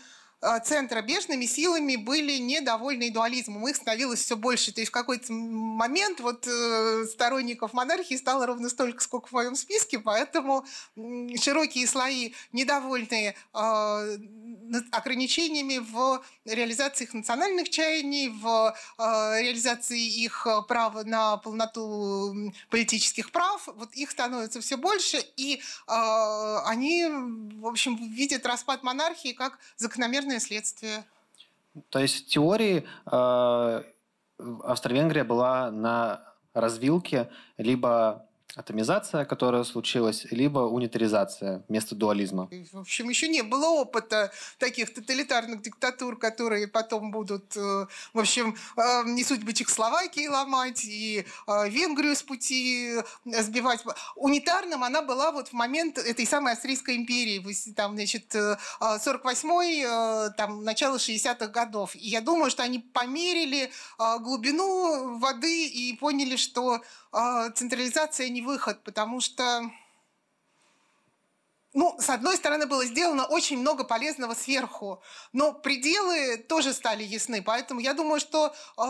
центра 0.63 1.01
бежными 1.01 1.45
силами 1.45 1.95
были 1.95 2.37
недовольны 2.37 3.11
дуализмом. 3.11 3.67
Их 3.67 3.75
становилось 3.75 4.23
все 4.23 4.35
больше. 4.35 4.71
То 4.71 4.81
есть 4.81 4.89
в 4.89 4.93
какой-то 4.93 5.31
момент 5.31 6.19
вот 6.19 6.47
э, 6.47 7.05
сторонников 7.11 7.73
монархии 7.73 8.15
стало 8.15 8.45
ровно 8.45 8.69
столько, 8.69 9.03
сколько 9.03 9.27
в 9.27 9.31
моем 9.31 9.55
списке, 9.55 9.99
поэтому 9.99 10.65
широкие 10.95 11.87
слои 11.87 12.33
недовольные 12.51 13.35
э, 13.53 14.17
ограничениями 14.91 15.77
в 15.77 16.23
реализации 16.45 17.05
их 17.05 17.13
национальных 17.13 17.69
чаяний, 17.69 18.29
в 18.29 18.75
реализации 18.97 19.99
их 19.99 20.47
права 20.67 21.03
на 21.03 21.37
полноту 21.37 22.53
политических 22.69 23.31
прав, 23.31 23.67
вот 23.75 23.93
их 23.93 24.11
становится 24.11 24.61
все 24.61 24.77
больше, 24.77 25.23
и 25.37 25.61
они, 25.87 27.05
в 27.07 27.67
общем, 27.67 27.95
видят 27.95 28.45
распад 28.45 28.83
монархии 28.83 29.33
как 29.33 29.59
закономерный 29.77 30.32
естественное 30.33 30.39
следствие. 30.39 31.03
То 31.89 31.99
есть 31.99 32.25
в 32.25 32.27
теории 32.27 32.85
э, 33.11 33.83
Австро-Венгрия 34.63 35.23
была 35.23 35.71
на 35.71 36.33
развилке 36.53 37.29
либо 37.57 38.27
атомизация, 38.55 39.25
которая 39.25 39.63
случилась, 39.63 40.25
либо 40.29 40.59
унитаризация 40.59 41.63
вместо 41.67 41.95
дуализма. 41.95 42.49
В 42.71 42.79
общем, 42.79 43.09
еще 43.09 43.27
не 43.27 43.41
было 43.41 43.67
опыта 43.67 44.31
таких 44.59 44.93
тоталитарных 44.93 45.61
диктатур, 45.61 46.17
которые 46.17 46.67
потом 46.67 47.11
будут, 47.11 47.57
э, 47.57 47.87
в 48.13 48.19
общем, 48.19 48.55
э, 48.77 49.03
не 49.05 49.23
судьбы 49.23 49.53
Чехословакии 49.53 50.27
ломать 50.27 50.85
и 50.85 51.25
э, 51.47 51.69
Венгрию 51.69 52.15
с 52.15 52.21
пути 52.21 52.95
сбивать. 53.25 53.83
Унитарным 54.15 54.83
она 54.83 55.01
была 55.01 55.31
вот 55.31 55.49
в 55.49 55.53
момент 55.53 55.97
этой 55.97 56.25
самой 56.25 56.53
Австрийской 56.53 56.95
империи, 56.95 57.43
там, 57.73 57.95
значит, 57.95 58.35
48-й, 58.35 60.33
там, 60.37 60.63
начало 60.63 60.97
60-х 60.97 61.47
годов. 61.47 61.95
И 61.95 62.07
я 62.07 62.21
думаю, 62.21 62.51
что 62.51 62.63
они 62.63 62.79
померили 62.79 63.71
глубину 64.19 65.17
воды 65.17 65.67
и 65.67 65.95
поняли, 65.97 66.35
что 66.35 66.81
централизация 67.55 68.29
не 68.29 68.42
выход, 68.43 68.83
потому 68.83 69.21
что 69.21 69.71
ну, 71.73 71.95
с 71.99 72.09
одной 72.09 72.37
стороны, 72.37 72.67
было 72.67 72.85
сделано 72.85 73.25
очень 73.25 73.57
много 73.57 73.83
полезного 73.83 74.35
сверху, 74.35 75.01
но 75.31 75.53
пределы 75.53 76.37
тоже 76.37 76.71
стали 76.71 77.03
ясны. 77.03 77.41
Поэтому 77.41 77.79
я 77.79 77.95
думаю, 77.95 78.19
что 78.19 78.47
э, 78.47 78.81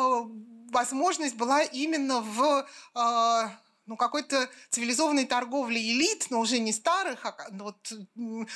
возможность 0.69 1.35
была 1.35 1.61
именно 1.61 2.19
в 2.19 2.67
э, 2.95 3.49
ну, 3.85 3.95
какой-то 3.95 4.49
цивилизованной 4.69 5.25
торговле 5.25 5.79
элит, 5.79 6.27
но 6.29 6.39
уже 6.39 6.59
не 6.59 6.73
старых, 6.73 7.25
а 7.25 7.35
вот, 7.51 7.93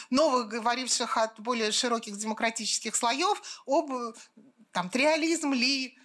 новых, 0.09 0.49
говоривших 0.49 1.17
от 1.17 1.39
более 1.39 1.71
широких 1.71 2.17
демократических 2.17 2.95
слоев, 2.95 3.41
об 3.65 3.91
там, 4.71 4.89
триализм 4.89 5.53
ли, 5.53 5.97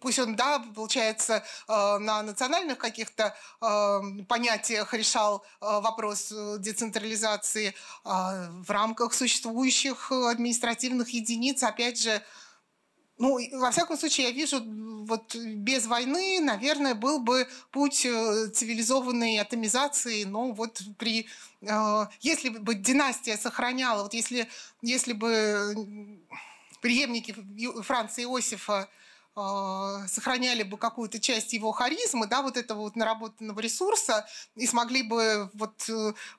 пусть 0.00 0.18
он, 0.18 0.36
да, 0.36 0.62
получается, 0.74 1.42
э, 1.68 1.98
на 1.98 2.22
национальных 2.22 2.78
каких-то 2.78 3.34
понятиях 4.28 4.94
решал 4.94 5.44
вопрос 5.60 6.32
децентрализации 6.58 7.74
в 8.04 8.70
рамках 8.70 9.14
существующих 9.14 10.12
административных 10.12 11.10
единиц, 11.10 11.62
опять 11.62 12.00
же, 12.00 12.22
ну, 13.20 13.38
во 13.52 13.70
всяком 13.70 13.98
случае, 13.98 14.28
я 14.28 14.32
вижу, 14.32 14.62
вот 15.06 15.36
без 15.36 15.86
войны, 15.86 16.40
наверное, 16.40 16.94
был 16.94 17.20
бы 17.20 17.46
путь 17.70 18.06
э, 18.06 18.48
цивилизованной 18.48 19.38
атомизации, 19.38 20.24
но 20.24 20.52
вот 20.52 20.80
при... 20.96 21.28
Э, 21.60 22.06
если 22.20 22.48
бы 22.48 22.74
династия 22.74 23.36
сохраняла, 23.36 24.04
вот 24.04 24.14
если, 24.14 24.48
если 24.80 25.12
бы 25.12 26.18
преемники 26.80 27.34
Франца 27.82 28.22
Иосифа 28.22 28.88
э, 29.36 30.06
сохраняли 30.08 30.62
бы 30.62 30.76
какую-то 30.76 31.20
часть 31.20 31.52
его 31.52 31.72
харизмы, 31.72 32.26
да, 32.26 32.42
вот 32.42 32.56
этого 32.56 32.80
вот 32.80 32.96
наработанного 32.96 33.60
ресурса, 33.60 34.26
и 34.56 34.66
смогли 34.66 35.02
бы 35.02 35.50
вот 35.54 35.88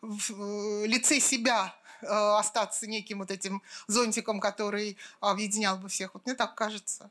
в 0.01 0.85
лице 0.85 1.19
себя 1.19 1.73
Э, 2.03 2.38
остаться 2.39 2.88
неким 2.88 3.19
вот 3.19 3.31
этим 3.31 3.61
зонтиком, 3.88 4.39
который 4.39 4.97
объединял 5.19 5.77
бы 5.77 5.89
всех. 5.89 6.13
Вот 6.13 6.26
мне 6.26 6.35
так 6.35 6.55
кажется. 6.55 7.09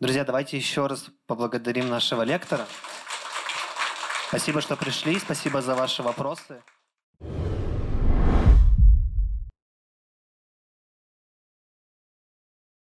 Друзья, 0.00 0.24
давайте 0.24 0.56
еще 0.56 0.86
раз 0.86 1.06
поблагодарим 1.26 1.88
нашего 1.88 2.22
лектора. 2.22 2.66
Спасибо, 4.28 4.60
что 4.60 4.76
пришли, 4.76 5.18
спасибо 5.18 5.62
за 5.62 5.74
ваши 5.74 6.02
вопросы. 6.02 6.62